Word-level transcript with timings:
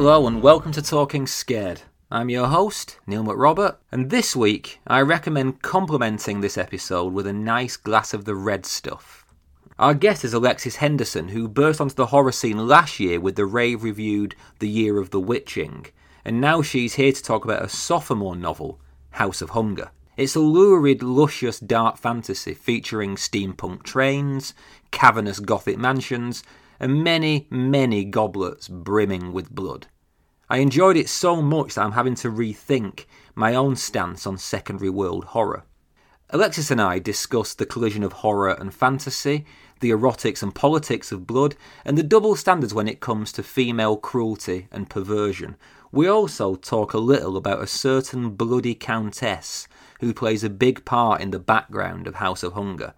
Hello 0.00 0.28
and 0.28 0.40
welcome 0.40 0.70
to 0.70 0.80
Talking 0.80 1.26
Scared. 1.26 1.82
I'm 2.08 2.30
your 2.30 2.46
host, 2.46 3.00
Neil 3.04 3.24
McRobert, 3.24 3.78
and 3.90 4.10
this 4.10 4.36
week 4.36 4.78
I 4.86 5.00
recommend 5.00 5.60
complementing 5.60 6.40
this 6.40 6.56
episode 6.56 7.12
with 7.12 7.26
a 7.26 7.32
nice 7.32 7.76
glass 7.76 8.14
of 8.14 8.24
the 8.24 8.36
red 8.36 8.64
stuff. 8.64 9.26
Our 9.76 9.94
guest 9.94 10.24
is 10.24 10.32
Alexis 10.32 10.76
Henderson, 10.76 11.30
who 11.30 11.48
burst 11.48 11.80
onto 11.80 11.96
the 11.96 12.06
horror 12.06 12.30
scene 12.30 12.68
last 12.68 13.00
year 13.00 13.18
with 13.18 13.34
the 13.34 13.44
rave 13.44 13.82
reviewed 13.82 14.36
The 14.60 14.68
Year 14.68 15.00
of 15.00 15.10
the 15.10 15.18
Witching, 15.18 15.86
and 16.24 16.40
now 16.40 16.62
she's 16.62 16.94
here 16.94 17.10
to 17.10 17.20
talk 17.20 17.44
about 17.44 17.64
a 17.64 17.68
sophomore 17.68 18.36
novel, 18.36 18.78
House 19.10 19.42
of 19.42 19.50
Hunger. 19.50 19.90
It's 20.16 20.36
a 20.36 20.40
lurid, 20.40 21.02
luscious 21.02 21.58
dark 21.58 21.96
fantasy 21.96 22.54
featuring 22.54 23.16
steampunk 23.16 23.82
trains, 23.82 24.54
cavernous 24.92 25.40
gothic 25.40 25.76
mansions, 25.76 26.44
and 26.80 27.02
many, 27.02 27.46
many 27.50 28.04
goblets 28.04 28.68
brimming 28.68 29.32
with 29.32 29.54
blood. 29.54 29.86
I 30.50 30.58
enjoyed 30.58 30.96
it 30.96 31.08
so 31.08 31.42
much 31.42 31.74
that 31.74 31.82
I'm 31.82 31.92
having 31.92 32.14
to 32.16 32.30
rethink 32.30 33.04
my 33.34 33.54
own 33.54 33.76
stance 33.76 34.26
on 34.26 34.38
secondary 34.38 34.90
world 34.90 35.24
horror. 35.26 35.64
Alexis 36.30 36.70
and 36.70 36.80
I 36.80 36.98
discussed 36.98 37.58
the 37.58 37.66
collision 37.66 38.02
of 38.02 38.12
horror 38.12 38.56
and 38.58 38.74
fantasy, 38.74 39.46
the 39.80 39.90
erotics 39.90 40.42
and 40.42 40.54
politics 40.54 41.10
of 41.10 41.26
blood, 41.26 41.56
and 41.84 41.96
the 41.96 42.02
double 42.02 42.36
standards 42.36 42.74
when 42.74 42.88
it 42.88 43.00
comes 43.00 43.32
to 43.32 43.42
female 43.42 43.96
cruelty 43.96 44.68
and 44.70 44.90
perversion. 44.90 45.56
We 45.90 46.06
also 46.06 46.54
talk 46.54 46.92
a 46.92 46.98
little 46.98 47.36
about 47.36 47.62
a 47.62 47.66
certain 47.66 48.30
bloody 48.30 48.74
countess 48.74 49.68
who 50.00 50.12
plays 50.12 50.44
a 50.44 50.50
big 50.50 50.84
part 50.84 51.22
in 51.22 51.30
the 51.30 51.38
background 51.38 52.06
of 52.06 52.16
House 52.16 52.42
of 52.42 52.52
Hunger. 52.52 52.92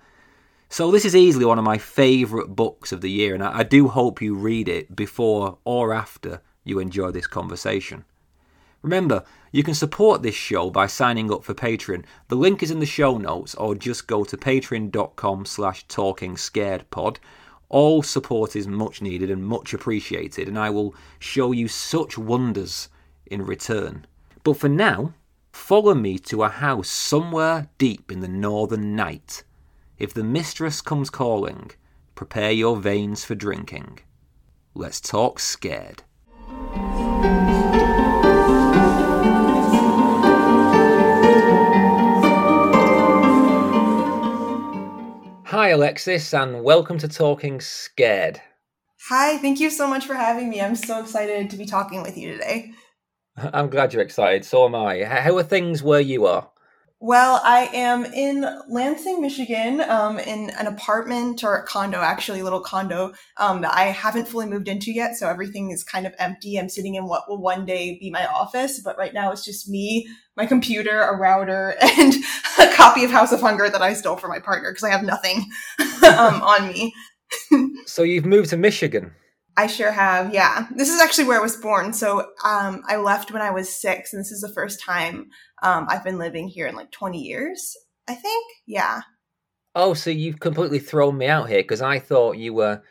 So, 0.73 0.93
this 0.93 1.05
is 1.05 1.17
easily 1.17 1.45
one 1.45 1.59
of 1.59 1.65
my 1.65 1.79
favourite 1.79 2.55
books 2.55 2.93
of 2.93 3.01
the 3.01 3.11
year, 3.11 3.35
and 3.35 3.43
I 3.43 3.65
do 3.65 3.89
hope 3.89 4.23
you 4.23 4.37
read 4.37 4.69
it 4.69 4.95
before 4.95 5.59
or 5.65 5.93
after 5.93 6.43
you 6.63 6.79
enjoy 6.79 7.11
this 7.11 7.27
conversation. 7.27 8.05
Remember, 8.81 9.25
you 9.51 9.65
can 9.65 9.75
support 9.75 10.23
this 10.23 10.37
show 10.37 10.71
by 10.71 10.87
signing 10.87 11.33
up 11.33 11.43
for 11.43 11.55
Patreon. 11.55 12.05
The 12.29 12.37
link 12.37 12.63
is 12.63 12.71
in 12.71 12.79
the 12.79 12.87
show 12.87 13.19
notes, 13.19 13.57
or 13.57 13.75
just 13.75 14.07
go 14.07 14.23
to 14.23 14.37
patreon.com 14.37 15.45
slash 15.45 15.89
talkingscaredpod. 15.89 17.17
All 17.69 18.05
support 18.05 18.55
is 18.55 18.69
much 18.69 19.03
needed 19.03 19.29
and 19.29 19.45
much 19.45 19.75
appreciated, 19.75 20.47
and 20.47 20.57
I 20.57 20.71
will 20.71 20.95
show 21.19 21.51
you 21.51 21.67
such 21.67 22.17
wonders 22.17 22.89
in 23.27 23.45
return. 23.45 24.07
But 24.45 24.57
for 24.57 24.69
now, 24.69 25.15
Follow 25.53 25.95
me 25.95 26.19
to 26.19 26.45
a 26.45 26.49
house 26.49 26.89
somewhere 26.89 27.69
deep 27.77 28.13
in 28.13 28.21
the 28.21 28.29
northern 28.29 28.95
night. 28.95 29.43
If 30.01 30.15
the 30.15 30.25
mistress 30.25 30.81
comes 30.81 31.11
calling, 31.11 31.73
prepare 32.15 32.51
your 32.53 32.79
veins 32.79 33.23
for 33.23 33.35
drinking. 33.35 33.99
Let's 34.75 34.99
talk 34.99 35.39
scared. 35.39 36.05
Hi, 45.45 45.69
Alexis, 45.69 46.33
and 46.33 46.65
welcome 46.65 46.97
to 46.97 47.07
Talking 47.07 47.61
Scared. 47.61 48.41
Hi, 49.11 49.37
thank 49.37 49.61
you 49.61 49.69
so 49.69 49.87
much 49.87 50.07
for 50.07 50.15
having 50.15 50.49
me. 50.49 50.63
I'm 50.63 50.77
so 50.77 51.03
excited 51.03 51.51
to 51.51 51.59
be 51.59 51.67
talking 51.67 52.01
with 52.01 52.17
you 52.17 52.33
today. 52.33 52.73
I'm 53.37 53.69
glad 53.69 53.93
you're 53.93 54.01
excited. 54.01 54.47
So 54.47 54.65
am 54.65 54.75
I. 54.75 55.05
How 55.05 55.37
are 55.37 55.43
things 55.43 55.83
where 55.83 56.01
you 56.01 56.25
are? 56.25 56.49
Well, 57.03 57.41
I 57.43 57.71
am 57.73 58.05
in 58.05 58.45
Lansing, 58.69 59.23
Michigan, 59.23 59.81
um, 59.81 60.19
in 60.19 60.51
an 60.51 60.67
apartment 60.67 61.43
or 61.43 61.57
a 61.57 61.63
condo, 61.63 61.97
actually, 62.01 62.41
a 62.41 62.45
little 62.45 62.61
condo 62.61 63.15
um, 63.39 63.63
that 63.63 63.73
I 63.73 63.85
haven't 63.85 64.29
fully 64.29 64.45
moved 64.45 64.69
into 64.69 64.93
yet. 64.93 65.17
So 65.17 65.27
everything 65.27 65.71
is 65.71 65.83
kind 65.83 66.07
of 66.07 66.13
empty. 66.19 66.59
I'm 66.59 66.69
sitting 66.69 66.97
in 66.97 67.07
what 67.07 67.23
will 67.27 67.41
one 67.41 67.65
day 67.65 67.97
be 67.99 68.11
my 68.11 68.27
office, 68.27 68.83
but 68.85 68.99
right 68.99 69.15
now 69.15 69.33
it's 69.33 69.47
just 69.47 69.67
me, 69.67 70.09
my 70.37 70.45
computer, 70.45 71.01
a 71.01 71.17
router, 71.17 71.75
and 71.81 72.15
a 72.59 72.71
copy 72.75 73.03
of 73.03 73.11
House 73.11 73.33
of 73.33 73.41
Hunger 73.41 73.71
that 73.71 73.81
I 73.81 73.95
stole 73.95 74.17
from 74.17 74.29
my 74.29 74.39
partner 74.39 74.71
because 74.71 74.85
I 74.85 74.91
have 74.91 75.03
nothing 75.03 75.49
um, 76.07 76.43
on 76.43 76.69
me. 76.69 76.93
so 77.87 78.03
you've 78.03 78.27
moved 78.27 78.51
to 78.51 78.59
Michigan. 78.59 79.13
I 79.57 79.67
sure 79.67 79.93
have. 79.93 80.33
Yeah. 80.33 80.67
This 80.75 80.91
is 80.91 81.01
actually 81.01 81.25
where 81.25 81.39
I 81.39 81.43
was 81.43 81.57
born. 81.57 81.93
So 81.93 82.21
um, 82.45 82.83
I 82.87 82.97
left 82.97 83.33
when 83.33 83.43
I 83.43 83.51
was 83.51 83.75
six, 83.75 84.13
and 84.13 84.21
this 84.21 84.33
is 84.33 84.41
the 84.41 84.53
first 84.53 84.81
time 84.81 85.29
um, 85.63 85.87
I've 85.89 86.05
been 86.05 86.19
living 86.19 86.49
here 86.49 86.67
in 86.67 86.75
like 86.75 86.91
20 86.91 87.19
years, 87.19 87.77
I 88.09 88.15
think. 88.15 88.47
Yeah. 88.67 89.03
Oh, 89.75 89.95
so 89.95 90.11
you've 90.11 90.41
completely 90.41 90.79
thrown 90.79 91.19
me 91.19 91.27
out 91.27 91.49
here 91.49 91.63
because 91.63 91.83
I 91.83 91.99
thought 91.99 92.39
you 92.39 92.55
were 92.55 92.83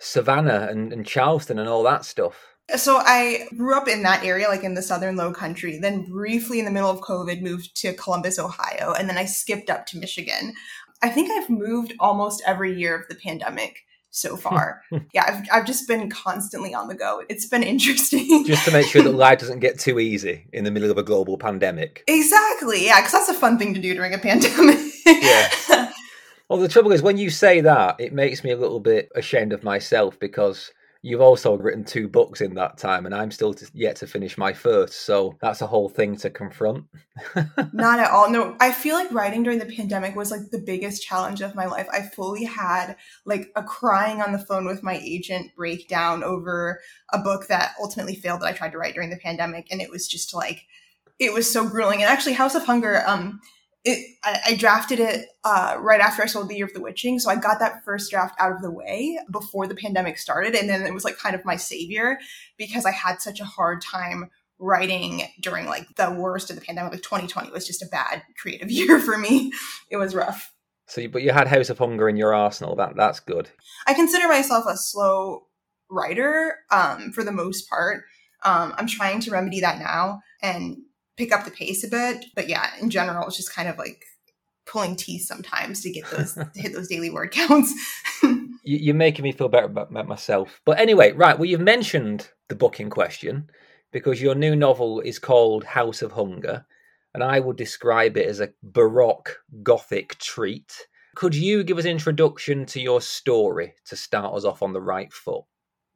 Savannah 0.00 0.68
and, 0.70 0.92
and 0.92 1.06
Charleston 1.06 1.58
and 1.58 1.68
all 1.68 1.82
that 1.84 2.04
stuff. 2.04 2.54
So 2.76 2.98
I 2.98 3.46
grew 3.56 3.74
up 3.74 3.88
in 3.88 4.02
that 4.02 4.24
area, 4.24 4.48
like 4.48 4.62
in 4.62 4.74
the 4.74 4.82
southern 4.82 5.16
low 5.16 5.32
country, 5.32 5.78
then 5.78 6.04
briefly 6.04 6.58
in 6.58 6.66
the 6.66 6.70
middle 6.70 6.90
of 6.90 7.00
COVID 7.00 7.40
moved 7.40 7.74
to 7.80 7.94
Columbus, 7.94 8.38
Ohio, 8.38 8.92
and 8.92 9.08
then 9.08 9.16
I 9.16 9.24
skipped 9.24 9.70
up 9.70 9.86
to 9.86 9.98
Michigan. 9.98 10.52
I 11.02 11.08
think 11.08 11.30
I've 11.30 11.48
moved 11.48 11.94
almost 11.98 12.42
every 12.46 12.78
year 12.78 12.94
of 12.94 13.08
the 13.08 13.14
pandemic 13.14 13.78
so 14.10 14.36
far. 14.46 14.82
yeah, 15.12 15.24
I've, 15.26 15.60
I've 15.60 15.66
just 15.66 15.88
been 15.88 16.10
constantly 16.10 16.74
on 16.74 16.88
the 16.88 16.94
go. 16.94 17.22
It's 17.28 17.46
been 17.46 17.62
interesting. 17.62 18.44
just 18.46 18.64
to 18.64 18.70
make 18.72 18.86
sure 18.86 19.02
that 19.02 19.10
life 19.14 19.38
doesn't 19.40 19.60
get 19.60 19.78
too 19.78 19.98
easy 19.98 20.46
in 20.52 20.64
the 20.64 20.70
middle 20.70 20.90
of 20.90 20.98
a 20.98 21.02
global 21.02 21.38
pandemic. 21.38 22.04
Exactly. 22.06 22.86
Yeah, 22.86 23.00
because 23.00 23.12
that's 23.12 23.28
a 23.28 23.34
fun 23.34 23.58
thing 23.58 23.74
to 23.74 23.80
do 23.80 23.94
during 23.94 24.14
a 24.14 24.18
pandemic. 24.18 24.78
yeah. 25.06 25.92
Well, 26.48 26.58
the 26.58 26.68
trouble 26.68 26.92
is, 26.92 27.02
when 27.02 27.18
you 27.18 27.28
say 27.28 27.60
that, 27.60 28.00
it 28.00 28.14
makes 28.14 28.42
me 28.42 28.50
a 28.52 28.56
little 28.56 28.80
bit 28.80 29.10
ashamed 29.14 29.52
of 29.52 29.62
myself 29.62 30.18
because 30.18 30.72
You've 31.00 31.20
also 31.20 31.56
written 31.56 31.84
two 31.84 32.08
books 32.08 32.40
in 32.40 32.54
that 32.54 32.76
time, 32.76 33.06
and 33.06 33.14
I'm 33.14 33.30
still 33.30 33.54
yet 33.72 33.96
to 33.96 34.06
finish 34.06 34.36
my 34.36 34.52
first. 34.52 35.02
So 35.06 35.36
that's 35.40 35.62
a 35.62 35.66
whole 35.66 35.88
thing 35.88 36.16
to 36.16 36.30
confront. 36.30 36.86
Not 37.72 38.00
at 38.00 38.10
all. 38.10 38.28
No, 38.30 38.56
I 38.60 38.72
feel 38.72 38.96
like 38.96 39.12
writing 39.12 39.44
during 39.44 39.60
the 39.60 39.66
pandemic 39.66 40.16
was 40.16 40.32
like 40.32 40.50
the 40.50 40.58
biggest 40.58 41.02
challenge 41.02 41.40
of 41.40 41.54
my 41.54 41.66
life. 41.66 41.86
I 41.92 42.02
fully 42.02 42.44
had 42.44 42.96
like 43.24 43.52
a 43.54 43.62
crying 43.62 44.20
on 44.20 44.32
the 44.32 44.38
phone 44.40 44.66
with 44.66 44.82
my 44.82 44.98
agent 45.00 45.54
breakdown 45.54 46.24
over 46.24 46.80
a 47.12 47.18
book 47.18 47.46
that 47.46 47.74
ultimately 47.80 48.16
failed 48.16 48.40
that 48.40 48.48
I 48.48 48.52
tried 48.52 48.72
to 48.72 48.78
write 48.78 48.94
during 48.94 49.10
the 49.10 49.16
pandemic. 49.18 49.68
And 49.70 49.80
it 49.80 49.90
was 49.90 50.08
just 50.08 50.34
like, 50.34 50.66
it 51.20 51.32
was 51.32 51.50
so 51.50 51.68
grueling. 51.68 52.02
And 52.02 52.10
actually, 52.10 52.32
House 52.32 52.56
of 52.56 52.64
Hunger, 52.64 53.04
um, 53.06 53.40
it, 53.84 54.16
I, 54.24 54.40
I, 54.48 54.54
drafted 54.56 55.00
it 55.00 55.26
uh, 55.44 55.76
right 55.78 56.00
after 56.00 56.22
I 56.22 56.26
sold 56.26 56.48
The 56.48 56.56
Year 56.56 56.66
of 56.66 56.74
the 56.74 56.80
Witching. 56.80 57.18
So 57.18 57.30
I 57.30 57.36
got 57.36 57.60
that 57.60 57.84
first 57.84 58.10
draft 58.10 58.34
out 58.40 58.52
of 58.52 58.60
the 58.60 58.70
way 58.70 59.18
before 59.30 59.66
the 59.66 59.74
pandemic 59.74 60.18
started. 60.18 60.54
And 60.54 60.68
then 60.68 60.82
it 60.82 60.92
was 60.92 61.04
like 61.04 61.16
kind 61.16 61.34
of 61.34 61.44
my 61.44 61.56
savior 61.56 62.18
because 62.56 62.84
I 62.84 62.90
had 62.90 63.20
such 63.20 63.40
a 63.40 63.44
hard 63.44 63.80
time 63.80 64.30
writing 64.58 65.22
during 65.40 65.66
like 65.66 65.86
the 65.96 66.10
worst 66.10 66.50
of 66.50 66.56
the 66.56 66.62
pandemic. 66.62 66.92
Like 66.92 67.02
2020 67.02 67.50
was 67.50 67.66
just 67.66 67.82
a 67.82 67.86
bad 67.86 68.22
creative 68.40 68.70
year 68.70 68.98
for 68.98 69.16
me. 69.16 69.52
It 69.90 69.96
was 69.96 70.14
rough. 70.14 70.52
So, 70.86 71.02
you, 71.02 71.08
but 71.08 71.22
you 71.22 71.32
had 71.32 71.48
House 71.48 71.70
of 71.70 71.78
Hunger 71.78 72.08
in 72.08 72.16
your 72.16 72.34
arsenal. 72.34 72.74
That 72.76 72.96
that's 72.96 73.20
good. 73.20 73.50
I 73.86 73.94
consider 73.94 74.26
myself 74.26 74.64
a 74.66 74.76
slow 74.76 75.46
writer 75.90 76.56
um, 76.70 77.12
for 77.12 77.22
the 77.22 77.32
most 77.32 77.68
part. 77.68 78.04
Um, 78.44 78.74
I'm 78.76 78.86
trying 78.86 79.20
to 79.20 79.30
remedy 79.30 79.60
that 79.60 79.78
now 79.78 80.20
and 80.42 80.78
pick 81.18 81.32
up 81.32 81.44
the 81.44 81.50
pace 81.50 81.84
a 81.84 81.88
bit. 81.88 82.26
But 82.34 82.48
yeah, 82.48 82.70
in 82.80 82.88
general, 82.88 83.26
it's 83.26 83.36
just 83.36 83.52
kind 83.52 83.68
of 83.68 83.76
like 83.76 84.06
pulling 84.64 84.96
teeth 84.96 85.26
sometimes 85.26 85.82
to 85.82 85.90
get 85.90 86.08
those 86.10 86.34
to 86.34 86.50
hit 86.54 86.72
those 86.72 86.88
daily 86.88 87.10
word 87.10 87.32
counts. 87.32 87.74
You're 88.62 88.94
making 88.94 89.22
me 89.22 89.32
feel 89.32 89.48
better 89.48 89.66
about 89.66 90.08
myself. 90.08 90.60
But 90.64 90.78
anyway, 90.78 91.12
right. 91.12 91.38
Well, 91.38 91.48
you've 91.48 91.60
mentioned 91.60 92.28
the 92.48 92.54
book 92.54 92.80
in 92.80 92.90
question 92.90 93.50
because 93.92 94.20
your 94.20 94.34
new 94.34 94.54
novel 94.54 95.00
is 95.00 95.18
called 95.18 95.64
House 95.64 96.02
of 96.02 96.12
Hunger, 96.12 96.66
and 97.14 97.24
I 97.24 97.40
would 97.40 97.56
describe 97.56 98.16
it 98.16 98.26
as 98.26 98.40
a 98.40 98.52
baroque 98.62 99.38
gothic 99.62 100.18
treat. 100.18 100.86
Could 101.16 101.34
you 101.34 101.64
give 101.64 101.78
us 101.78 101.84
an 101.84 101.92
introduction 101.92 102.66
to 102.66 102.80
your 102.80 103.00
story 103.00 103.74
to 103.86 103.96
start 103.96 104.34
us 104.34 104.44
off 104.44 104.62
on 104.62 104.72
the 104.72 104.82
right 104.82 105.12
foot? 105.12 105.44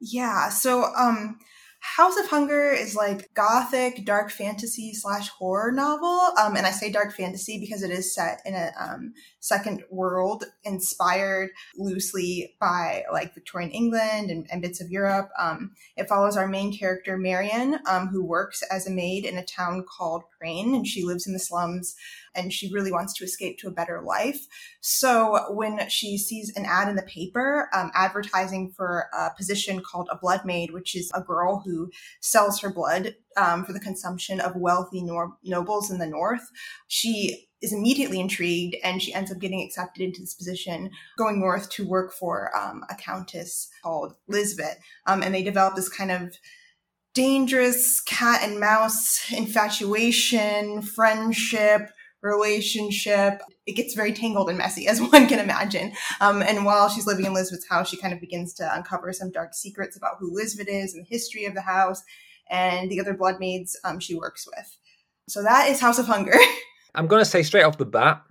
Yeah. 0.01 0.49
So, 0.49 0.83
um, 0.95 1.37
House 1.83 2.17
of 2.17 2.27
Hunger 2.27 2.71
is 2.71 2.95
like 2.95 3.33
gothic, 3.33 4.05
dark 4.05 4.31
fantasy 4.31 4.93
slash 4.93 5.27
horror 5.27 5.69
novel. 5.69 6.31
Um, 6.39 6.55
and 6.55 6.65
I 6.65 6.71
say 6.71 6.89
dark 6.89 7.13
fantasy 7.13 7.59
because 7.59 7.83
it 7.83 7.91
is 7.91 8.15
set 8.15 8.39
in 8.45 8.55
a 8.55 8.71
um, 8.79 9.13
second 9.41 9.83
world 9.91 10.45
inspired 10.63 11.49
loosely 11.75 12.55
by 12.57 13.03
like 13.11 13.33
Victorian 13.33 13.69
England 13.71 14.31
and, 14.31 14.47
and 14.49 14.61
bits 14.61 14.79
of 14.79 14.91
Europe. 14.91 15.29
Um, 15.37 15.71
it 15.97 16.07
follows 16.07 16.37
our 16.37 16.47
main 16.47 16.75
character, 16.75 17.17
Marion, 17.17 17.79
um, 17.85 18.07
who 18.07 18.23
works 18.23 18.63
as 18.71 18.87
a 18.87 18.91
maid 18.91 19.25
in 19.25 19.37
a 19.37 19.45
town 19.45 19.83
called 19.83 20.23
Prane, 20.39 20.73
and 20.73 20.87
she 20.87 21.03
lives 21.03 21.27
in 21.27 21.33
the 21.33 21.39
slums 21.39 21.95
and 22.35 22.53
she 22.53 22.71
really 22.73 22.91
wants 22.91 23.13
to 23.13 23.23
escape 23.23 23.57
to 23.59 23.67
a 23.67 23.71
better 23.71 24.01
life. 24.01 24.47
So 24.81 25.53
when 25.53 25.89
she 25.89 26.17
sees 26.17 26.51
an 26.55 26.65
ad 26.65 26.89
in 26.89 26.95
the 26.95 27.03
paper 27.03 27.69
um, 27.73 27.91
advertising 27.93 28.71
for 28.75 29.07
a 29.13 29.31
position 29.35 29.81
called 29.81 30.09
a 30.11 30.17
blood 30.17 30.45
maid, 30.45 30.71
which 30.71 30.95
is 30.95 31.11
a 31.13 31.21
girl 31.21 31.61
who 31.65 31.89
sells 32.21 32.59
her 32.61 32.71
blood 32.71 33.15
um, 33.37 33.65
for 33.65 33.73
the 33.73 33.79
consumption 33.79 34.39
of 34.39 34.55
wealthy 34.55 35.03
nor- 35.03 35.37
nobles 35.43 35.91
in 35.91 35.99
the 35.99 36.07
north, 36.07 36.49
she 36.87 37.47
is 37.61 37.73
immediately 37.73 38.19
intrigued 38.19 38.75
and 38.83 39.01
she 39.01 39.13
ends 39.13 39.31
up 39.31 39.39
getting 39.39 39.63
accepted 39.63 40.03
into 40.03 40.19
this 40.19 40.33
position, 40.33 40.91
going 41.17 41.39
north 41.39 41.69
to 41.69 41.87
work 41.87 42.13
for 42.13 42.55
um, 42.55 42.83
a 42.89 42.95
countess 42.95 43.69
called 43.81 44.13
Lisbeth. 44.27 44.77
Um, 45.07 45.23
and 45.23 45.33
they 45.33 45.43
develop 45.43 45.75
this 45.75 45.89
kind 45.89 46.11
of 46.11 46.37
dangerous 47.13 48.01
cat 48.01 48.41
and 48.43 48.59
mouse 48.59 49.31
infatuation, 49.31 50.81
friendship, 50.81 51.89
relationship. 52.23 53.41
It 53.65 53.75
gets 53.75 53.93
very 53.93 54.13
tangled 54.13 54.49
and 54.49 54.57
messy, 54.57 54.87
as 54.87 55.01
one 55.01 55.27
can 55.27 55.39
imagine. 55.39 55.93
Um, 56.21 56.41
and 56.41 56.65
while 56.65 56.89
she's 56.89 57.05
living 57.05 57.25
in 57.25 57.33
Lisbeth's 57.33 57.67
house, 57.67 57.89
she 57.89 57.97
kind 57.97 58.13
of 58.13 58.19
begins 58.19 58.53
to 58.55 58.75
uncover 58.75 59.13
some 59.13 59.31
dark 59.31 59.53
secrets 59.53 59.95
about 59.95 60.17
who 60.19 60.33
Lisbeth 60.33 60.67
is 60.67 60.93
and 60.93 61.05
the 61.05 61.09
history 61.09 61.45
of 61.45 61.53
the 61.53 61.61
house 61.61 62.01
and 62.49 62.89
the 62.89 62.99
other 62.99 63.13
blood 63.13 63.39
maids 63.39 63.79
um, 63.83 63.99
she 63.99 64.15
works 64.15 64.47
with. 64.47 64.77
So 65.27 65.43
that 65.43 65.69
is 65.69 65.79
House 65.79 65.99
of 65.99 66.07
Hunger. 66.07 66.33
I'm 66.95 67.07
going 67.07 67.21
to 67.21 67.29
say 67.29 67.43
straight 67.43 67.63
off 67.63 67.77
the 67.77 67.85
bat, 67.85 68.21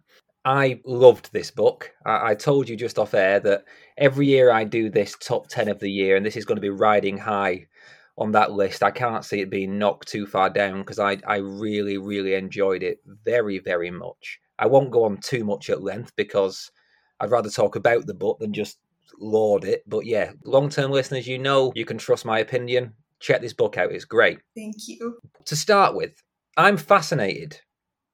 I 0.45 0.81
loved 0.85 1.33
this 1.33 1.50
book. 1.50 1.93
I, 2.05 2.31
I, 2.31 2.35
told 2.35 2.69
you 2.69 2.77
just 2.77 2.99
off 2.99 3.15
air 3.15 3.41
that 3.41 3.65
every 3.97 4.27
year 4.27 4.50
I 4.50 4.65
do 4.65 4.91
this 4.91 5.17
top 5.21 5.49
10 5.49 5.69
of 5.69 5.79
the 5.79 5.91
year, 5.91 6.17
and 6.17 6.27
this 6.27 6.37
is 6.37 6.45
going 6.45 6.56
to 6.56 6.62
be 6.62 6.69
riding 6.69 7.19
high 7.19 7.67
on 8.23 8.33
that 8.33 8.53
list. 8.53 8.83
I 8.83 8.91
can't 8.91 9.25
see 9.25 9.41
it 9.41 9.51
being 9.51 9.79
knocked 9.79 10.09
too 10.09 10.27
far 10.27 10.49
down 10.49 10.79
because 10.79 11.01
I, 11.01 11.19
I 11.27 11.37
really, 11.37 11.99
really 11.99 12.35
enjoyed 12.35 12.83
it 12.83 13.01
very, 13.25 13.59
very 13.59 13.91
much. 13.91 14.39
I 14.59 14.67
won't 14.67 14.93
go 14.93 15.05
on 15.05 15.19
too 15.19 15.45
much 15.45 15.69
at 15.69 15.83
length 15.83 16.13
because 16.17 16.71
I'd 17.19 17.33
rather 17.33 17.51
talk 17.51 17.75
about 17.75 18.07
the 18.07 18.15
book 18.15 18.39
than 18.39 18.53
just 18.53 18.79
laud 19.19 19.65
it. 19.65 19.83
But 19.89 20.07
yeah, 20.07 20.33
long 20.45 20.69
term 20.69 20.93
listeners, 20.93 21.27
you 21.27 21.39
know 21.39 21.73
you 21.75 21.85
can 21.85 21.99
trust 21.99 22.25
my 22.25 22.39
opinion. 22.39 22.95
Check 23.19 23.41
this 23.41 23.53
book 23.53 23.77
out, 23.77 23.93
it's 23.93 24.05
great. 24.05 24.39
Thank 24.57 24.77
you. 24.87 25.19
To 25.45 25.57
start 25.57 25.97
with, 25.97 26.23
I'm 26.57 26.77
fascinated 26.77 27.61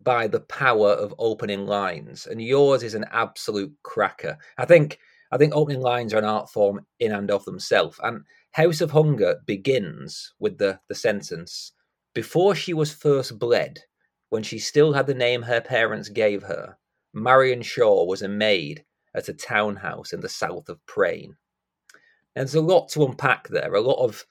by 0.02 0.26
the 0.26 0.40
power 0.40 0.90
of 0.90 1.14
opening 1.18 1.66
lines, 1.66 2.26
and 2.26 2.40
yours 2.40 2.82
is 2.82 2.94
an 2.94 3.04
absolute 3.12 3.72
cracker. 3.82 4.38
I 4.56 4.64
think 4.64 4.98
I 5.30 5.36
think 5.36 5.54
opening 5.54 5.82
lines 5.82 6.14
are 6.14 6.18
an 6.18 6.24
art 6.24 6.50
form 6.50 6.86
in 6.98 7.12
and 7.12 7.30
of 7.30 7.44
themselves. 7.44 7.98
And 8.02 8.24
House 8.52 8.80
of 8.80 8.90
Hunger 8.90 9.40
begins 9.46 10.32
with 10.38 10.58
the, 10.58 10.80
the 10.88 10.94
sentence 10.94 11.72
Before 12.14 12.54
she 12.54 12.74
was 12.74 12.92
first 12.92 13.38
bled, 13.38 13.80
when 14.30 14.42
she 14.42 14.58
still 14.58 14.92
had 14.92 15.06
the 15.06 15.14
name 15.14 15.42
her 15.42 15.60
parents 15.60 16.08
gave 16.08 16.42
her, 16.44 16.76
Marion 17.12 17.62
Shaw 17.62 18.04
was 18.04 18.22
a 18.22 18.28
maid 18.28 18.84
at 19.14 19.28
a 19.28 19.32
townhouse 19.32 20.12
in 20.12 20.20
the 20.20 20.28
south 20.28 20.68
of 20.68 20.84
Prane. 20.86 21.36
There's 22.34 22.54
a 22.54 22.60
lot 22.60 22.88
to 22.90 23.04
unpack 23.04 23.48
there, 23.48 23.74
a 23.74 23.80
lot 23.80 24.02
of 24.02 24.26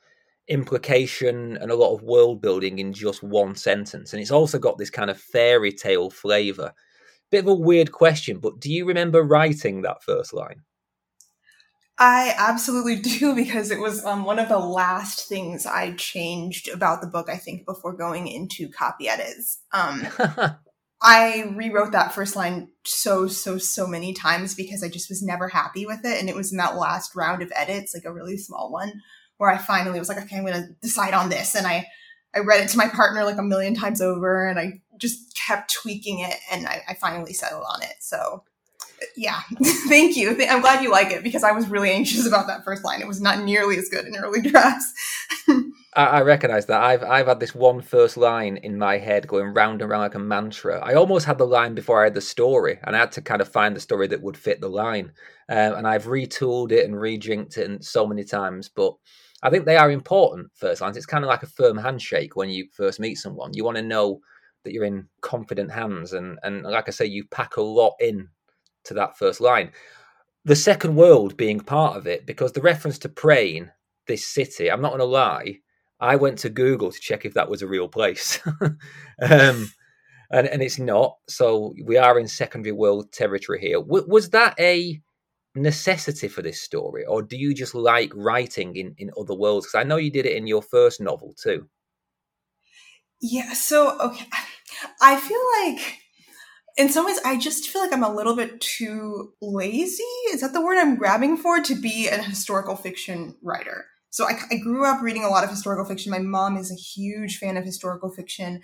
implication 0.48 1.58
and 1.58 1.72
a 1.72 1.76
lot 1.76 1.94
of 1.94 2.04
world 2.04 2.42
building 2.42 2.80
in 2.80 2.94
just 2.94 3.22
one 3.22 3.56
sentence. 3.56 4.14
And 4.14 4.22
it's 4.22 4.32
also 4.32 4.60
got 4.60 4.78
this 4.78 4.90
kind 4.90 5.10
of 5.10 5.20
fairy 5.20 5.72
tale 5.72 6.10
flavour. 6.10 6.74
Bit 7.32 7.40
of 7.40 7.48
a 7.48 7.56
weird 7.56 7.92
question, 7.92 8.40
but 8.40 8.60
do 8.60 8.72
you 8.72 8.86
remember 8.86 9.24
writing 9.24 9.82
that 9.82 10.04
first 10.04 10.34
line? 10.34 10.62
I 12.00 12.36
absolutely 12.38 12.96
do 13.02 13.36
because 13.36 13.72
it 13.72 13.80
was 13.80 14.06
um, 14.06 14.24
one 14.24 14.40
of 14.40 14.50
the 14.50 14.60
last 14.60 15.28
things 15.28 15.66
I 15.66 15.94
changed 15.94 16.70
about 16.70 17.02
the 17.02 17.08
book, 17.08 17.30
I 17.30 17.38
think, 17.38 17.66
before 17.66 17.94
going 17.94 18.28
into 18.28 18.70
copy 18.70 19.10
edits. 19.10 19.60
Um, 19.72 20.08
I 21.02 21.54
rewrote 21.56 21.92
that 21.92 22.14
first 22.14 22.36
line 22.36 22.70
so, 22.84 23.28
so, 23.28 23.60
so 23.60 23.86
many 23.86 24.14
times 24.14 24.56
because 24.56 24.84
I 24.84 24.90
just 24.90 25.10
was 25.10 25.22
never 25.22 25.48
happy 25.48 25.86
with 25.86 26.04
it. 26.04 26.20
And 26.20 26.28
it 26.28 26.36
was 26.36 26.52
in 26.52 26.58
that 26.58 26.76
last 26.76 27.16
round 27.16 27.44
of 27.44 27.52
edits, 27.56 27.94
like 27.94 28.06
a 28.06 28.14
really 28.14 28.38
small 28.38 28.72
one, 28.72 29.02
where 29.38 29.52
I 29.52 29.58
finally 29.58 30.00
was 30.00 30.10
like, 30.10 30.18
okay, 30.18 30.38
I'm 30.38 30.46
going 30.46 30.62
to 30.62 30.74
decide 30.82 31.14
on 31.14 31.30
this. 31.30 31.56
And 31.56 31.68
I, 31.68 31.86
I 32.36 32.40
read 32.40 32.62
it 32.62 32.70
to 32.70 32.78
my 32.78 32.88
partner 32.88 33.24
like 33.26 33.38
a 33.38 33.44
million 33.44 33.76
times 33.76 34.02
over 34.02 34.48
and 34.48 34.60
I 34.60 34.82
just 34.98 35.38
kept 35.38 35.74
tweaking 35.74 36.20
it 36.20 36.36
and 36.52 36.68
I, 36.68 36.82
I 36.90 36.94
finally 36.96 37.34
settled 37.34 37.66
on 37.72 37.84
it. 37.84 37.94
So 38.00 38.44
yeah, 39.16 39.42
thank 39.88 40.16
you. 40.16 40.38
I'm 40.50 40.62
glad 40.62 40.84
you 40.84 40.92
like 40.92 41.12
it 41.12 41.24
because 41.24 41.44
I 41.44 41.52
was 41.52 41.68
really 41.68 41.92
anxious 41.92 42.26
about 42.26 42.48
that 42.48 42.64
first 42.64 42.84
line. 42.84 43.02
It 43.02 43.08
was 43.08 43.22
not 43.22 43.44
nearly 43.44 43.78
as 43.78 43.90
good 43.90 44.06
in 44.06 44.16
early 44.16 44.42
drafts. 44.50 44.94
I, 45.96 46.06
I 46.06 46.22
recognize 46.22 46.66
that. 46.68 46.82
I've 46.82 47.04
I've 47.04 47.28
had 47.28 47.40
this 47.40 47.56
one 47.56 47.82
first 47.82 48.18
line 48.18 48.58
in 48.58 48.78
my 48.78 48.98
head 48.98 49.28
going 49.28 49.54
round 49.54 49.82
and 49.82 49.90
round 49.90 50.04
like 50.04 50.16
a 50.16 50.20
mantra. 50.20 50.80
I 50.80 50.94
almost 50.94 51.26
had 51.26 51.38
the 51.38 51.48
line 51.48 51.76
before 51.76 52.02
I 52.02 52.06
had 52.06 52.14
the 52.14 52.22
story, 52.22 52.80
and 52.84 52.96
I 52.96 53.00
had 53.00 53.12
to 53.14 53.22
kind 53.22 53.42
of 53.42 53.50
find 53.50 53.76
the 53.76 53.82
story 53.82 54.08
that 54.08 54.22
would 54.22 54.38
fit 54.38 54.62
the 54.62 54.70
line. 54.70 55.12
Um, 55.50 55.76
and 55.76 55.88
I've 55.88 56.06
retooled 56.06 56.72
it 56.72 56.86
and 56.86 56.96
rejinked 56.96 57.58
it 57.58 57.84
so 57.84 58.06
many 58.06 58.24
times, 58.24 58.70
but 58.70 58.94
I 59.44 59.50
think 59.50 59.66
they 59.66 59.78
are 59.78 59.92
important 59.92 60.52
first 60.56 60.82
lines. 60.82 60.98
It's 60.98 61.06
kind 61.06 61.24
of 61.24 61.30
like 61.30 61.44
a 61.44 61.48
firm 61.48 61.78
handshake 61.78 62.36
when 62.36 62.50
you 62.50 62.68
first 62.74 63.00
meet 63.00 63.16
someone. 63.16 63.52
You 63.54 63.64
want 63.64 63.78
to 63.78 63.84
know 63.84 64.20
that 64.64 64.74
you're 64.74 64.84
in 64.84 65.08
confident 65.22 65.72
hands, 65.72 66.14
and 66.14 66.40
and 66.44 66.64
like 66.64 66.88
I 66.88 66.92
say, 66.92 67.06
you 67.06 67.26
pack 67.26 67.58
a 67.58 67.62
lot 67.62 67.94
in 68.00 68.30
to 68.88 68.94
that 68.96 69.18
first 69.18 69.42
line. 69.42 69.72
The 70.46 70.56
second 70.56 70.96
world 70.96 71.38
being 71.38 71.60
part 71.60 71.98
of 71.98 72.08
it, 72.08 72.26
because 72.26 72.54
the 72.54 72.62
reference 72.62 72.98
to 73.00 73.10
Prane, 73.10 73.72
this 74.08 74.26
city, 74.26 74.72
I'm 74.72 74.82
not 74.82 74.90
going 74.90 75.00
to 75.00 75.06
lie, 75.06 75.60
I 76.00 76.16
went 76.16 76.38
to 76.40 76.50
Google 76.50 76.92
to 76.92 77.00
check 77.00 77.26
if 77.26 77.34
that 77.34 77.50
was 77.50 77.62
a 77.62 77.68
real 77.68 77.88
place. 77.88 78.40
um, 78.62 79.72
and, 80.32 80.48
and 80.48 80.62
it's 80.62 80.80
not. 80.80 81.18
So 81.28 81.74
we 81.84 81.98
are 81.98 82.20
in 82.20 82.28
secondary 82.28 82.74
world 82.74 83.12
territory 83.12 83.60
here. 83.60 83.80
W- 83.80 84.06
was 84.08 84.30
that 84.32 84.56
a 84.60 85.02
necessity 85.56 86.28
for 86.28 86.42
this 86.42 86.62
story, 86.62 87.06
or 87.06 87.22
do 87.22 87.38
you 87.38 87.54
just 87.54 87.74
like 87.74 88.12
writing 88.14 88.76
in, 88.76 88.94
in 88.98 89.12
other 89.20 89.34
worlds? 89.34 89.68
Because 89.68 89.80
I 89.80 89.88
know 89.88 89.98
you 89.98 90.12
did 90.12 90.26
it 90.26 90.36
in 90.36 90.48
your 90.48 90.62
first 90.62 91.02
novel 91.02 91.34
too. 91.42 91.68
Yeah. 93.22 93.54
So, 93.54 93.98
okay. 94.00 94.28
I 95.02 95.18
feel 95.18 95.42
like 95.64 96.00
in 96.78 96.90
some 96.90 97.06
ways, 97.06 97.20
I 97.26 97.38
just 97.38 97.70
feel 97.70 97.82
like 97.82 97.92
I'm 97.92 98.04
a 98.04 98.14
little 98.14 98.36
bit 98.36 98.62
too 98.62 99.34
lazy. 99.42 100.04
Is 100.32 100.42
that 100.42 100.54
the 100.54 100.62
word 100.62 100.78
I'm 100.78 100.96
grabbing 100.96 101.38
for 101.38 101.60
to 101.60 101.76
be 101.76 102.08
a 102.08 102.22
historical 102.22 102.76
fiction 102.76 103.36
writer? 103.42 103.86
So 104.10 104.26
I, 104.26 104.40
I, 104.52 104.58
grew 104.58 104.86
up 104.86 105.02
reading 105.02 105.24
a 105.24 105.30
lot 105.30 105.44
of 105.44 105.50
historical 105.50 105.86
fiction. 105.86 106.12
My 106.12 106.20
mom 106.20 106.56
is 106.58 106.72
a 106.72 106.76
huge 106.76 107.38
fan 107.38 107.58
of 107.58 107.66
historical 107.66 108.10
fiction. 108.10 108.62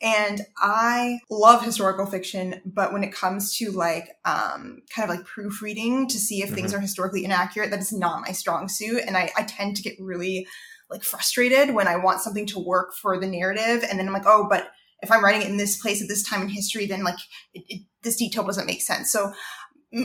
And 0.00 0.42
I 0.58 1.18
love 1.30 1.64
historical 1.64 2.06
fiction, 2.06 2.60
but 2.64 2.92
when 2.92 3.04
it 3.04 3.12
comes 3.12 3.56
to 3.56 3.70
like 3.70 4.10
um, 4.24 4.82
kind 4.94 5.10
of 5.10 5.16
like 5.16 5.26
proofreading 5.26 6.08
to 6.08 6.18
see 6.18 6.42
if 6.42 6.46
mm-hmm. 6.46 6.56
things 6.56 6.74
are 6.74 6.80
historically 6.80 7.24
inaccurate, 7.24 7.70
that 7.70 7.80
is 7.80 7.92
not 7.92 8.22
my 8.22 8.32
strong 8.32 8.68
suit. 8.68 9.02
And 9.06 9.16
I, 9.16 9.32
I 9.36 9.42
tend 9.42 9.76
to 9.76 9.82
get 9.82 9.94
really 9.98 10.46
like 10.90 11.02
frustrated 11.02 11.74
when 11.74 11.88
I 11.88 11.96
want 11.96 12.20
something 12.20 12.46
to 12.46 12.58
work 12.58 12.94
for 12.94 13.18
the 13.18 13.26
narrative. 13.26 13.84
And 13.88 13.98
then 13.98 14.06
I'm 14.06 14.12
like, 14.12 14.26
oh, 14.26 14.46
but 14.48 14.68
if 15.04 15.12
I'm 15.12 15.24
writing 15.24 15.42
it 15.42 15.48
in 15.48 15.56
this 15.56 15.76
place 15.76 16.02
at 16.02 16.08
this 16.08 16.22
time 16.22 16.42
in 16.42 16.48
history, 16.48 16.86
then 16.86 17.04
like 17.04 17.18
it, 17.52 17.62
it, 17.68 17.82
this 18.02 18.16
detail 18.16 18.44
doesn't 18.44 18.66
make 18.66 18.82
sense. 18.82 19.12
So 19.12 19.32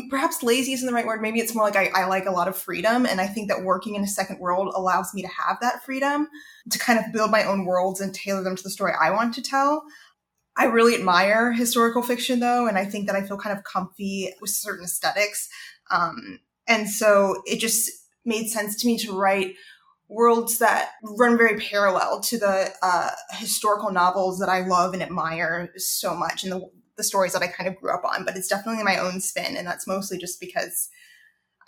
perhaps 0.10 0.44
lazy 0.44 0.74
isn't 0.74 0.86
the 0.86 0.94
right 0.94 1.06
word. 1.06 1.22
Maybe 1.22 1.40
it's 1.40 1.56
more 1.56 1.64
like 1.64 1.76
I, 1.76 1.90
I, 1.96 2.06
like 2.06 2.26
a 2.26 2.32
lot 2.32 2.48
of 2.48 2.56
freedom. 2.56 3.06
And 3.06 3.20
I 3.20 3.28
think 3.28 3.50
that 3.50 3.64
working 3.64 3.96
in 3.96 4.04
a 4.04 4.08
second 4.08 4.40
world 4.40 4.72
allows 4.76 5.14
me 5.14 5.22
to 5.24 5.28
have 5.28 5.58
that 5.62 5.84
freedom 5.84 6.28
to 6.70 6.78
kind 6.78 7.00
of 7.00 7.12
build 7.12 7.32
my 7.32 7.44
own 7.44 7.66
worlds 7.66 8.00
and 8.00 8.14
tailor 8.14 8.44
them 8.44 8.56
to 8.56 8.64
the 8.64 8.70
story 8.70 8.94
I 9.00 9.10
want 9.10 9.34
to 9.36 9.42
tell. 9.42 9.84
I 10.56 10.66
really 10.66 10.94
admire 10.94 11.54
historical 11.54 12.04
fiction 12.04 12.40
though. 12.40 12.68
And 12.68 12.78
I 12.78 12.86
think 12.86 13.08
that 13.08 13.16
I 13.16 13.26
feel 13.26 13.38
kind 13.38 13.58
of 13.58 13.64
comfy 13.64 14.32
with 14.42 14.52
certain 14.52 14.86
aesthetics. 14.86 15.50
Um, 15.90 16.40
and 16.68 16.88
so 16.88 17.42
it 17.46 17.60
just 17.60 17.90
made 18.26 18.50
sense 18.50 18.80
to 18.82 18.88
me 18.88 18.98
to 19.00 19.14
write 19.14 19.56
worlds 20.10 20.58
that 20.58 20.92
run 21.04 21.38
very 21.38 21.60
parallel 21.60 22.20
to 22.20 22.38
the 22.38 22.72
uh, 22.82 23.12
historical 23.34 23.92
novels 23.92 24.40
that 24.40 24.50
I 24.50 24.66
love 24.66 24.94
and 24.94 25.04
admire 25.04 25.72
so 25.78 26.16
much 26.16 26.44
and 26.44 26.52
the, 26.52 26.68
the 26.98 27.04
stories 27.04 27.34
that 27.34 27.44
I 27.44 27.48
kind 27.48 27.70
of 27.70 27.78
grew 27.78 27.94
up 27.94 28.04
on. 28.04 28.26
But 28.26 28.36
it's 28.36 28.48
definitely 28.48 28.84
my 28.84 28.98
own 28.98 29.22
spin, 29.22 29.56
and 29.56 29.66
that's 29.66 29.88
mostly 29.88 30.18
just 30.18 30.40
because 30.40 30.90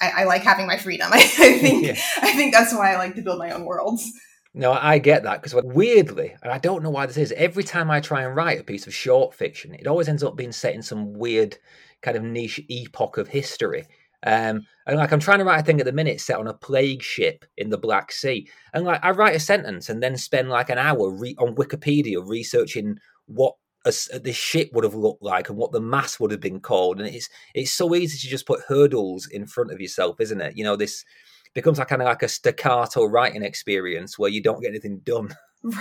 I, 0.01 0.21
I 0.21 0.23
like 0.23 0.41
having 0.41 0.67
my 0.67 0.77
freedom. 0.77 1.09
I, 1.13 1.17
I 1.39 1.57
think 1.59 1.85
yeah. 1.85 2.01
I 2.17 2.33
think 2.33 2.53
that's 2.53 2.73
why 2.73 2.93
I 2.93 2.97
like 2.97 3.15
to 3.15 3.21
build 3.21 3.39
my 3.39 3.51
own 3.51 3.65
worlds. 3.65 4.11
No, 4.53 4.73
I 4.73 4.97
get 4.97 5.23
that 5.23 5.41
because 5.41 5.63
weirdly, 5.63 6.35
and 6.43 6.51
I 6.51 6.57
don't 6.57 6.83
know 6.83 6.89
why 6.89 7.05
this 7.05 7.15
is, 7.15 7.31
every 7.33 7.63
time 7.63 7.89
I 7.89 8.01
try 8.01 8.23
and 8.23 8.35
write 8.35 8.59
a 8.59 8.65
piece 8.65 8.85
of 8.85 8.93
short 8.93 9.33
fiction, 9.33 9.73
it 9.75 9.87
always 9.87 10.09
ends 10.09 10.23
up 10.23 10.35
being 10.35 10.51
set 10.51 10.75
in 10.75 10.81
some 10.81 11.13
weird 11.13 11.57
kind 12.01 12.17
of 12.17 12.23
niche 12.23 12.59
epoch 12.67 13.17
of 13.17 13.29
history. 13.29 13.85
Um, 14.23 14.67
and 14.91 14.99
like 14.99 15.13
I'm 15.13 15.21
trying 15.21 15.39
to 15.39 15.45
write 15.45 15.61
a 15.61 15.63
thing 15.63 15.79
at 15.79 15.85
the 15.85 15.93
minute 15.93 16.19
set 16.19 16.37
on 16.37 16.47
a 16.47 16.53
plague 16.53 17.01
ship 17.01 17.45
in 17.55 17.69
the 17.69 17.77
Black 17.77 18.11
Sea, 18.11 18.49
and 18.73 18.83
like 18.83 18.99
I 19.01 19.11
write 19.11 19.37
a 19.37 19.39
sentence 19.39 19.87
and 19.87 20.03
then 20.03 20.17
spend 20.17 20.49
like 20.49 20.69
an 20.69 20.77
hour 20.77 21.09
re- 21.09 21.35
on 21.39 21.55
Wikipedia 21.55 22.21
researching 22.27 22.97
what 23.25 23.55
a, 23.85 23.93
this 24.19 24.35
ship 24.35 24.69
would 24.73 24.83
have 24.83 24.93
looked 24.93 25.23
like 25.23 25.47
and 25.47 25.57
what 25.57 25.71
the 25.71 25.79
mass 25.79 26.19
would 26.19 26.31
have 26.31 26.41
been 26.41 26.59
called. 26.59 26.99
And 26.99 27.07
it's 27.07 27.29
it's 27.55 27.71
so 27.71 27.95
easy 27.95 28.17
to 28.17 28.27
just 28.27 28.45
put 28.45 28.65
hurdles 28.67 29.27
in 29.31 29.47
front 29.47 29.71
of 29.71 29.79
yourself, 29.79 30.19
isn't 30.19 30.41
it? 30.41 30.57
You 30.57 30.65
know, 30.65 30.75
this 30.75 31.05
becomes 31.53 31.79
like 31.79 31.87
kind 31.87 32.01
of 32.01 32.09
like 32.09 32.23
a 32.23 32.27
staccato 32.27 33.05
writing 33.05 33.43
experience 33.43 34.19
where 34.19 34.29
you 34.29 34.43
don't 34.43 34.61
get 34.61 34.71
anything 34.71 34.99
done. 35.05 35.29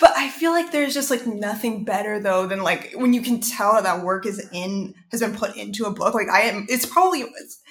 But 0.00 0.12
I 0.16 0.28
feel 0.28 0.50
like 0.50 0.72
there's 0.72 0.94
just 0.94 1.10
like 1.10 1.26
nothing 1.26 1.84
better 1.84 2.20
though 2.20 2.46
than 2.46 2.62
like 2.62 2.92
when 2.96 3.12
you 3.12 3.22
can 3.22 3.40
tell 3.40 3.80
that 3.80 4.04
work 4.04 4.26
is 4.26 4.46
in 4.52 4.94
has 5.10 5.20
been 5.20 5.34
put 5.34 5.56
into 5.56 5.84
a 5.86 5.90
book. 5.90 6.12
Like 6.12 6.28
I 6.28 6.42
am, 6.42 6.66
it's 6.68 6.84
probably 6.84 7.20
it's, 7.20 7.61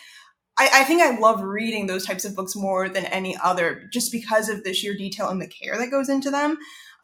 I, 0.58 0.70
I, 0.74 0.84
think 0.84 1.02
I 1.02 1.18
love 1.18 1.42
reading 1.42 1.88
those 1.88 2.06
types 2.06 2.26
of 2.26 2.36
books 2.36 2.56
more 2.56 2.90
than 2.90 3.06
any 3.06 3.38
other, 3.42 3.90
just 3.92 4.12
because 4.12 4.50
of 4.50 4.64
the 4.64 4.74
sheer 4.74 4.96
detail 4.96 5.30
and 5.30 5.42
the 5.42 5.48
care 5.48 5.78
that 5.78 5.92
goes 5.92 6.10
into 6.10 6.30
them. 6.30 6.58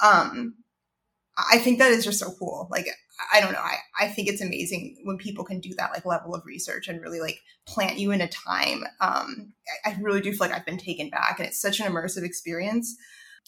Um, 0.04 0.56
I 1.51 1.60
think 1.60 1.80
that 1.80 1.92
is 1.92 2.04
just 2.04 2.20
so 2.20 2.34
cool. 2.38 2.68
Like, 2.72 2.88
I 3.34 3.42
don't 3.42 3.54
know. 3.54 3.60
I, 3.60 3.77
I 4.00 4.08
think 4.08 4.27
it's 4.27 4.42
amazing 4.42 4.98
when 5.04 5.18
people 5.18 5.44
can 5.44 5.60
do 5.60 5.74
that 5.77 5.92
like 5.92 6.06
level 6.06 6.36
of 6.36 6.46
research 6.46 6.88
and 6.88 7.01
really 7.01 7.20
like 7.20 7.39
plant 7.68 8.00
you 8.00 8.12
in 8.12 8.22
a 8.22 8.27
time. 8.27 8.84
Um, 9.01 9.54
I, 9.86 9.92
I 9.92 9.98
really 10.01 10.22
do 10.22 10.32
feel 10.32 10.48
like 10.48 10.51
I've 10.51 10.66
been 10.66 10.77
taken 10.77 11.10
back, 11.10 11.39
and 11.39 11.48
it's 11.48 11.62
such 11.62 11.80
an 11.80 11.92
immersive 11.92 12.24
experience. 12.24 12.96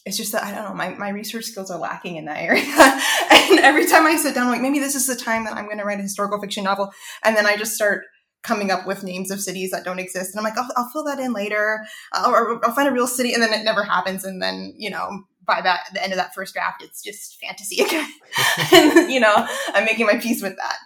it's 0.05 0.17
just 0.17 0.31
that 0.31 0.43
I 0.43 0.53
don't 0.53 0.69
know, 0.69 0.73
my, 0.73 0.89
my 0.89 1.09
research 1.09 1.45
skills 1.45 1.71
are 1.71 1.79
lacking 1.79 2.15
in 2.15 2.25
that 2.25 2.41
area. 2.41 2.63
and 3.51 3.59
every 3.59 3.85
time 3.85 4.05
I 4.05 4.15
sit 4.15 4.35
down, 4.35 4.45
I'm 4.45 4.51
like, 4.51 4.61
maybe 4.61 4.79
this 4.79 4.95
is 4.95 5.07
the 5.07 5.15
time 5.15 5.45
that 5.45 5.55
I'm 5.55 5.65
going 5.65 5.79
to 5.79 5.83
write 5.83 5.99
a 5.99 6.03
historical 6.03 6.39
fiction 6.39 6.63
novel. 6.63 6.91
And 7.23 7.35
then 7.35 7.45
I 7.45 7.57
just 7.57 7.73
start 7.73 8.05
coming 8.43 8.71
up 8.71 8.87
with 8.87 9.03
names 9.03 9.31
of 9.31 9.41
cities 9.41 9.71
that 9.71 9.83
don't 9.83 9.99
exist. 9.99 10.33
And 10.33 10.39
I'm 10.39 10.43
like, 10.43 10.57
I'll, 10.57 10.69
I'll 10.77 10.89
fill 10.89 11.03
that 11.05 11.19
in 11.19 11.33
later. 11.33 11.85
I'll, 12.13 12.31
or 12.31 12.65
I'll 12.65 12.73
find 12.73 12.87
a 12.87 12.91
real 12.91 13.07
city. 13.07 13.33
And 13.33 13.43
then 13.43 13.53
it 13.53 13.63
never 13.63 13.83
happens. 13.83 14.23
And 14.23 14.41
then, 14.41 14.73
you 14.77 14.89
know, 14.89 15.23
by 15.45 15.61
that, 15.61 15.85
the 15.93 16.01
end 16.01 16.13
of 16.13 16.17
that 16.17 16.33
first 16.33 16.53
draft, 16.53 16.83
it's 16.83 17.03
just 17.03 17.39
fantasy 17.39 17.83
again. 17.83 18.09
and, 18.73 19.11
you 19.11 19.19
know, 19.19 19.33
I'm 19.73 19.85
making 19.85 20.05
my 20.05 20.17
peace 20.17 20.41
with 20.41 20.55
that. 20.57 20.77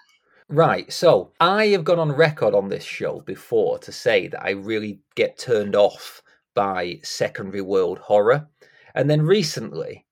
Right. 0.49 0.91
So 0.91 1.31
I 1.39 1.67
have 1.67 1.83
gone 1.83 1.99
on 1.99 2.11
record 2.11 2.53
on 2.53 2.69
this 2.69 2.83
show 2.83 3.21
before 3.21 3.79
to 3.79 3.91
say 3.91 4.27
that 4.27 4.43
I 4.43 4.51
really 4.51 4.99
get 5.15 5.37
turned 5.37 5.75
off 5.75 6.21
by 6.55 6.99
secondary 7.03 7.61
world 7.61 7.99
horror. 7.99 8.47
And 8.95 9.09
then 9.09 9.23
recently, 9.23 10.05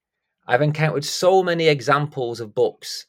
I've 0.47 0.61
encountered 0.61 1.05
so 1.05 1.43
many 1.43 1.67
examples 1.67 2.39
of 2.39 2.55
books 2.55 3.05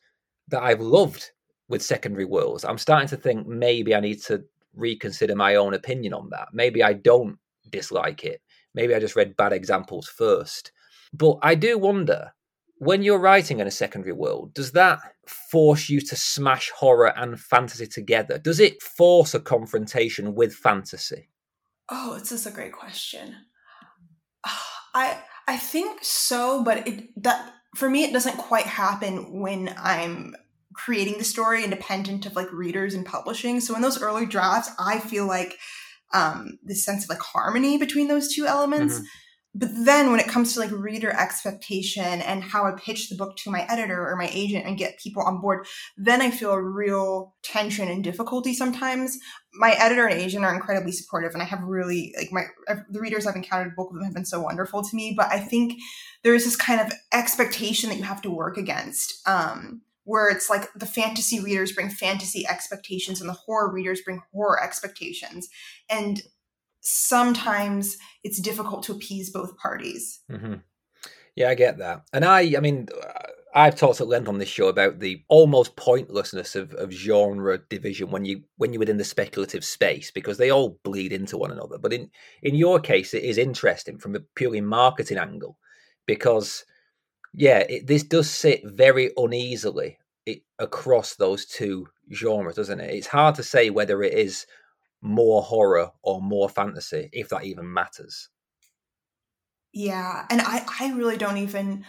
that 0.49 0.63
I've 0.63 0.81
loved 0.81 1.31
with 1.73 1.83
secondary 1.83 2.27
worlds. 2.27 2.67
I'm 2.67 2.77
starting 2.77 3.09
to 3.09 3.17
think 3.17 3.47
maybe 3.47 3.95
I 3.95 4.01
need 4.01 4.23
to 4.25 4.45
reconsider 4.75 5.35
my 5.35 5.55
own 5.55 5.73
opinion 5.73 6.13
on 6.13 6.29
that. 6.29 6.49
Maybe 6.53 6.83
I 6.83 6.93
don't 6.93 7.39
dislike 7.71 8.25
it. 8.25 8.43
Maybe 8.75 8.95
I 8.95 9.01
just 9.01 9.17
read 9.17 9.39
bad 9.39 9.55
examples 9.55 10.07
first. 10.07 10.71
But 11.15 11.39
I 11.43 11.55
do 11.55 11.79
wonder 11.79 12.35
when 12.77 13.03
you're 13.03 13.19
writing 13.19 13.59
in 13.59 13.67
a 13.67 13.71
secondary 13.71 14.13
world, 14.13 14.53
does 14.53 14.73
that 14.73 14.99
force 15.27 15.89
you 15.89 16.03
to 16.03 16.15
smash 16.15 16.69
horror 16.71 17.17
and 17.17 17.41
fantasy 17.41 17.87
together? 17.87 18.37
Does 18.37 18.61
it 18.61 18.83
force 18.83 19.33
a 19.33 19.41
confrontation 19.41 20.35
with 20.35 20.53
fantasy? 20.53 21.31
Oh, 21.89 22.19
this 22.19 22.33
is 22.33 22.47
a 22.47 22.51
great 22.51 22.73
question. 22.73 23.35
I 24.95 25.23
I 25.49 25.57
think 25.57 26.01
so, 26.05 26.63
but 26.63 26.87
it 26.87 27.23
that 27.23 27.55
for 27.75 27.89
me 27.89 28.05
it 28.05 28.13
doesn't 28.13 28.37
quite 28.37 28.67
happen 28.67 29.41
when 29.41 29.75
I'm 29.79 30.35
creating 30.75 31.19
the 31.19 31.25
story 31.25 31.65
independent 31.65 32.27
of 32.27 32.37
like 32.37 32.53
readers 32.53 32.95
and 32.95 33.07
publishing. 33.07 33.61
So 33.61 33.75
in 33.75 33.83
those 33.83 34.01
early 34.01 34.27
drafts, 34.27 34.71
I 34.79 34.99
feel 34.99 35.27
like 35.27 35.59
um 36.15 36.59
this 36.63 36.85
sense 36.85 37.05
of 37.05 37.11
like 37.11 37.21
harmony 37.21 37.79
between 37.79 38.09
those 38.09 38.33
two 38.35 38.47
elements. 38.47 38.97
Mm-hmm 38.97 39.05
but 39.55 39.69
then 39.85 40.11
when 40.11 40.21
it 40.21 40.29
comes 40.29 40.55
to 40.55 40.61
like 40.61 40.71
reader 40.71 41.11
expectation 41.11 42.03
and 42.03 42.43
how 42.43 42.65
I 42.65 42.73
pitch 42.73 43.11
the 43.11 43.17
book 43.17 43.37
to 43.39 43.51
my 43.51 43.67
editor 43.69 44.09
or 44.09 44.17
my 44.17 44.31
agent 44.33 44.65
and 44.67 44.79
get 44.79 44.99
people 44.99 45.23
on 45.23 45.43
board, 45.43 45.67
then 45.99 46.23
I 46.23 46.31
feel 46.31 46.53
a 46.53 46.63
real 46.63 47.35
tension 47.43 47.89
and 47.89 48.03
difficulty 48.03 48.55
sometimes. 48.55 49.19
My 49.53 49.73
editor 49.73 50.07
and 50.07 50.19
agent 50.19 50.47
are 50.47 50.55
incredibly 50.55 50.93
supportive 50.93 51.33
and 51.35 51.43
I 51.43 51.47
have 51.47 51.63
really 51.63 52.15
like 52.17 52.33
my 52.33 52.45
the 52.89 53.01
readers 53.01 53.27
I've 53.27 53.37
encountered, 53.37 53.77
both 53.77 53.91
of 53.91 53.95
them 53.95 54.05
have 54.05 54.15
been 54.15 54.25
so 54.25 54.41
wonderful 54.41 54.83
to 54.83 54.97
me. 54.97 55.13
But 55.15 55.27
I 55.27 55.39
think 55.39 55.75
there 56.23 56.35
is 56.35 56.47
this 56.47 56.57
kind 56.57 56.81
of 56.81 56.91
expectation 57.13 57.91
that 57.91 57.99
you 57.99 58.05
have 58.05 58.23
to 58.23 58.31
work 58.31 58.57
against. 58.57 59.21
Um, 59.29 59.83
where 60.05 60.29
it's 60.29 60.51
like 60.51 60.73
the 60.75 60.87
fantasy 60.87 61.41
readers 61.41 61.73
bring 61.73 61.89
fantasy 61.89 62.47
expectations 62.47 63.21
and 63.21 63.29
the 63.29 63.35
horror 63.35 63.73
readers 63.73 64.01
bring 64.03 64.23
horror 64.33 64.63
expectations. 64.63 65.49
And 65.89 66.23
sometimes 66.81 67.97
it's 68.25 68.41
difficult 68.41 68.83
to 68.85 68.93
appease 68.93 69.31
both 69.31 69.57
parties. 69.57 70.21
Mm-hmm. 70.31 70.55
Yeah, 71.37 71.49
I 71.49 71.55
get 71.55 71.79
that. 71.79 72.03
And 72.13 72.25
I, 72.25 72.55
I 72.57 72.61
mean, 72.61 72.89
I've 73.55 73.77
talked 73.77 74.01
at 74.01 74.09
length 74.09 74.29
on 74.29 74.39
this 74.39 74.49
show 74.49 74.69
about 74.69 74.99
the 75.01 75.23
almost 75.29 75.77
pointlessness 75.77 76.57
of, 76.57 76.73
of 76.75 76.91
genre 76.91 77.59
division 77.59 78.11
when 78.11 78.25
you 78.25 78.43
when 78.57 78.73
you're 78.73 78.81
within 78.81 78.97
the 78.97 79.05
speculative 79.05 79.65
space 79.65 80.11
because 80.11 80.39
they 80.39 80.51
all 80.51 80.79
bleed 80.85 81.13
into 81.13 81.37
one 81.37 81.51
another. 81.51 81.79
But 81.79 81.93
in 81.93 82.11
in 82.43 82.55
your 82.55 82.81
case, 82.81 83.13
it 83.13 83.23
is 83.23 83.39
interesting 83.39 83.99
from 83.99 84.17
a 84.17 84.21
purely 84.37 84.61
marketing 84.61 85.19
angle 85.19 85.59
because 86.07 86.65
yeah, 87.35 87.61
it, 87.61 87.87
this 87.87 88.03
does 88.03 88.31
sit 88.31 88.63
very 88.65 89.11
uneasily 89.17 89.99
it, 90.27 90.43
across 90.59 91.15
those 91.15 91.47
two 91.47 91.89
genres, 92.13 92.57
doesn't 92.57 92.81
it? 92.81 92.95
It's 92.95 93.07
hard 93.07 93.37
to 93.37 93.43
say 93.43 93.71
whether 93.71 94.03
it 94.03 94.13
is 94.15 94.47
more 95.01 95.43
horror 95.43 95.91
or 96.03 96.21
more 96.21 96.49
fantasy, 96.49 97.09
if 97.13 97.31
that 97.31 97.45
even 97.45 97.73
matters. 97.73 98.29
Yeah, 99.73 100.27
and 100.31 100.41
I, 100.41 100.65
I 100.81 100.93
really 100.93 101.17
don't 101.17 101.39
even. 101.39 101.85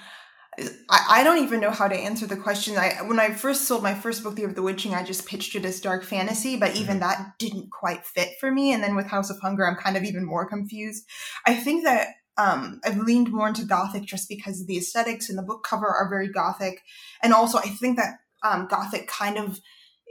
I, 0.87 1.05
I 1.09 1.23
don't 1.23 1.43
even 1.43 1.61
know 1.61 1.71
how 1.71 1.87
to 1.87 1.95
answer 1.95 2.27
the 2.27 2.37
question. 2.37 2.77
I 2.77 3.01
when 3.01 3.19
I 3.19 3.33
first 3.33 3.63
sold 3.63 3.83
my 3.83 3.95
first 3.95 4.23
book, 4.23 4.35
The 4.35 4.43
of 4.43 4.55
the 4.55 4.61
Witching, 4.61 4.93
I 4.93 5.03
just 5.03 5.25
pitched 5.27 5.55
it 5.55 5.65
as 5.65 5.81
dark 5.81 6.03
fantasy, 6.03 6.55
but 6.55 6.75
even 6.75 6.99
mm-hmm. 6.99 6.99
that 6.99 7.33
didn't 7.39 7.71
quite 7.71 8.05
fit 8.05 8.29
for 8.39 8.51
me. 8.51 8.71
And 8.71 8.81
then 8.81 8.95
with 8.95 9.07
House 9.07 9.29
of 9.29 9.39
Hunger, 9.41 9.67
I'm 9.67 9.75
kind 9.75 9.97
of 9.97 10.03
even 10.03 10.25
more 10.25 10.47
confused. 10.47 11.05
I 11.45 11.55
think 11.55 11.83
that 11.83 12.07
um, 12.37 12.81
I've 12.83 12.97
leaned 12.97 13.31
more 13.31 13.47
into 13.47 13.65
gothic 13.65 14.03
just 14.03 14.27
because 14.27 14.65
the 14.65 14.77
aesthetics 14.77 15.29
and 15.29 15.37
the 15.37 15.43
book 15.43 15.63
cover 15.63 15.87
are 15.87 16.09
very 16.09 16.29
gothic, 16.29 16.81
and 17.21 17.33
also 17.33 17.57
I 17.57 17.67
think 17.67 17.97
that 17.97 18.15
um, 18.43 18.67
gothic 18.67 19.07
kind 19.07 19.37
of 19.37 19.59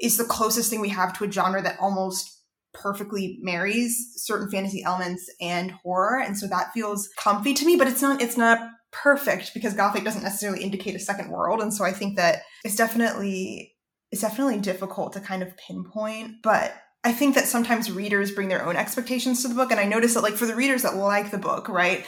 is 0.00 0.17
the 0.17 0.25
closest 0.25 0.71
thing 0.71 0.81
we 0.81 0.88
have 0.88 1.17
to 1.19 1.25
a 1.25 1.31
genre 1.31 1.62
that 1.62 1.79
almost 1.81 2.41
perfectly 2.73 3.38
marries 3.43 4.12
certain 4.17 4.50
fantasy 4.50 4.83
elements 4.83 5.31
and 5.41 5.71
horror. 5.71 6.21
And 6.21 6.38
so 6.38 6.47
that 6.49 6.73
feels 6.73 7.09
comfy 7.19 7.55
to 7.55 7.67
me 7.67 7.76
but 7.76 7.87
it's 7.87 8.02
not 8.02 8.23
it's 8.23 8.37
not 8.37 8.59
perfect 8.91 9.52
because 9.55 9.75
gothic 9.75 10.05
doesn't 10.05 10.23
necessarily 10.23 10.62
indicate 10.62 10.95
a 10.95 10.99
second 10.99 11.31
world. 11.31 11.61
And 11.61 11.73
so 11.73 11.85
i 11.85 11.93
think 11.93 12.17
that 12.17 12.43
it's 12.64 12.76
definitely 12.76 13.75
it's 14.11 14.23
definitely 14.23 14.59
difficult 14.61 15.12
to 15.14 15.21
kind 15.21 15.43
of 15.43 15.57
pinpoint 15.57 16.37
but 16.43 16.75
i 17.04 17.12
think 17.12 17.35
that 17.35 17.47
sometimes 17.47 17.90
readers 17.90 18.30
bring 18.30 18.49
their 18.49 18.64
own 18.64 18.76
expectations 18.76 19.42
to 19.42 19.49
the 19.49 19.54
book 19.54 19.71
and 19.71 19.80
i 19.80 19.85
notice 19.85 20.14
that 20.14 20.23
like 20.23 20.35
for 20.35 20.47
the 20.47 20.54
readers 20.54 20.82
that 20.82 20.97
like 20.97 21.30
the 21.30 21.38
book 21.38 21.68
right 21.68 22.06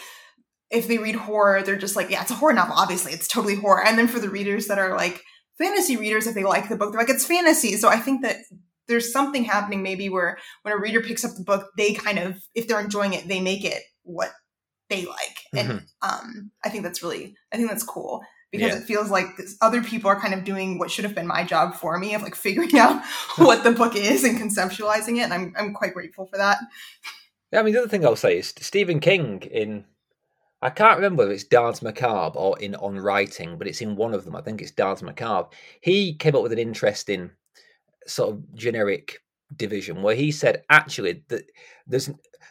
if 0.70 0.88
they 0.88 0.98
read 0.98 1.14
horror 1.14 1.62
they're 1.62 1.76
just 1.76 1.96
like 1.96 2.10
yeah 2.10 2.22
it's 2.22 2.30
a 2.30 2.34
horror 2.34 2.52
novel 2.52 2.74
obviously 2.76 3.12
it's 3.12 3.28
totally 3.28 3.56
horror 3.56 3.84
and 3.84 3.98
then 3.98 4.08
for 4.08 4.18
the 4.18 4.30
readers 4.30 4.66
that 4.66 4.78
are 4.78 4.96
like 4.96 5.20
fantasy 5.58 5.96
readers 5.96 6.26
if 6.26 6.34
they 6.34 6.44
like 6.44 6.68
the 6.68 6.76
book 6.76 6.92
they're 6.92 7.00
like 7.00 7.10
it's 7.10 7.26
fantasy 7.26 7.76
so 7.76 7.88
i 7.88 7.96
think 7.96 8.22
that 8.22 8.36
there's 8.86 9.12
something 9.12 9.44
happening 9.44 9.82
maybe 9.82 10.08
where 10.08 10.38
when 10.62 10.74
a 10.74 10.78
reader 10.78 11.00
picks 11.00 11.24
up 11.24 11.34
the 11.36 11.44
book, 11.44 11.70
they 11.76 11.94
kind 11.94 12.18
of, 12.18 12.36
if 12.54 12.68
they're 12.68 12.80
enjoying 12.80 13.14
it, 13.14 13.28
they 13.28 13.40
make 13.40 13.64
it 13.64 13.82
what 14.02 14.32
they 14.90 15.04
like. 15.06 15.38
Mm-hmm. 15.54 15.70
And 15.70 15.86
um, 16.02 16.50
I 16.64 16.68
think 16.68 16.84
that's 16.84 17.02
really, 17.02 17.34
I 17.52 17.56
think 17.56 17.68
that's 17.68 17.84
cool 17.84 18.22
because 18.54 18.72
yeah. 18.72 18.78
it 18.78 18.84
feels 18.84 19.10
like 19.10 19.26
other 19.60 19.82
people 19.82 20.08
are 20.08 20.20
kind 20.20 20.32
of 20.32 20.44
doing 20.44 20.78
what 20.78 20.88
should 20.88 21.04
have 21.04 21.14
been 21.14 21.26
my 21.26 21.42
job 21.42 21.74
for 21.74 21.98
me 21.98 22.14
of 22.14 22.22
like 22.22 22.36
figuring 22.36 22.78
out 22.78 23.02
what 23.36 23.64
the 23.64 23.72
book 23.72 23.96
is 23.96 24.22
and 24.22 24.38
conceptualizing 24.38 25.16
it. 25.16 25.22
And 25.22 25.32
I'm, 25.34 25.54
I'm 25.58 25.74
quite 25.74 25.92
grateful 25.92 26.24
for 26.26 26.36
that. 26.36 26.58
Yeah, 27.50 27.58
I 27.58 27.62
mean, 27.64 27.74
the 27.74 27.80
other 27.80 27.88
thing 27.88 28.06
I'll 28.06 28.14
say 28.14 28.38
is 28.38 28.54
Stephen 28.60 29.00
King 29.00 29.42
in, 29.50 29.86
I 30.62 30.70
can't 30.70 30.94
remember 30.94 31.24
if 31.24 31.30
it's 31.30 31.42
Danse 31.42 31.82
Macabre 31.82 32.38
or 32.38 32.56
in 32.60 32.76
On 32.76 32.96
Writing, 32.96 33.58
but 33.58 33.66
it's 33.66 33.80
in 33.80 33.96
one 33.96 34.14
of 34.14 34.24
them. 34.24 34.36
I 34.36 34.40
think 34.40 34.62
it's 34.62 34.70
Danse 34.70 35.02
Macabre. 35.02 35.48
He 35.80 36.14
came 36.14 36.36
up 36.36 36.44
with 36.44 36.52
an 36.52 36.60
interesting 36.60 37.32
sort 38.06 38.34
of 38.34 38.54
generic 38.54 39.18
division 39.56 40.00
where 40.00 40.14
he 40.14 40.30
said 40.30 40.62
actually 40.70 41.24
that 41.26 41.42
there's 41.88 42.08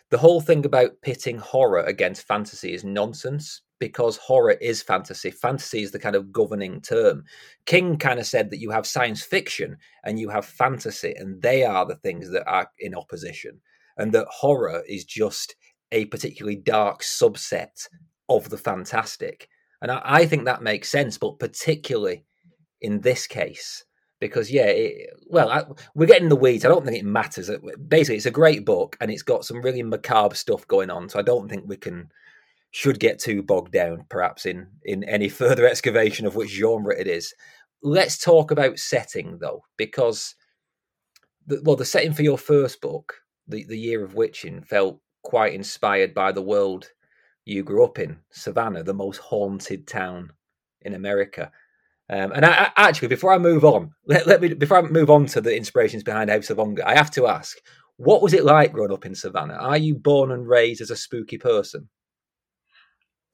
the 0.10 0.17
whole 0.17 0.41
thing 0.41 0.65
about 0.65 1.01
pitting 1.01 1.38
horror 1.38 1.83
against 1.83 2.27
fantasy 2.27 2.74
is 2.74 2.83
nonsense 2.83 3.62
because 3.84 4.16
horror 4.16 4.56
is 4.62 4.82
fantasy. 4.82 5.30
Fantasy 5.30 5.84
is 5.84 5.92
the 5.92 6.00
kind 6.00 6.16
of 6.16 6.32
governing 6.32 6.80
term. 6.80 7.25
King 7.66 7.98
kind 7.98 8.18
of 8.18 8.25
said 8.25 8.50
that 8.50 8.60
you 8.60 8.72
have 8.72 8.88
science 8.88 9.22
fiction 9.22 9.75
and 10.06 10.18
you 10.18 10.30
have 10.30 10.46
fantasy, 10.46 11.13
and 11.18 11.42
they 11.42 11.66
are 11.66 11.86
the 11.86 11.98
things 11.98 12.32
that 12.32 12.48
are 12.48 12.70
in 12.80 12.96
opposition, 12.96 13.60
and 13.98 14.13
that 14.13 14.28
horror 14.30 14.84
is 14.88 15.04
just 15.04 15.56
a 15.92 16.06
particularly 16.06 16.56
dark 16.56 17.02
subset 17.02 17.90
of 18.30 18.50
the 18.50 18.58
fantastic. 18.58 19.50
And 19.82 19.92
I, 19.92 20.02
I 20.04 20.25
think 20.25 20.46
that 20.46 20.63
makes 20.63 20.90
sense, 20.90 21.18
but 21.18 21.40
particularly 21.40 22.24
in 22.80 23.02
this 23.02 23.28
case, 23.28 23.84
because 24.22 24.50
yeah, 24.50 24.68
it, 24.68 25.10
well, 25.28 25.50
I, 25.50 25.63
we're 25.94 26.06
getting 26.06 26.30
the 26.30 26.38
weeds. 26.38 26.63
I 26.63 26.70
don't 26.70 26.86
think 26.86 26.98
it 26.98 27.06
matters. 27.06 27.52
Basically, 27.90 28.16
it's 28.16 28.25
a 28.25 28.32
great 28.32 28.66
book 28.66 28.96
and 29.02 29.12
it's 29.12 29.24
got 29.24 29.44
some 29.44 29.62
really 29.62 29.84
macabre 29.84 30.36
stuff 30.36 30.66
going 30.70 30.90
on. 30.90 31.10
So 31.10 31.20
I 31.20 31.24
don't 31.24 31.50
think 31.50 31.66
we 31.68 31.75
can 31.75 32.10
should 32.74 33.00
get 33.00 33.20
too 33.20 33.44
bogged 33.44 33.72
down, 33.72 34.03
perhaps 34.10 34.46
in 34.46 34.68
in 34.84 35.03
any 35.03 35.30
further 35.42 35.65
excavation 35.65 36.25
of 36.25 36.36
which 36.36 36.50
genre 36.50 36.94
it 37.00 37.08
is. 37.08 37.34
Let's 37.82 38.18
talk 38.18 38.51
about 38.51 38.80
setting 38.80 39.38
though, 39.39 39.62
because 39.77 40.36
the, 41.46 41.62
well, 41.63 41.75
the 41.75 41.86
setting 41.86 42.13
for 42.13 42.24
your 42.24 42.38
first 42.38 42.82
book, 42.82 43.22
the 43.48 43.63
the 43.65 43.77
Year 43.77 44.03
of 44.03 44.15
Witching, 44.15 44.63
felt 44.63 45.00
quite 45.22 45.53
inspired 45.53 46.13
by 46.13 46.32
the 46.32 46.42
world 46.42 46.89
you 47.46 47.63
grew 47.63 47.84
up 47.84 48.00
in, 48.00 48.20
Savannah, 48.32 48.84
the 48.84 48.94
most 48.94 49.18
haunted 49.18 49.86
town 49.86 50.32
in 50.82 50.94
America. 50.96 51.51
Um, 52.10 52.32
and 52.32 52.46
I, 52.46 52.72
I, 52.75 52.88
actually, 52.89 53.10
before 53.10 53.34
I 53.34 53.38
move 53.38 53.63
on, 53.63 53.92
let, 54.08 54.25
let, 54.25 54.42
me 54.42 54.53
before 54.53 54.77
I 54.77 54.82
move 54.82 55.12
on 55.12 55.27
to 55.27 55.42
the 55.42 55.56
inspirations 55.56 56.03
behind 56.03 56.32
House 56.32 56.50
of 56.50 56.58
Hunger, 56.58 56.86
I 56.86 56.96
have 56.96 57.12
to 57.12 57.27
ask, 57.27 57.58
what 57.98 58.24
was 58.24 58.34
it 58.34 58.44
like 58.46 58.74
growing 58.74 58.92
up 58.92 59.06
in 59.06 59.13
Savannah? 59.13 59.56
Are 59.56 59.77
you 59.77 59.94
born 59.94 60.32
and 60.32 60.48
raised 60.48 60.82
as 60.82 60.89
a 60.89 60.96
spooky 60.96 61.38
person? 61.38 61.89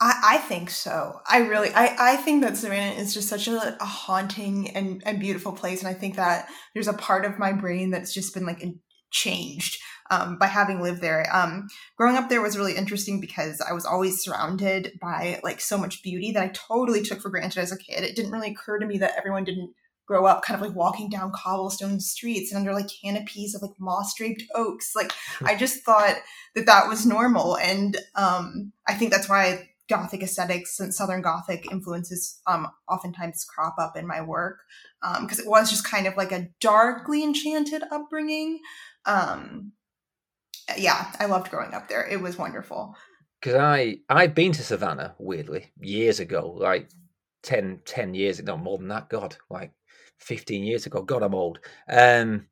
I, 0.01 0.21
I 0.23 0.37
think 0.37 0.69
so. 0.69 1.19
I 1.27 1.39
really, 1.39 1.71
I, 1.73 2.13
I 2.13 2.15
think 2.17 2.43
that 2.43 2.57
Savannah 2.57 2.93
is 2.93 3.13
just 3.13 3.27
such 3.27 3.47
a, 3.47 3.75
a 3.81 3.85
haunting 3.85 4.69
and, 4.69 5.03
and 5.05 5.19
beautiful 5.19 5.51
place, 5.51 5.79
and 5.79 5.89
I 5.89 5.93
think 5.93 6.15
that 6.15 6.47
there's 6.73 6.87
a 6.87 6.93
part 6.93 7.25
of 7.25 7.37
my 7.37 7.51
brain 7.51 7.91
that's 7.91 8.13
just 8.13 8.33
been 8.33 8.45
like 8.45 8.63
changed 9.11 9.77
um, 10.09 10.37
by 10.37 10.47
having 10.47 10.81
lived 10.81 11.01
there. 11.01 11.27
Um, 11.33 11.67
growing 11.97 12.15
up 12.15 12.29
there 12.29 12.41
was 12.41 12.57
really 12.57 12.75
interesting 12.75 13.19
because 13.19 13.61
I 13.61 13.73
was 13.73 13.85
always 13.85 14.21
surrounded 14.21 14.93
by 15.01 15.39
like 15.43 15.59
so 15.59 15.77
much 15.77 16.01
beauty 16.01 16.31
that 16.31 16.43
I 16.43 16.51
totally 16.53 17.03
took 17.03 17.21
for 17.21 17.29
granted 17.29 17.59
as 17.59 17.71
a 17.71 17.77
kid. 17.77 18.03
It 18.03 18.15
didn't 18.15 18.31
really 18.31 18.51
occur 18.51 18.79
to 18.79 18.85
me 18.85 18.97
that 18.99 19.15
everyone 19.17 19.43
didn't 19.43 19.73
grow 20.07 20.25
up 20.25 20.41
kind 20.41 20.59
of 20.59 20.67
like 20.67 20.75
walking 20.75 21.07
down 21.07 21.31
cobblestone 21.35 21.99
streets 21.99 22.51
and 22.51 22.59
under 22.59 22.73
like 22.73 22.89
canopies 23.03 23.53
of 23.53 23.61
like 23.61 23.79
moss 23.79 24.15
draped 24.15 24.43
oaks. 24.55 24.93
Like 24.95 25.11
I 25.43 25.55
just 25.55 25.83
thought 25.83 26.15
that 26.55 26.65
that 26.65 26.87
was 26.87 27.05
normal, 27.05 27.57
and 27.57 27.95
um, 28.15 28.71
I 28.87 28.95
think 28.95 29.11
that's 29.11 29.29
why 29.29 29.68
Gothic 29.89 30.23
aesthetics 30.23 30.79
and 30.79 30.93
Southern 30.93 31.21
Gothic 31.21 31.71
influences 31.71 32.39
um, 32.47 32.67
oftentimes 32.87 33.45
crop 33.45 33.75
up 33.79 33.97
in 33.97 34.07
my 34.07 34.21
work 34.21 34.59
because 35.21 35.39
um, 35.39 35.45
it 35.45 35.49
was 35.49 35.69
just 35.69 35.83
kind 35.83 36.07
of 36.07 36.15
like 36.15 36.31
a 36.31 36.47
darkly 36.61 37.23
enchanted 37.23 37.83
upbringing. 37.91 38.59
Um, 39.05 39.73
yeah, 40.77 41.11
I 41.19 41.25
loved 41.25 41.49
growing 41.49 41.73
up 41.73 41.89
there. 41.89 42.07
It 42.07 42.21
was 42.21 42.37
wonderful. 42.37 42.95
Because 43.41 43.55
I 43.55 43.97
I've 44.09 44.35
been 44.35 44.51
to 44.53 44.63
Savannah 44.63 45.15
weirdly 45.17 45.71
years 45.79 46.19
ago, 46.19 46.55
like 46.57 46.89
10, 47.43 47.81
10 47.85 48.13
years, 48.13 48.41
not 48.43 48.61
more 48.61 48.77
than 48.77 48.89
that. 48.89 49.09
God, 49.09 49.37
like 49.49 49.71
fifteen 50.19 50.63
years 50.63 50.85
ago. 50.85 51.01
God, 51.01 51.23
I'm 51.23 51.35
old. 51.35 51.59
Um, 51.89 52.47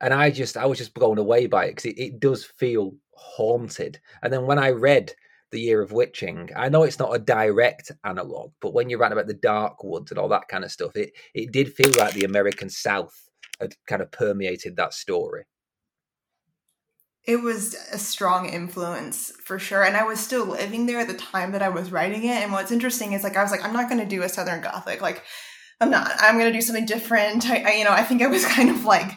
and 0.00 0.14
I 0.14 0.30
just 0.30 0.56
I 0.56 0.66
was 0.66 0.78
just 0.78 0.94
blown 0.94 1.18
away 1.18 1.46
by 1.46 1.66
it 1.66 1.70
because 1.70 1.86
it, 1.86 1.98
it 1.98 2.20
does 2.20 2.44
feel 2.44 2.94
haunted. 3.14 4.00
And 4.22 4.32
then 4.32 4.46
when 4.46 4.58
I 4.58 4.70
read 4.70 5.12
the 5.50 5.60
Year 5.60 5.80
of 5.82 5.92
Witching. 5.92 6.50
I 6.54 6.68
know 6.68 6.82
it's 6.82 6.98
not 6.98 7.14
a 7.14 7.18
direct 7.18 7.92
analog, 8.04 8.52
but 8.60 8.74
when 8.74 8.90
you're 8.90 9.02
about 9.02 9.26
the 9.26 9.34
dark 9.34 9.82
woods 9.82 10.10
and 10.10 10.18
all 10.18 10.28
that 10.28 10.48
kind 10.48 10.64
of 10.64 10.70
stuff, 10.70 10.96
it 10.96 11.12
it 11.34 11.52
did 11.52 11.72
feel 11.74 11.92
like 11.98 12.14
the 12.14 12.24
American 12.24 12.70
South 12.70 13.28
had 13.60 13.74
kind 13.86 14.02
of 14.02 14.10
permeated 14.10 14.76
that 14.76 14.94
story. 14.94 15.44
It 17.24 17.42
was 17.42 17.74
a 17.92 17.98
strong 17.98 18.48
influence 18.48 19.32
for 19.44 19.58
sure, 19.58 19.84
and 19.84 19.96
I 19.96 20.04
was 20.04 20.18
still 20.20 20.46
living 20.46 20.86
there 20.86 21.00
at 21.00 21.08
the 21.08 21.14
time 21.14 21.52
that 21.52 21.62
I 21.62 21.68
was 21.68 21.92
writing 21.92 22.24
it. 22.24 22.42
And 22.42 22.52
what's 22.52 22.72
interesting 22.72 23.12
is 23.12 23.22
like 23.22 23.36
I 23.36 23.42
was 23.42 23.50
like, 23.50 23.64
I'm 23.64 23.74
not 23.74 23.88
going 23.88 24.00
to 24.00 24.06
do 24.06 24.22
a 24.22 24.28
Southern 24.28 24.62
Gothic, 24.62 25.02
like 25.02 25.22
I'm 25.80 25.90
not. 25.90 26.10
I'm 26.18 26.38
going 26.38 26.50
to 26.50 26.58
do 26.58 26.62
something 26.62 26.86
different. 26.86 27.48
I, 27.48 27.62
I, 27.62 27.72
you 27.72 27.84
know, 27.84 27.92
I 27.92 28.02
think 28.02 28.22
I 28.22 28.26
was 28.26 28.44
kind 28.56 28.70
of 28.70 28.84
like 28.84 29.12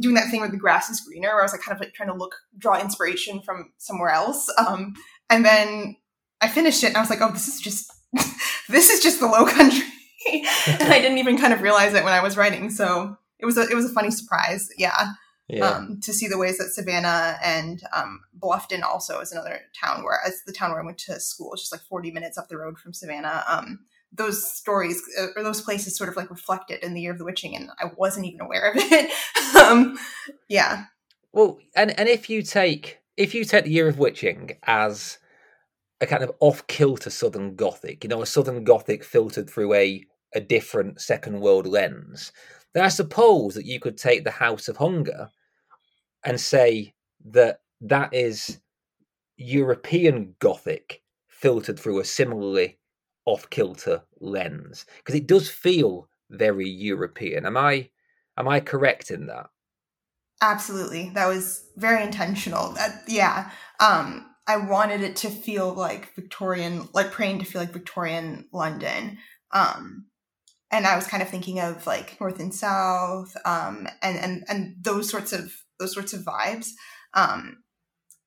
doing 0.00 0.14
that 0.14 0.30
thing 0.30 0.40
with 0.40 0.50
the 0.50 0.56
grass 0.56 0.88
is 0.88 1.00
greener, 1.00 1.28
where 1.28 1.40
I 1.40 1.44
was 1.44 1.52
like 1.52 1.60
kind 1.60 1.76
of 1.76 1.80
like 1.80 1.94
trying 1.94 2.08
to 2.08 2.14
look, 2.14 2.34
draw 2.58 2.80
inspiration 2.80 3.40
from 3.42 3.72
somewhere 3.78 4.10
else. 4.10 4.50
Um, 4.58 4.94
and 5.30 5.44
then 5.44 5.96
I 6.40 6.48
finished 6.48 6.82
it 6.82 6.88
and 6.88 6.96
I 6.96 7.00
was 7.00 7.10
like, 7.10 7.20
oh, 7.20 7.32
this 7.32 7.48
is 7.48 7.60
just 7.60 7.92
this 8.68 8.90
is 8.90 9.02
just 9.02 9.20
the 9.20 9.26
low 9.26 9.46
country. 9.46 9.86
and 10.32 10.92
I 10.92 11.00
didn't 11.00 11.18
even 11.18 11.38
kind 11.38 11.52
of 11.52 11.62
realize 11.62 11.94
it 11.94 12.04
when 12.04 12.12
I 12.12 12.22
was 12.22 12.36
writing. 12.36 12.70
So 12.70 13.16
it 13.38 13.46
was 13.46 13.56
a 13.56 13.62
it 13.62 13.74
was 13.74 13.84
a 13.90 13.94
funny 13.94 14.10
surprise. 14.10 14.68
Yeah. 14.76 15.12
Yeah. 15.48 15.68
Um, 15.68 16.00
to 16.02 16.12
see 16.12 16.26
the 16.26 16.38
ways 16.38 16.58
that 16.58 16.70
Savannah 16.70 17.38
and 17.40 17.80
um, 17.92 18.18
Bluffton 18.36 18.82
also 18.82 19.20
is 19.20 19.30
another 19.30 19.60
town 19.80 20.02
where, 20.02 20.18
as 20.26 20.42
the 20.44 20.52
town 20.52 20.72
where 20.72 20.82
I 20.82 20.84
went 20.84 20.98
to 20.98 21.20
school, 21.20 21.52
it's 21.52 21.62
just 21.62 21.72
like 21.72 21.82
40 21.82 22.10
minutes 22.10 22.36
up 22.36 22.48
the 22.48 22.58
road 22.58 22.80
from 22.80 22.92
Savannah. 22.92 23.44
Um, 23.46 23.84
those 24.12 24.52
stories 24.52 25.00
uh, 25.16 25.26
or 25.36 25.44
those 25.44 25.60
places 25.60 25.96
sort 25.96 26.08
of 26.08 26.16
like 26.16 26.30
reflected 26.30 26.82
in 26.82 26.94
the 26.94 27.00
year 27.00 27.12
of 27.12 27.18
the 27.18 27.24
witching, 27.24 27.54
and 27.54 27.70
I 27.78 27.92
wasn't 27.96 28.26
even 28.26 28.40
aware 28.40 28.70
of 28.70 28.76
it. 28.76 29.12
Um, 29.56 29.98
yeah. 30.48 30.84
Well, 31.32 31.58
and 31.74 31.98
and 31.98 32.08
if 32.08 32.28
you 32.28 32.42
take 32.42 32.98
if 33.16 33.34
you 33.34 33.44
take 33.44 33.64
the 33.64 33.70
Year 33.70 33.88
of 33.88 33.98
Witching 33.98 34.58
as 34.64 35.18
a 36.00 36.06
kind 36.06 36.22
of 36.22 36.32
off 36.40 36.66
kilter 36.66 37.10
Southern 37.10 37.56
Gothic, 37.56 38.04
you 38.04 38.08
know, 38.08 38.22
a 38.22 38.26
Southern 38.26 38.64
Gothic 38.64 39.02
filtered 39.02 39.48
through 39.48 39.74
a, 39.74 40.04
a 40.34 40.40
different 40.40 41.00
Second 41.00 41.40
World 41.40 41.66
lens, 41.66 42.32
then 42.74 42.84
I 42.84 42.88
suppose 42.88 43.54
that 43.54 43.64
you 43.64 43.80
could 43.80 43.96
take 43.96 44.24
the 44.24 44.30
House 44.30 44.68
of 44.68 44.76
Hunger 44.76 45.30
and 46.24 46.38
say 46.40 46.94
that 47.24 47.60
that 47.80 48.12
is 48.12 48.60
European 49.36 50.34
Gothic 50.38 51.02
filtered 51.28 51.78
through 51.78 52.00
a 52.00 52.04
similarly 52.04 52.78
off 53.24 53.48
kilter 53.50 54.02
lens 54.20 54.86
because 54.98 55.14
it 55.14 55.26
does 55.26 55.48
feel 55.48 56.08
very 56.30 56.68
European. 56.68 57.46
Am 57.46 57.56
I 57.56 57.90
am 58.36 58.48
I 58.48 58.60
correct 58.60 59.10
in 59.10 59.26
that? 59.26 59.48
Absolutely. 60.42 61.10
That 61.14 61.28
was 61.28 61.64
very 61.76 62.02
intentional. 62.02 62.72
That, 62.72 63.02
yeah. 63.08 63.50
Um, 63.80 64.26
I 64.46 64.58
wanted 64.58 65.00
it 65.00 65.16
to 65.16 65.30
feel 65.30 65.72
like 65.72 66.14
Victorian, 66.14 66.88
like 66.92 67.10
Prane 67.10 67.38
to 67.40 67.44
feel 67.44 67.60
like 67.60 67.72
Victorian 67.72 68.46
London. 68.52 69.18
Um, 69.52 70.06
and 70.70 70.86
I 70.86 70.94
was 70.94 71.06
kind 71.06 71.22
of 71.22 71.28
thinking 71.28 71.58
of 71.60 71.86
like 71.86 72.20
North 72.20 72.38
and 72.38 72.54
South, 72.54 73.34
um, 73.44 73.88
and, 74.02 74.18
and, 74.18 74.44
and 74.48 74.76
those 74.80 75.08
sorts 75.08 75.32
of, 75.32 75.52
those 75.78 75.94
sorts 75.94 76.12
of 76.12 76.20
vibes. 76.20 76.68
Um, 77.14 77.62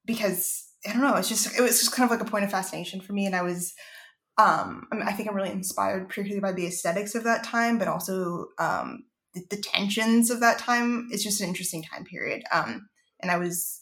because 0.05 0.65
I 0.87 0.93
don't 0.93 1.01
know, 1.01 1.15
it's 1.15 1.29
just, 1.29 1.57
it 1.57 1.61
was 1.61 1.79
just 1.79 1.91
kind 1.91 2.09
of 2.09 2.17
like 2.17 2.27
a 2.27 2.29
point 2.29 2.43
of 2.43 2.51
fascination 2.51 3.01
for 3.01 3.13
me. 3.13 3.25
And 3.25 3.35
I 3.35 3.43
was, 3.43 3.73
um, 4.37 4.87
I 4.91 5.11
think 5.13 5.29
I'm 5.29 5.35
really 5.35 5.51
inspired 5.51 6.09
particularly 6.09 6.41
by 6.41 6.53
the 6.53 6.65
aesthetics 6.65 7.13
of 7.13 7.25
that 7.25 7.43
time, 7.43 7.77
but 7.77 7.87
also, 7.87 8.47
um, 8.57 9.03
the, 9.33 9.41
the, 9.49 9.57
tensions 9.57 10.29
of 10.29 10.39
that 10.39 10.59
time 10.59 11.07
it's 11.11 11.23
just 11.23 11.41
an 11.41 11.47
interesting 11.47 11.83
time 11.83 12.03
period 12.03 12.43
um, 12.51 12.87
and 13.21 13.31
i 13.31 13.37
was 13.37 13.81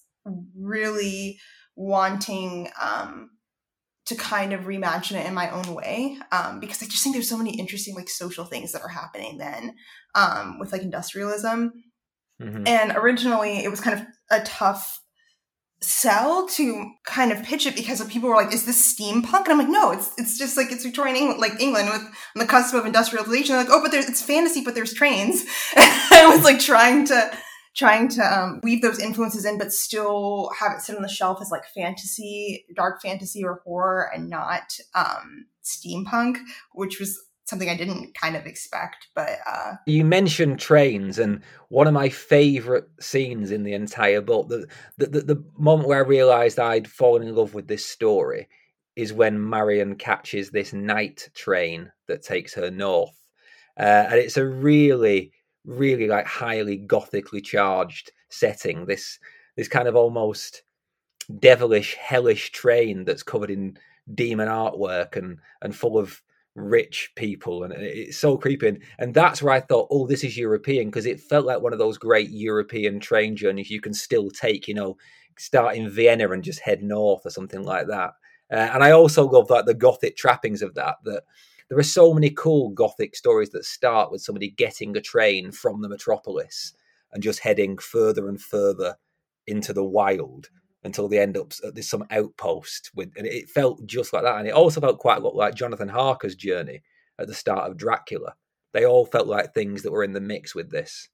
really 0.55 1.39
wanting 1.75 2.69
um, 2.81 3.29
to 4.05 4.15
kind 4.15 4.53
of 4.53 4.61
reimagine 4.61 5.19
it 5.19 5.25
in 5.25 5.33
my 5.33 5.49
own 5.49 5.73
way 5.73 6.17
um, 6.31 6.59
because 6.59 6.81
i 6.81 6.85
just 6.85 7.03
think 7.03 7.15
there's 7.15 7.29
so 7.29 7.37
many 7.37 7.57
interesting 7.57 7.95
like 7.95 8.09
social 8.09 8.45
things 8.45 8.71
that 8.71 8.81
are 8.81 8.89
happening 8.89 9.37
then 9.37 9.75
um, 10.15 10.59
with 10.59 10.71
like 10.71 10.81
industrialism 10.81 11.71
mm-hmm. 12.41 12.67
and 12.67 12.91
originally 12.95 13.63
it 13.63 13.69
was 13.69 13.81
kind 13.81 13.99
of 13.99 14.05
a 14.31 14.43
tough 14.43 15.01
sell 15.79 16.47
to 16.47 16.91
kind 17.05 17.31
of 17.31 17.43
pitch 17.43 17.65
it 17.67 17.75
because 17.75 18.03
people 18.07 18.29
were 18.29 18.35
like, 18.35 18.53
"Is 18.53 18.65
this 18.65 18.95
steampunk?" 18.95 19.43
And 19.43 19.49
I'm 19.49 19.57
like, 19.59 19.69
"No, 19.69 19.91
it's 19.91 20.11
it's 20.17 20.37
just 20.37 20.57
like 20.57 20.71
it's 20.71 20.83
Victorian 20.83 21.15
England, 21.15 21.39
like 21.39 21.59
England 21.59 21.89
with 21.89 22.01
on 22.01 22.13
the 22.35 22.45
cusp 22.45 22.73
of 22.73 22.85
industrialization." 22.85 23.55
They're 23.55 23.63
like, 23.63 23.73
"Oh, 23.73 23.81
but 23.81 23.91
there's 23.91 24.09
it's 24.09 24.21
fantasy, 24.21 24.63
but 24.63 24.75
there's 24.75 24.93
trains." 24.93 25.43
I 25.75 26.31
was 26.33 26.43
like 26.43 26.59
trying 26.59 27.05
to 27.07 27.31
trying 27.75 28.09
to 28.09 28.21
um, 28.21 28.59
weave 28.63 28.81
those 28.81 28.99
influences 28.99 29.45
in, 29.45 29.57
but 29.59 29.71
still 29.71 30.49
have 30.59 30.71
it 30.73 30.81
sit 30.81 30.95
on 30.95 31.03
the 31.03 31.07
shelf 31.07 31.37
as 31.41 31.51
like 31.51 31.63
fantasy, 31.75 32.65
dark 32.75 33.01
fantasy 33.01 33.43
or 33.43 33.61
horror, 33.63 34.09
and 34.13 34.29
not 34.29 34.73
um, 34.95 35.45
steampunk, 35.63 36.37
which 36.73 36.99
was 36.99 37.19
something 37.47 37.69
I 37.69 37.77
didn't 37.77 38.13
kind 38.13 38.35
of 38.35 38.45
expect. 38.45 39.07
But 39.15 39.39
uh, 39.49 39.75
you 39.85 40.05
mentioned 40.05 40.59
trains, 40.59 41.17
and 41.17 41.41
one 41.69 41.87
of 41.87 41.93
my 41.93 42.09
favorite 42.09 42.87
scenes 42.99 43.51
in 43.51 43.63
the 43.63 43.73
entire 43.73 44.21
book, 44.21 44.49
the, 44.49 44.67
the 44.97 45.07
the, 45.07 45.21
the 45.21 45.43
moment 45.57 45.87
where 45.87 46.03
I 46.03 46.07
realised 46.07 46.59
I'd 46.59 46.87
fallen 46.87 47.27
in 47.27 47.35
love 47.35 47.53
with 47.53 47.67
this 47.67 47.85
story, 47.85 48.47
is 48.95 49.13
when 49.13 49.49
Marion 49.49 49.95
catches 49.95 50.51
this 50.51 50.73
night 50.73 51.29
train 51.33 51.91
that 52.07 52.21
takes 52.21 52.53
her 52.53 52.69
north, 52.69 53.17
uh, 53.79 54.07
and 54.09 54.15
it's 54.15 54.37
a 54.37 54.45
really, 54.45 55.31
really 55.65 56.07
like 56.07 56.27
highly 56.27 56.77
gothically 56.77 57.41
charged 57.41 58.11
setting. 58.29 58.85
This 58.85 59.19
this 59.55 59.67
kind 59.67 59.87
of 59.87 59.95
almost 59.95 60.63
devilish, 61.39 61.95
hellish 61.95 62.51
train 62.51 63.05
that's 63.05 63.23
covered 63.23 63.49
in 63.49 63.77
demon 64.13 64.47
artwork 64.47 65.15
and 65.15 65.39
and 65.61 65.75
full 65.75 65.97
of 65.97 66.21
rich 66.57 67.11
people 67.15 67.63
and 67.63 67.71
it's 67.71 68.17
so 68.17 68.35
creepy 68.35 68.79
and 68.97 69.13
that's 69.13 69.43
where 69.43 69.53
i 69.53 69.59
thought 69.59 69.87
oh 69.91 70.07
this 70.07 70.23
is 70.23 70.35
european 70.35 70.87
because 70.87 71.05
it 71.05 71.19
felt 71.19 71.45
like 71.45 71.61
one 71.61 71.71
of 71.71 71.77
those 71.77 71.99
great 71.99 72.31
european 72.31 72.99
train 72.99 73.35
journeys 73.35 73.69
you 73.69 73.79
can 73.79 73.93
still 73.93 74.31
take 74.31 74.67
you 74.67 74.73
know 74.73 74.97
start 75.37 75.75
in 75.75 75.87
vienna 75.87 76.27
and 76.31 76.43
just 76.43 76.59
head 76.59 76.81
north 76.81 77.23
or 77.23 77.29
something 77.29 77.61
like 77.61 77.85
that. 77.85 78.09
Uh, 78.51 78.69
and 78.73 78.83
i 78.83 78.89
also 78.89 79.27
love 79.29 79.49
like 79.51 79.65
the 79.65 79.73
gothic 79.73 80.17
trappings 80.17 80.63
of 80.63 80.73
that 80.73 80.95
that 81.03 81.21
there 81.69 81.77
are 81.77 81.83
so 81.83 82.11
many 82.11 82.31
cool 82.31 82.69
gothic 82.69 83.15
stories 83.15 83.51
that 83.51 83.63
start 83.63 84.11
with 84.11 84.21
somebody 84.21 84.49
getting 84.49 84.97
a 84.97 85.01
train 85.01 85.51
from 85.51 85.81
the 85.81 85.89
metropolis 85.89 86.73
and 87.11 87.21
just 87.21 87.39
heading 87.39 87.77
further 87.77 88.27
and 88.27 88.41
further 88.41 88.95
into 89.45 89.73
the 89.73 89.83
wild 89.83 90.49
until 90.83 91.07
they 91.07 91.19
end 91.19 91.35
up 91.35 91.51
at 91.63 91.69
uh, 91.69 91.71
this 91.73 91.89
some 91.89 92.05
outpost 92.11 92.91
with 92.95 93.11
and 93.17 93.25
it 93.25 93.49
felt 93.49 93.85
just 93.85 94.13
like 94.13 94.23
that 94.23 94.37
and 94.37 94.47
it 94.47 94.53
also 94.53 94.79
felt 94.79 94.99
quite 94.99 95.17
a 95.17 95.21
lot 95.21 95.35
like 95.35 95.55
jonathan 95.55 95.89
harker's 95.89 96.35
journey 96.35 96.81
at 97.19 97.27
the 97.27 97.33
start 97.33 97.69
of 97.69 97.77
dracula. 97.77 98.35
They 98.73 98.85
all 98.85 99.05
felt 99.05 99.27
like 99.27 99.53
things 99.53 99.83
that 99.83 99.91
were 99.91 100.03
in 100.03 100.13
the 100.13 100.21
mix 100.21 100.53
with 100.53 100.71
this. 100.71 101.09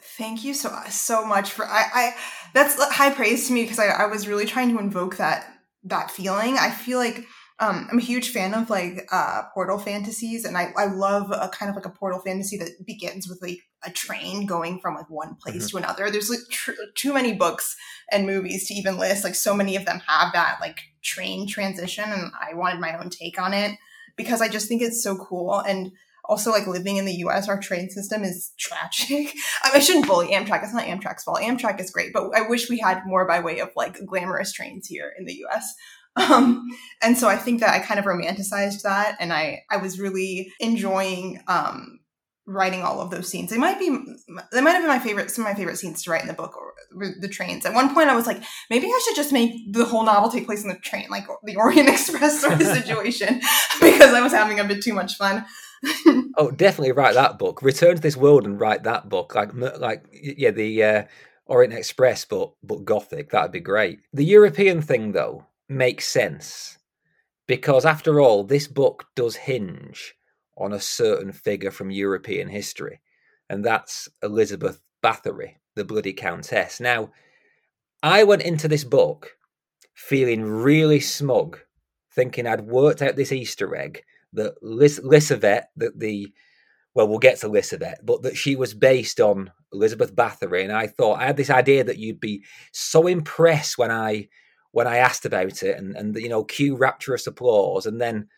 Thank 0.00 0.44
you 0.44 0.54
so 0.54 0.70
so 0.88 1.26
much 1.26 1.50
for 1.50 1.66
i, 1.66 1.84
I 1.92 2.14
that's 2.54 2.78
uh, 2.78 2.88
high 2.88 3.10
praise 3.10 3.48
to 3.48 3.52
me 3.52 3.64
because 3.64 3.80
I, 3.80 3.86
I 3.86 4.06
was 4.06 4.28
really 4.28 4.46
trying 4.46 4.70
to 4.70 4.78
invoke 4.78 5.16
that 5.16 5.44
that 5.82 6.12
feeling. 6.12 6.56
I 6.56 6.70
feel 6.70 6.98
like 6.98 7.26
um, 7.60 7.88
I'm 7.90 7.98
a 7.98 8.02
huge 8.02 8.30
fan 8.30 8.54
of 8.54 8.70
like 8.70 9.08
uh, 9.10 9.42
portal 9.52 9.78
fantasies, 9.78 10.44
and 10.44 10.56
I, 10.56 10.72
I 10.76 10.86
love 10.86 11.32
a 11.32 11.48
kind 11.48 11.68
of 11.68 11.74
like 11.74 11.86
a 11.86 11.90
portal 11.90 12.20
fantasy 12.20 12.56
that 12.58 12.86
begins 12.86 13.28
with 13.28 13.42
like 13.42 13.58
a 13.84 13.90
train 13.90 14.46
going 14.46 14.78
from 14.80 14.94
like 14.94 15.10
one 15.10 15.34
place 15.34 15.66
mm-hmm. 15.66 15.78
to 15.78 15.84
another. 15.84 16.10
There's 16.10 16.30
like 16.30 16.40
tr- 16.50 16.72
too 16.94 17.12
many 17.12 17.34
books 17.34 17.74
and 18.12 18.26
movies 18.26 18.68
to 18.68 18.74
even 18.74 18.96
list. 18.96 19.24
Like 19.24 19.34
so 19.34 19.54
many 19.54 19.74
of 19.74 19.86
them 19.86 20.00
have 20.06 20.32
that 20.34 20.58
like 20.60 20.78
train 21.02 21.48
transition, 21.48 22.04
and 22.04 22.30
I 22.40 22.54
wanted 22.54 22.80
my 22.80 22.96
own 22.96 23.10
take 23.10 23.40
on 23.40 23.52
it 23.52 23.76
because 24.16 24.40
I 24.40 24.48
just 24.48 24.68
think 24.68 24.80
it's 24.80 25.02
so 25.02 25.16
cool. 25.16 25.58
And 25.58 25.90
also 26.28 26.52
like 26.52 26.66
living 26.68 26.98
in 26.98 27.06
the 27.06 27.14
US, 27.24 27.48
our 27.48 27.58
train 27.58 27.90
system 27.90 28.22
is 28.22 28.52
tragic. 28.58 29.34
I, 29.64 29.70
mean, 29.70 29.76
I 29.76 29.78
shouldn't 29.80 30.06
bully 30.06 30.28
Amtrak. 30.28 30.62
It's 30.62 30.74
not 30.74 30.84
Amtrak's 30.84 31.24
fault. 31.24 31.40
Amtrak 31.40 31.80
is 31.80 31.90
great, 31.90 32.12
but 32.12 32.30
I 32.36 32.42
wish 32.48 32.70
we 32.70 32.78
had 32.78 33.02
more 33.04 33.26
by 33.26 33.40
way 33.40 33.58
of 33.58 33.70
like 33.74 33.98
glamorous 34.06 34.52
trains 34.52 34.86
here 34.86 35.12
in 35.18 35.24
the 35.24 35.44
US. 35.46 35.74
Um, 36.16 36.66
and 37.02 37.16
so 37.16 37.28
I 37.28 37.36
think 37.36 37.60
that 37.60 37.70
I 37.70 37.78
kind 37.78 38.00
of 38.00 38.06
romanticized 38.06 38.82
that, 38.82 39.16
and 39.20 39.32
I 39.32 39.62
I 39.70 39.76
was 39.76 40.00
really 40.00 40.52
enjoying 40.60 41.40
um, 41.46 42.00
writing 42.48 42.82
all 42.82 43.00
of 43.00 43.10
those 43.10 43.28
scenes. 43.28 43.50
They 43.50 43.58
might 43.58 43.78
be 43.78 43.90
they 44.52 44.60
might 44.60 44.72
have 44.72 44.82
been 44.82 44.88
my 44.88 44.98
favorite 44.98 45.30
some 45.30 45.44
of 45.44 45.50
my 45.52 45.56
favorite 45.56 45.76
scenes 45.76 46.02
to 46.02 46.10
write 46.10 46.22
in 46.22 46.28
the 46.28 46.34
book 46.34 46.56
or 46.56 46.72
the 47.20 47.28
trains. 47.28 47.66
At 47.66 47.74
one 47.74 47.94
point 47.94 48.08
I 48.08 48.16
was 48.16 48.26
like, 48.26 48.42
maybe 48.70 48.86
I 48.86 49.02
should 49.04 49.16
just 49.16 49.32
make 49.32 49.72
the 49.72 49.84
whole 49.84 50.04
novel 50.04 50.30
take 50.30 50.46
place 50.46 50.62
in 50.62 50.70
the 50.70 50.76
train, 50.76 51.06
like 51.10 51.26
the 51.44 51.56
Orient 51.56 51.88
Express 51.90 52.40
sort 52.40 52.54
of 52.54 52.62
situation, 52.62 53.40
because 53.80 54.14
I 54.14 54.22
was 54.22 54.32
having 54.32 54.58
a 54.58 54.64
bit 54.64 54.82
too 54.82 54.94
much 54.94 55.16
fun. 55.16 55.44
oh, 56.36 56.50
definitely 56.50 56.92
write 56.92 57.14
that 57.14 57.38
book. 57.38 57.62
Return 57.62 57.96
to 57.96 58.02
this 58.02 58.16
world 58.16 58.46
and 58.46 58.58
write 58.58 58.82
that 58.84 59.08
book. 59.08 59.34
Like 59.34 59.52
like 59.54 60.04
yeah, 60.10 60.50
the 60.50 60.82
uh, 60.82 61.04
Orient 61.46 61.74
Express 61.74 62.24
but 62.24 62.52
but 62.62 62.84
gothic. 62.84 63.30
That'd 63.30 63.52
be 63.52 63.60
great. 63.60 64.00
The 64.12 64.24
European 64.24 64.80
thing 64.80 65.12
though 65.12 65.44
makes 65.68 66.06
sense 66.06 66.78
because 67.46 67.84
after 67.84 68.20
all, 68.20 68.44
this 68.44 68.68
book 68.68 69.06
does 69.16 69.36
hinge 69.36 70.14
on 70.56 70.72
a 70.72 70.80
certain 70.80 71.32
figure 71.32 71.70
from 71.70 71.90
European 71.90 72.48
history, 72.48 73.00
and 73.48 73.64
that's 73.64 74.08
Elizabeth 74.22 74.80
Bathory, 75.02 75.54
the 75.74 75.84
bloody 75.84 76.12
Countess. 76.12 76.80
Now, 76.80 77.10
I 78.02 78.24
went 78.24 78.42
into 78.42 78.68
this 78.68 78.84
book 78.84 79.36
feeling 79.94 80.44
really 80.44 81.00
smug, 81.00 81.58
thinking 82.14 82.46
I'd 82.46 82.60
worked 82.60 83.02
out 83.02 83.16
this 83.16 83.32
Easter 83.32 83.74
egg 83.74 84.02
that 84.34 84.62
Lis- 84.62 85.00
Lisbeth, 85.02 85.64
that 85.76 85.98
the 85.98 86.32
well, 86.94 87.06
we'll 87.06 87.18
get 87.18 87.38
to 87.38 87.48
Lisbeth, 87.48 88.00
but 88.02 88.22
that 88.22 88.36
she 88.36 88.56
was 88.56 88.74
based 88.74 89.20
on 89.20 89.52
Elizabeth 89.72 90.14
Bathory, 90.14 90.64
and 90.64 90.72
I 90.72 90.88
thought 90.88 91.20
I 91.20 91.26
had 91.26 91.36
this 91.36 91.50
idea 91.50 91.84
that 91.84 91.98
you'd 91.98 92.20
be 92.20 92.44
so 92.72 93.06
impressed 93.06 93.78
when 93.78 93.90
I 93.90 94.28
when 94.72 94.86
I 94.86 94.98
asked 94.98 95.24
about 95.24 95.62
it, 95.62 95.78
and 95.78 95.96
and 95.96 96.16
you 96.16 96.28
know, 96.28 96.44
cue 96.44 96.76
rapturous 96.76 97.26
applause, 97.26 97.86
and 97.86 98.00
then 98.00 98.28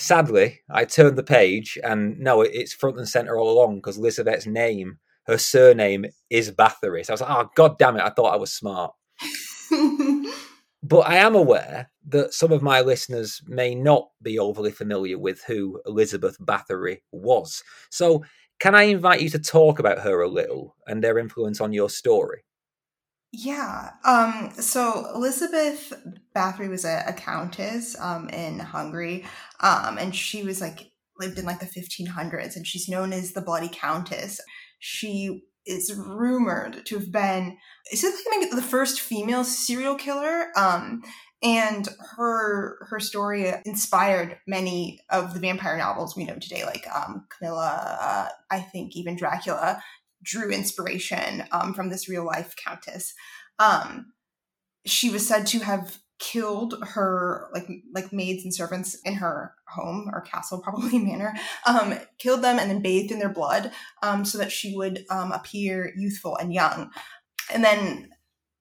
Sadly, 0.00 0.60
I 0.70 0.86
turned 0.86 1.18
the 1.18 1.22
page 1.22 1.76
and 1.84 2.18
no, 2.18 2.40
it's 2.40 2.72
front 2.72 2.96
and 2.96 3.06
center 3.06 3.36
all 3.36 3.50
along 3.50 3.76
because 3.76 3.98
Elizabeth's 3.98 4.46
name, 4.46 4.98
her 5.24 5.36
surname 5.36 6.06
is 6.30 6.50
Bathory. 6.50 7.04
So 7.04 7.12
I 7.12 7.14
was 7.14 7.20
like, 7.20 7.30
oh, 7.30 7.50
god 7.54 7.78
damn 7.78 7.96
it, 7.98 8.02
I 8.02 8.08
thought 8.08 8.32
I 8.32 8.38
was 8.38 8.50
smart. 8.50 8.94
but 10.82 11.00
I 11.00 11.16
am 11.16 11.34
aware 11.34 11.90
that 12.08 12.32
some 12.32 12.50
of 12.50 12.62
my 12.62 12.80
listeners 12.80 13.42
may 13.46 13.74
not 13.74 14.08
be 14.22 14.38
overly 14.38 14.70
familiar 14.70 15.18
with 15.18 15.44
who 15.44 15.78
Elizabeth 15.84 16.38
Bathory 16.40 17.02
was. 17.12 17.62
So, 17.90 18.24
can 18.58 18.74
I 18.74 18.84
invite 18.84 19.20
you 19.20 19.28
to 19.28 19.38
talk 19.38 19.80
about 19.80 20.00
her 20.00 20.22
a 20.22 20.28
little 20.28 20.76
and 20.86 21.04
their 21.04 21.18
influence 21.18 21.60
on 21.60 21.74
your 21.74 21.90
story? 21.90 22.42
Yeah. 23.32 23.90
Um, 24.04 24.50
so 24.54 25.06
Elizabeth 25.14 25.92
Bathory 26.34 26.68
was 26.68 26.84
a, 26.84 27.04
a 27.06 27.12
countess 27.12 27.98
um, 28.00 28.28
in 28.30 28.58
Hungary, 28.58 29.24
um, 29.60 29.98
and 29.98 30.14
she 30.14 30.42
was 30.42 30.60
like 30.60 30.90
lived 31.18 31.38
in 31.38 31.44
like 31.44 31.60
the 31.60 31.66
1500s, 31.66 32.56
and 32.56 32.66
she's 32.66 32.88
known 32.88 33.12
as 33.12 33.32
the 33.32 33.40
Bloody 33.40 33.68
Countess. 33.68 34.40
She 34.80 35.44
is 35.66 35.94
rumored 35.94 36.84
to 36.86 36.98
have 36.98 37.12
been 37.12 37.56
is 37.92 38.02
it 38.02 38.14
like 38.30 38.50
the 38.50 38.62
first 38.62 39.00
female 39.00 39.44
serial 39.44 39.94
killer? 39.94 40.48
Um, 40.56 41.02
and 41.42 41.88
her 42.16 42.78
her 42.88 42.98
story 42.98 43.52
inspired 43.64 44.38
many 44.46 45.00
of 45.08 45.34
the 45.34 45.40
vampire 45.40 45.78
novels 45.78 46.16
we 46.16 46.24
know 46.24 46.36
today, 46.36 46.64
like 46.64 46.84
um, 46.92 47.26
Carmilla. 47.28 47.98
Uh, 48.00 48.28
I 48.50 48.60
think 48.60 48.96
even 48.96 49.16
Dracula 49.16 49.82
drew 50.22 50.50
inspiration 50.50 51.44
um, 51.52 51.74
from 51.74 51.90
this 51.90 52.08
real 52.08 52.24
life 52.24 52.54
countess. 52.56 53.14
Um, 53.58 54.12
she 54.86 55.10
was 55.10 55.26
said 55.26 55.46
to 55.48 55.60
have 55.60 55.98
killed 56.20 56.74
her 56.82 57.48
like 57.54 57.66
like 57.94 58.12
maids 58.12 58.44
and 58.44 58.54
servants 58.54 58.94
in 59.04 59.14
her 59.14 59.54
home 59.68 60.08
or 60.12 60.20
castle 60.20 60.60
probably 60.62 60.98
manor 60.98 61.34
um, 61.66 61.94
killed 62.18 62.42
them 62.42 62.58
and 62.58 62.70
then 62.70 62.82
bathed 62.82 63.10
in 63.10 63.18
their 63.18 63.32
blood 63.32 63.72
um, 64.02 64.24
so 64.24 64.36
that 64.36 64.52
she 64.52 64.76
would 64.76 65.04
um, 65.10 65.32
appear 65.32 65.92
youthful 65.96 66.36
and 66.36 66.52
young 66.52 66.90
and 67.52 67.64
then 67.64 68.10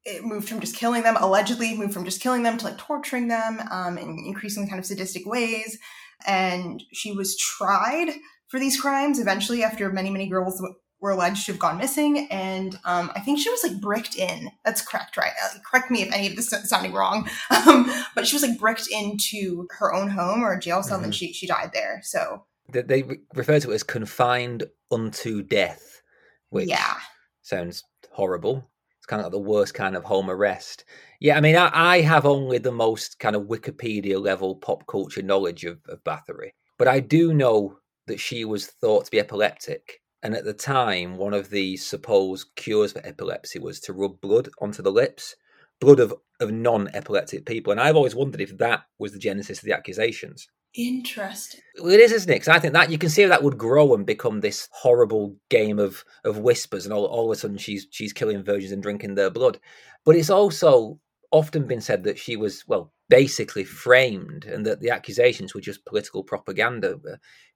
it 0.05 0.23
moved 0.23 0.47
from 0.47 0.61
just 0.61 0.77
killing 0.77 1.03
them 1.03 1.17
allegedly 1.19 1.75
moved 1.77 1.93
from 1.93 2.05
just 2.05 2.21
killing 2.21 2.43
them 2.43 2.57
to 2.57 2.63
like 2.63 2.77
torturing 2.77 3.27
them 3.27 3.59
um, 3.69 3.97
in 3.97 4.23
increasingly 4.25 4.69
kind 4.69 4.79
of 4.79 4.85
sadistic 4.85 5.25
ways 5.25 5.77
and 6.25 6.81
she 6.93 7.11
was 7.11 7.37
tried 7.37 8.07
for 8.47 8.57
these 8.57 8.79
crimes 8.79 9.19
eventually 9.19 9.63
after 9.63 9.91
many 9.91 10.09
many 10.09 10.29
girls 10.29 10.63
were 11.01 11.11
alleged 11.11 11.45
to 11.45 11.53
have 11.53 11.59
gone 11.59 11.77
missing, 11.77 12.27
and 12.29 12.75
um, 12.85 13.11
I 13.15 13.21
think 13.21 13.39
she 13.39 13.49
was 13.49 13.63
like 13.63 13.79
bricked 13.79 14.15
in. 14.15 14.51
That's 14.65 14.81
correct, 14.81 15.17
right? 15.17 15.31
Uh, 15.43 15.59
correct 15.69 15.89
me 15.89 16.01
if 16.01 16.13
any 16.13 16.27
of 16.27 16.35
this 16.35 16.51
is 16.51 16.69
sounding 16.69 16.93
wrong. 16.93 17.29
Um, 17.67 17.91
but 18.15 18.25
she 18.25 18.35
was 18.35 18.43
like 18.43 18.57
bricked 18.57 18.87
into 18.87 19.67
her 19.79 19.93
own 19.93 20.09
home 20.09 20.41
or 20.41 20.53
a 20.53 20.59
jail 20.59 20.81
cell, 20.81 20.97
mm-hmm. 20.97 21.05
and 21.05 21.15
she 21.15 21.33
she 21.33 21.45
died 21.45 21.71
there. 21.73 21.99
So 22.03 22.45
they 22.71 23.03
refer 23.35 23.59
to 23.59 23.71
it 23.71 23.75
as 23.75 23.83
confined 23.83 24.63
unto 24.91 25.41
death, 25.41 26.01
which 26.49 26.69
yeah. 26.69 26.95
sounds 27.41 27.83
horrible. 28.11 28.69
It's 28.97 29.05
kind 29.05 29.19
of 29.19 29.25
like 29.25 29.31
the 29.33 29.39
worst 29.39 29.73
kind 29.73 29.95
of 29.95 30.05
home 30.05 30.29
arrest. 30.29 30.85
Yeah, 31.19 31.37
I 31.37 31.41
mean, 31.41 31.55
I, 31.55 31.69
I 31.73 32.01
have 32.01 32.25
only 32.25 32.59
the 32.59 32.71
most 32.71 33.19
kind 33.19 33.35
of 33.35 33.43
Wikipedia 33.43 34.21
level 34.21 34.55
pop 34.55 34.87
culture 34.87 35.21
knowledge 35.21 35.65
of, 35.65 35.79
of 35.89 36.03
Bathory, 36.03 36.51
but 36.77 36.87
I 36.87 37.01
do 37.01 37.33
know 37.33 37.77
that 38.07 38.19
she 38.19 38.45
was 38.45 38.67
thought 38.67 39.05
to 39.05 39.11
be 39.11 39.19
epileptic 39.19 40.01
and 40.21 40.35
at 40.35 40.43
the 40.43 40.53
time, 40.53 41.17
one 41.17 41.33
of 41.33 41.49
the 41.49 41.77
supposed 41.77 42.47
cures 42.55 42.91
for 42.91 43.05
epilepsy 43.05 43.59
was 43.59 43.79
to 43.81 43.93
rub 43.93 44.19
blood 44.19 44.49
onto 44.59 44.81
the 44.81 44.91
lips, 44.91 45.35
blood 45.79 45.99
of, 45.99 46.13
of 46.39 46.51
non 46.51 46.89
epileptic 46.93 47.45
people. 47.45 47.71
And 47.71 47.79
I've 47.79 47.95
always 47.95 48.15
wondered 48.15 48.41
if 48.41 48.57
that 48.57 48.83
was 48.97 49.13
the 49.13 49.19
genesis 49.19 49.59
of 49.59 49.65
the 49.65 49.73
accusations. 49.73 50.49
Interesting. 50.75 51.61
Well, 51.81 51.91
it 51.91 51.99
is, 51.99 52.11
isn't 52.11 52.29
it? 52.29 52.35
Because 52.35 52.49
I 52.49 52.59
think 52.59 52.73
that 52.73 52.91
you 52.91 52.97
can 52.97 53.09
see 53.09 53.23
how 53.23 53.29
that 53.29 53.43
would 53.43 53.57
grow 53.57 53.95
and 53.95 54.05
become 54.05 54.39
this 54.39 54.69
horrible 54.71 55.35
game 55.49 55.79
of 55.79 56.03
of 56.23 56.37
whispers, 56.37 56.85
and 56.85 56.93
all, 56.93 57.05
all 57.05 57.31
of 57.31 57.35
a 57.35 57.39
sudden 57.39 57.57
she's 57.57 57.87
she's 57.89 58.13
killing 58.13 58.43
virgins 58.43 58.71
and 58.71 58.83
drinking 58.83 59.15
their 59.15 59.31
blood. 59.31 59.59
But 60.05 60.15
it's 60.15 60.29
also 60.29 60.99
often 61.31 61.65
been 61.65 61.81
said 61.81 62.03
that 62.03 62.19
she 62.19 62.35
was 62.35 62.67
well 62.67 62.93
basically 63.09 63.63
framed, 63.63 64.45
and 64.45 64.63
that 64.65 64.79
the 64.79 64.91
accusations 64.91 65.55
were 65.55 65.61
just 65.61 65.85
political 65.85 66.23
propaganda. 66.23 66.95
Uh, 66.97 67.15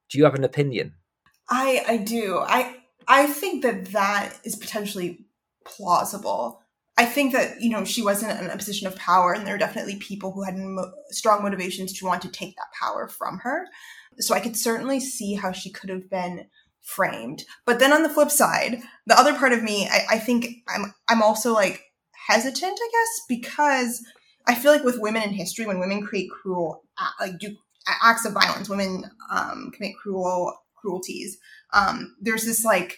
do 0.09 0.17
you 0.17 0.23
have 0.23 0.35
an 0.35 0.43
opinion? 0.43 0.95
I 1.49 1.83
I 1.87 1.97
do. 1.97 2.39
I 2.39 2.77
I 3.07 3.27
think 3.27 3.63
that 3.63 3.91
that 3.91 4.39
is 4.43 4.55
potentially 4.55 5.25
plausible. 5.65 6.61
I 6.97 7.05
think 7.05 7.33
that 7.33 7.61
you 7.61 7.69
know 7.69 7.85
she 7.85 8.03
wasn't 8.03 8.39
in 8.39 8.49
a 8.49 8.57
position 8.57 8.87
of 8.87 8.95
power, 8.95 9.33
and 9.33 9.45
there 9.45 9.55
are 9.55 9.59
definitely 9.59 9.97
people 9.97 10.31
who 10.31 10.43
had 10.43 10.57
mo- 10.57 10.91
strong 11.09 11.41
motivations 11.43 11.93
to 11.93 12.05
want 12.05 12.21
to 12.23 12.29
take 12.31 12.55
that 12.55 12.71
power 12.79 13.07
from 13.07 13.39
her. 13.39 13.67
So 14.19 14.35
I 14.35 14.39
could 14.39 14.55
certainly 14.55 14.99
see 14.99 15.33
how 15.33 15.51
she 15.51 15.71
could 15.71 15.89
have 15.89 16.09
been 16.09 16.45
framed. 16.81 17.45
But 17.65 17.79
then 17.79 17.93
on 17.93 18.03
the 18.03 18.09
flip 18.09 18.29
side, 18.29 18.81
the 19.07 19.17
other 19.19 19.33
part 19.33 19.53
of 19.53 19.63
me, 19.63 19.87
I, 19.89 20.15
I 20.15 20.19
think 20.19 20.47
I'm 20.67 20.93
I'm 21.09 21.23
also 21.23 21.53
like 21.53 21.81
hesitant, 22.27 22.79
I 22.81 22.89
guess, 22.91 23.21
because 23.27 24.03
I 24.47 24.55
feel 24.55 24.71
like 24.71 24.83
with 24.83 24.99
women 24.99 25.23
in 25.23 25.29
history, 25.33 25.65
when 25.65 25.79
women 25.79 26.05
create 26.05 26.29
cruel, 26.29 26.83
like 27.19 27.39
do 27.39 27.55
acts 28.01 28.25
of 28.25 28.33
violence, 28.33 28.69
women 28.69 29.09
um, 29.31 29.71
commit 29.73 29.95
cruel 29.97 30.53
cruelties. 30.83 31.37
Um, 31.73 32.15
there's 32.19 32.45
this 32.45 32.65
like 32.65 32.97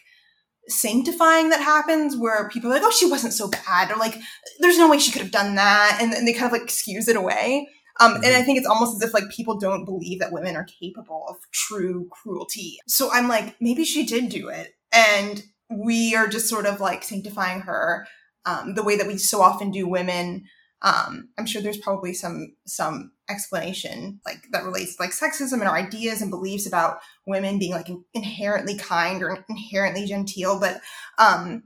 sanctifying 0.68 1.50
that 1.50 1.62
happens 1.62 2.18
where 2.18 2.50
people 2.50 2.72
are 2.72 2.74
like, 2.74 2.84
oh, 2.84 2.92
she 2.92 3.10
wasn't 3.10 3.34
so 3.34 3.50
bad, 3.50 3.92
or 3.92 3.98
like, 3.98 4.18
there's 4.60 4.80
no 4.80 4.90
way 4.90 4.98
she 4.98 5.12
could 5.12 5.22
have 5.22 5.32
done 5.32 5.56
that, 5.56 6.00
and, 6.02 6.12
and 6.14 6.28
they 6.28 6.34
kind 6.34 6.48
of 6.48 6.52
like 6.52 6.64
excuse 6.64 7.08
it 7.08 7.16
away. 7.16 7.68
Um, 8.00 8.14
mm-hmm. 8.14 8.24
And 8.24 8.36
I 8.36 8.42
think 8.42 8.58
it's 8.58 8.68
almost 8.68 8.96
as 8.96 9.08
if 9.08 9.14
like 9.14 9.30
people 9.30 9.60
don't 9.60 9.86
believe 9.86 10.20
that 10.20 10.34
women 10.34 10.56
are 10.56 10.68
capable 10.82 11.26
of 11.30 11.38
true 11.54 12.10
cruelty. 12.12 12.78
So 12.88 13.10
I'm 13.12 13.28
like, 13.28 13.56
maybe 13.62 13.86
she 13.86 14.06
did 14.06 14.30
do 14.30 14.50
it, 14.50 14.72
and 14.92 15.44
we 15.70 16.16
are 16.16 16.28
just 16.28 16.50
sort 16.50 16.66
of 16.66 16.80
like 16.80 17.04
sanctifying 17.04 17.62
her 17.62 18.08
um, 18.46 18.74
the 18.76 18.84
way 18.84 18.98
that 18.98 19.08
we 19.08 19.18
so 19.18 19.42
often 19.42 19.72
do 19.72 19.88
women. 19.88 20.46
Um, 20.86 21.30
I'm 21.38 21.48
sure 21.48 21.64
there's 21.64 21.78
probably 21.78 22.14
some 22.14 22.54
some 22.66 23.12
explanation 23.28 24.20
like 24.24 24.46
that 24.52 24.64
relates 24.64 24.96
to 24.96 25.02
like 25.02 25.10
sexism 25.10 25.54
and 25.54 25.64
our 25.64 25.76
ideas 25.76 26.22
and 26.22 26.30
beliefs 26.30 26.68
about 26.68 27.00
women 27.26 27.58
being 27.58 27.72
like 27.72 27.90
inherently 28.14 28.78
kind 28.78 29.24
or 29.24 29.44
inherently 29.50 30.06
genteel 30.06 30.60
but 30.60 30.80
um 31.18 31.64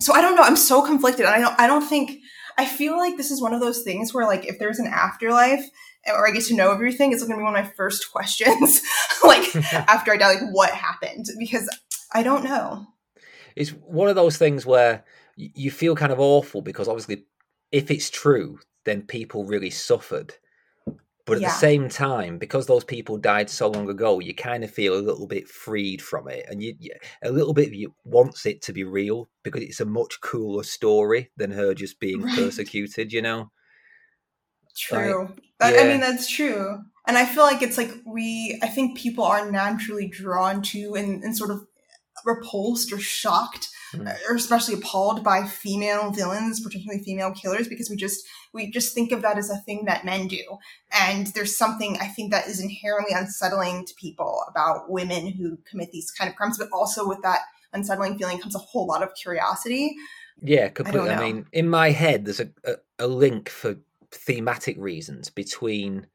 so 0.00 0.12
i 0.12 0.20
don't 0.20 0.34
know 0.34 0.42
i'm 0.42 0.56
so 0.56 0.82
conflicted 0.82 1.24
i 1.24 1.38
don't 1.38 1.54
i 1.60 1.68
don't 1.68 1.88
think 1.88 2.18
i 2.58 2.66
feel 2.66 2.96
like 2.96 3.16
this 3.16 3.30
is 3.30 3.40
one 3.40 3.54
of 3.54 3.60
those 3.60 3.82
things 3.82 4.12
where 4.12 4.26
like 4.26 4.44
if 4.44 4.58
there's 4.58 4.80
an 4.80 4.88
afterlife 4.88 5.64
or 6.08 6.26
i 6.26 6.32
get 6.32 6.42
to 6.42 6.56
know 6.56 6.72
everything 6.72 7.12
it's 7.12 7.22
going 7.22 7.30
to 7.30 7.36
be 7.36 7.44
one 7.44 7.54
of 7.54 7.64
my 7.64 7.70
first 7.76 8.10
questions 8.12 8.82
like 9.22 9.54
after 9.72 10.12
i 10.12 10.16
die 10.16 10.32
like 10.32 10.50
what 10.50 10.70
happened? 10.70 11.26
Because 11.38 11.68
i 12.12 12.22
don't 12.22 12.44
know. 12.44 12.86
It's 13.54 13.70
one 13.70 14.08
of 14.08 14.16
those 14.16 14.38
things 14.38 14.64
where 14.64 15.04
you 15.36 15.70
feel 15.70 15.94
kind 15.94 16.10
of 16.12 16.18
awful 16.20 16.62
because 16.62 16.88
obviously 16.88 17.24
if 17.72 17.90
it's 17.90 18.10
true 18.10 18.58
then 18.84 19.02
people 19.02 19.44
really 19.44 19.70
suffered 19.70 20.34
But 21.24 21.36
at 21.36 21.42
Yeah. 21.42 21.48
the 21.48 21.54
same 21.54 21.88
time, 21.88 22.38
because 22.38 22.66
those 22.66 22.84
people 22.84 23.16
died 23.16 23.48
so 23.48 23.68
long 23.70 23.88
ago, 23.88 24.18
you 24.18 24.34
kind 24.34 24.64
of 24.64 24.70
feel 24.72 24.96
a 24.96 25.06
little 25.08 25.28
bit 25.28 25.48
freed 25.48 26.02
from 26.02 26.28
it, 26.28 26.44
and 26.48 26.62
you, 26.62 26.74
you 26.80 26.90
a 27.22 27.30
little 27.30 27.54
bit 27.54 27.72
you 27.72 27.94
wants 28.04 28.44
it 28.44 28.60
to 28.62 28.72
be 28.72 28.82
real 28.84 29.28
because 29.44 29.62
it's 29.62 29.80
a 29.80 29.84
much 29.84 30.20
cooler 30.20 30.64
story 30.64 31.30
than 31.36 31.52
her 31.52 31.74
just 31.74 32.00
being 32.06 32.22
Right. 32.22 32.34
persecuted. 32.36 33.12
You 33.12 33.22
know? 33.22 33.50
True. 34.76 35.34
That, 35.60 35.78
I 35.78 35.84
mean, 35.88 36.00
that's 36.00 36.28
true. 36.30 36.78
And 37.06 37.18
I 37.18 37.26
feel 37.26 37.44
like 37.44 37.62
it's 37.62 37.78
like 37.78 37.92
we, 38.06 38.58
I 38.62 38.68
think 38.68 38.96
people 38.96 39.24
are 39.24 39.50
naturally 39.50 40.08
drawn 40.08 40.62
to 40.62 40.94
and, 40.94 41.22
and 41.22 41.36
sort 41.36 41.50
of 41.50 41.66
repulsed 42.24 42.92
or 42.92 42.98
shocked 42.98 43.68
Mm. 43.92 44.16
or 44.28 44.34
especially 44.34 44.74
appalled 44.74 45.22
by 45.22 45.46
female 45.46 46.10
villains, 46.10 46.60
particularly 46.60 47.02
female 47.02 47.32
killers, 47.32 47.68
because 47.68 47.90
we 47.90 47.96
just, 47.96 48.26
we 48.52 48.70
just 48.70 48.94
think 48.94 49.12
of 49.12 49.22
that 49.22 49.38
as 49.38 49.50
a 49.50 49.58
thing 49.58 49.84
that 49.84 50.04
men 50.04 50.28
do. 50.28 50.42
And 50.90 51.28
there's 51.28 51.56
something 51.56 51.98
I 52.00 52.06
think 52.06 52.32
that 52.32 52.48
is 52.48 52.60
inherently 52.60 53.14
unsettling 53.14 53.84
to 53.86 53.94
people 53.94 54.44
about 54.48 54.90
women 54.90 55.28
who 55.28 55.58
commit 55.68 55.92
these 55.92 56.10
kind 56.10 56.30
of 56.30 56.36
crimes, 56.36 56.58
but 56.58 56.68
also 56.72 57.06
with 57.06 57.22
that 57.22 57.40
unsettling 57.72 58.18
feeling 58.18 58.38
comes 58.38 58.54
a 58.54 58.58
whole 58.58 58.86
lot 58.86 59.02
of 59.02 59.14
curiosity. 59.14 59.94
Yeah, 60.40 60.68
completely. 60.68 61.10
I, 61.10 61.16
know. 61.16 61.22
mean, 61.22 61.46
in 61.52 61.68
my 61.68 61.90
head, 61.90 62.24
there's 62.24 62.40
a, 62.40 62.50
a, 62.64 62.74
a 63.00 63.06
link 63.06 63.48
for 63.48 63.76
thematic 64.10 64.76
reasons 64.78 65.30
between 65.30 66.06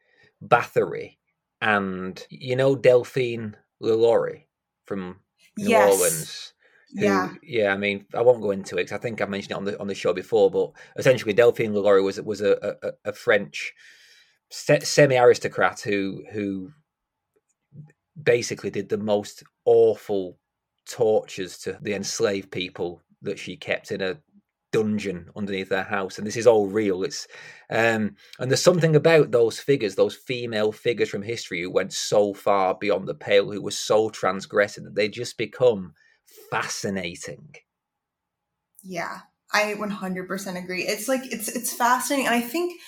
Bathory 0.44 1.18
and 1.62 2.24
you 2.30 2.56
know 2.56 2.76
Delphine 2.76 3.56
Lalaurie 3.82 4.44
from 4.86 5.18
New 5.58 5.70
yes. 5.70 5.94
Orleans. 5.94 6.54
Who- 6.96 7.04
Yeah. 7.04 7.34
yeah. 7.44 7.74
I 7.74 7.78
mean, 7.78 8.06
I 8.14 8.22
won't 8.22 8.42
go 8.42 8.52
into 8.52 8.76
it 8.76 8.84
because 8.86 8.94
I 8.94 9.02
think 9.02 9.22
I've 9.22 9.30
mentioned 9.30 9.52
it 9.52 9.58
on 9.58 9.66
the 9.66 9.80
on 9.80 9.88
the 9.88 9.96
show 9.96 10.14
before. 10.14 10.50
But 10.52 10.72
essentially, 10.98 11.34
Delphine 11.34 11.74
Lalaurie 11.74 12.04
was 12.04 12.20
was 12.22 12.42
a 12.42 12.78
a, 12.84 12.92
a 13.10 13.14
French 13.14 13.74
se- 14.50 14.82
semi 14.82 15.18
aristocrat 15.18 15.82
who 15.82 16.24
who 16.32 16.72
basically 18.22 18.70
did 18.70 18.90
the 18.90 18.98
most 18.98 19.44
awful 19.66 20.38
tortures 20.90 21.58
to 21.60 21.78
the 21.82 21.94
enslaved 21.94 22.52
people 22.52 23.02
that 23.22 23.38
she 23.38 23.56
kept 23.58 23.92
in 23.92 24.02
a 24.02 24.18
dungeon 24.72 25.30
underneath 25.36 25.70
their 25.70 25.84
house 25.84 26.18
and 26.18 26.28
this 26.28 26.36
is 26.36 26.46
all 26.46 26.68
real 26.68 27.04
it's 27.04 27.26
um 27.70 28.16
and 28.38 28.52
there's 28.52 28.62
something 28.62 28.96
about 28.98 29.32
those 29.32 29.60
figures 29.60 29.96
those 29.96 30.16
female 30.16 30.74
figures 30.74 31.08
from 31.10 31.22
history 31.22 31.62
who 31.62 31.72
went 31.72 31.94
so 31.94 32.34
far 32.34 32.76
beyond 32.76 33.08
the 33.08 33.14
pale 33.16 33.50
who 33.52 33.62
were 33.62 33.72
so 33.72 34.10
transgressive 34.10 34.84
that 34.84 34.94
they 34.96 35.08
just 35.08 35.38
become 35.38 35.94
fascinating 36.50 37.54
Yeah, 38.84 39.20
I 39.54 39.74
100% 39.76 40.58
agree. 40.58 40.84
It's 40.84 41.08
like 41.08 41.32
it's 41.32 41.48
it's 41.50 41.74
fascinating, 41.74 42.28
and 42.28 42.36
I 42.36 42.42
think 42.42 42.80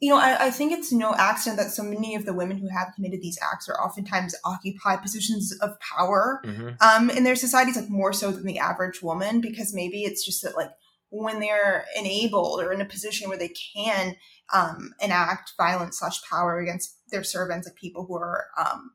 you 0.00 0.10
know 0.10 0.18
I, 0.18 0.46
I 0.46 0.50
think 0.50 0.72
it's 0.72 0.92
no 0.92 1.14
accident 1.14 1.58
that 1.58 1.70
so 1.70 1.82
many 1.82 2.14
of 2.14 2.24
the 2.24 2.32
women 2.32 2.58
who 2.58 2.68
have 2.68 2.94
committed 2.94 3.20
these 3.20 3.38
acts 3.42 3.68
are 3.68 3.80
oftentimes 3.80 4.34
occupy 4.44 4.96
positions 4.96 5.52
of 5.60 5.78
power 5.80 6.40
hmm 6.44 6.70
um, 6.80 7.10
in 7.10 7.24
their 7.24 7.36
societies, 7.36 7.76
like 7.76 7.90
more 7.90 8.12
so 8.12 8.32
than 8.32 8.44
the 8.44 8.58
average 8.58 9.02
woman, 9.02 9.40
because 9.40 9.72
maybe 9.74 10.02
it's 10.02 10.24
just 10.24 10.42
that 10.42 10.56
like 10.56 10.70
when 11.10 11.40
they're 11.40 11.84
enabled 11.96 12.60
or 12.60 12.72
in 12.72 12.80
a 12.80 12.86
position 12.86 13.28
where 13.28 13.38
they 13.38 13.52
can 13.76 14.16
um, 14.52 14.94
enact 15.00 15.52
violence 15.58 15.98
slash 15.98 16.20
power 16.28 16.58
against 16.58 16.96
their 17.10 17.22
servants, 17.22 17.68
like 17.68 17.76
people 17.76 18.06
who 18.06 18.16
are, 18.16 18.46
um, 18.58 18.92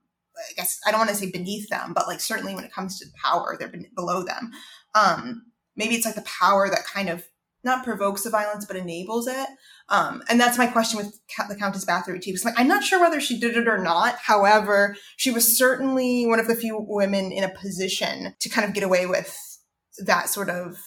I 0.50 0.54
guess 0.56 0.80
I 0.86 0.92
don't 0.92 1.00
want 1.00 1.10
to 1.10 1.16
say 1.16 1.32
beneath 1.32 1.70
them, 1.70 1.94
but 1.94 2.08
like 2.08 2.20
certainly 2.20 2.56
when 2.56 2.64
it 2.64 2.74
comes 2.74 3.00
to 3.00 3.06
power, 3.24 3.56
they're 3.60 3.72
below 3.96 4.24
them. 4.24 4.52
Um, 4.96 5.44
maybe 5.76 5.96
it's 5.96 6.06
like 6.06 6.16
the 6.16 6.22
power 6.22 6.70
that 6.70 6.86
kind 6.86 7.10
of 7.10 7.26
not 7.64 7.84
provokes 7.84 8.24
the 8.24 8.30
violence 8.30 8.66
but 8.66 8.78
enables 8.78 9.28
it. 9.28 9.48
Um, 9.90 10.24
and 10.30 10.40
that's 10.40 10.58
my 10.58 10.68
question 10.68 10.98
with 10.98 11.20
the 11.50 11.56
Countess 11.56 11.86
Bathory 11.86 12.22
too. 12.22 12.32
Because 12.32 12.46
like 12.46 12.58
I'm 12.60 12.68
not 12.68 12.84
sure 12.84 13.00
whether 13.02 13.20
she 13.20 13.40
did 13.40 13.58
it 13.58 13.68
or 13.68 13.78
not. 13.78 14.16
However, 14.20 14.96
she 15.18 15.32
was 15.32 15.58
certainly 15.58 16.26
one 16.26 16.40
of 16.40 16.48
the 16.48 16.56
few 16.56 16.78
women 16.80 17.32
in 17.32 17.44
a 17.44 17.50
position 17.50 18.36
to 18.40 18.50
kind 18.50 18.68
of 18.68 18.74
get 18.74 18.84
away 18.84 19.06
with 19.06 19.36
that 20.00 20.30
sort 20.30 20.50
of 20.50 20.78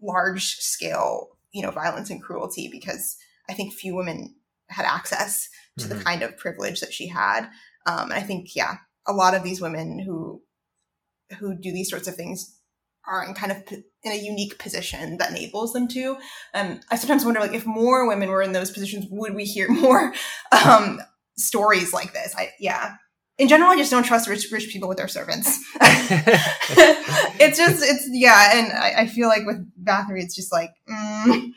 large 0.00 0.56
scale, 0.56 1.30
you 1.52 1.62
know, 1.62 1.70
violence 1.70 2.10
and 2.10 2.22
cruelty 2.22 2.68
because 2.70 3.16
I 3.48 3.54
think 3.54 3.72
few 3.72 3.94
women 3.96 4.34
had 4.68 4.84
access 4.86 5.48
to 5.78 5.88
the 5.88 5.94
Mhm. 5.96 6.04
kind 6.04 6.22
of 6.22 6.36
privilege 6.36 6.80
that 6.80 6.92
she 6.92 7.08
had. 7.08 7.48
Um, 7.86 8.10
and 8.10 8.14
I 8.14 8.22
think, 8.22 8.54
yeah, 8.54 8.76
a 9.06 9.12
lot 9.12 9.34
of 9.34 9.42
these 9.42 9.60
women 9.60 9.98
who 9.98 10.42
who 11.38 11.54
do 11.54 11.72
these 11.72 11.90
sorts 11.90 12.06
of 12.06 12.14
things 12.14 12.58
are 13.06 13.24
in 13.24 13.34
kind 13.34 13.50
of 13.50 13.66
p- 13.66 13.82
in 14.02 14.12
a 14.12 14.16
unique 14.16 14.58
position 14.58 15.16
that 15.18 15.30
enables 15.30 15.72
them 15.72 15.88
to. 15.88 16.16
And 16.52 16.80
I 16.90 16.96
sometimes 16.96 17.24
wonder, 17.24 17.40
like, 17.40 17.54
if 17.54 17.66
more 17.66 18.06
women 18.06 18.28
were 18.30 18.42
in 18.42 18.52
those 18.52 18.70
positions, 18.70 19.06
would 19.10 19.34
we 19.34 19.44
hear 19.44 19.68
more 19.72 20.14
um, 20.52 21.00
stories 21.36 21.92
like 21.92 22.12
this? 22.12 22.34
I 22.36 22.50
yeah. 22.58 22.96
In 23.36 23.48
general, 23.48 23.72
I 23.72 23.76
just 23.76 23.90
don't 23.90 24.04
trust 24.04 24.28
rich 24.28 24.46
rich 24.52 24.68
people 24.68 24.88
with 24.88 24.98
their 24.98 25.08
servants. 25.08 25.58
it's 25.80 27.58
just 27.58 27.82
it's 27.82 28.08
yeah, 28.12 28.58
and 28.58 28.72
I, 28.72 29.02
I 29.02 29.06
feel 29.08 29.28
like 29.28 29.44
with 29.44 29.66
Bathory, 29.82 30.22
it's 30.22 30.36
just 30.36 30.52
like 30.52 30.70
mm, 30.88 31.52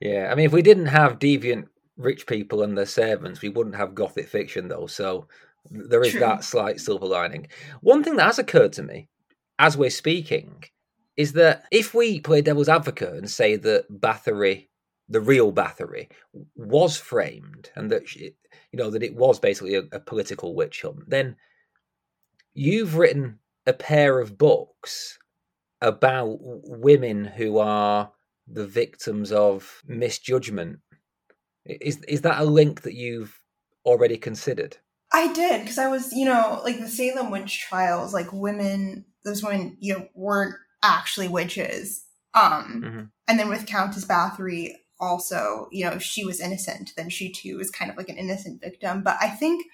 yeah 0.00 0.28
i 0.30 0.34
mean 0.34 0.46
if 0.46 0.52
we 0.52 0.62
didn't 0.62 0.86
have 0.86 1.18
deviant 1.18 1.66
rich 1.96 2.26
people 2.26 2.62
and 2.62 2.76
their 2.76 2.86
servants 2.86 3.40
we 3.40 3.48
wouldn't 3.48 3.76
have 3.76 3.94
gothic 3.94 4.28
fiction 4.28 4.68
though 4.68 4.86
so 4.86 5.26
there 5.70 6.02
is 6.02 6.12
True. 6.12 6.20
that 6.20 6.44
slight 6.44 6.80
silver 6.80 7.06
lining 7.06 7.48
one 7.80 8.04
thing 8.04 8.16
that 8.16 8.26
has 8.26 8.38
occurred 8.38 8.72
to 8.74 8.82
me 8.82 9.08
as 9.58 9.76
we're 9.76 9.90
speaking 9.90 10.64
is 11.16 11.32
that 11.32 11.64
if 11.70 11.94
we 11.94 12.20
play 12.20 12.40
devil's 12.40 12.68
advocate 12.68 13.14
and 13.14 13.30
say 13.30 13.56
that 13.56 13.86
bathory 14.00 14.68
the 15.08 15.20
real 15.20 15.52
bathory 15.52 16.08
was 16.56 16.96
framed 16.96 17.70
and 17.76 17.90
that 17.90 18.08
she, 18.08 18.34
you 18.72 18.78
know 18.78 18.90
that 18.90 19.02
it 19.02 19.14
was 19.14 19.38
basically 19.38 19.74
a, 19.74 19.82
a 19.92 20.00
political 20.00 20.54
witch 20.54 20.82
hunt 20.82 21.08
then 21.08 21.36
you've 22.54 22.96
written 22.96 23.38
a 23.66 23.72
pair 23.72 24.20
of 24.20 24.38
books 24.38 25.18
about 25.80 26.38
women 26.40 27.24
who 27.24 27.58
are 27.58 28.10
the 28.46 28.66
victims 28.66 29.32
of 29.32 29.82
misjudgment. 29.86 30.78
Is 31.68 32.02
is 32.04 32.22
that 32.22 32.40
a 32.40 32.44
link 32.44 32.82
that 32.82 32.94
you've 32.94 33.40
already 33.84 34.16
considered? 34.16 34.76
I 35.12 35.32
did 35.32 35.60
because 35.60 35.78
I 35.78 35.88
was, 35.88 36.12
you 36.12 36.24
know, 36.24 36.60
like 36.64 36.78
the 36.78 36.88
Salem 36.88 37.30
witch 37.30 37.60
trials, 37.60 38.12
like 38.12 38.32
women, 38.32 39.04
those 39.24 39.42
women, 39.42 39.76
you 39.80 39.94
know, 39.94 40.08
weren't 40.14 40.56
actually 40.82 41.28
witches. 41.28 42.04
Um, 42.34 42.82
Mhm. 42.84 43.10
and 43.28 43.38
then 43.38 43.48
with 43.48 43.66
Countess 43.66 44.04
Bathory, 44.04 44.74
also, 45.00 45.68
you 45.70 45.84
know, 45.84 45.92
if 45.92 46.02
she 46.02 46.24
was 46.24 46.40
innocent, 46.40 46.92
then 46.96 47.08
she 47.08 47.32
too 47.32 47.60
is 47.60 47.70
kind 47.70 47.90
of 47.90 47.96
like 47.96 48.08
an 48.08 48.16
innocent 48.18 48.60
victim. 48.60 49.02
But 49.02 49.16
I 49.20 49.28
think, 49.28 49.64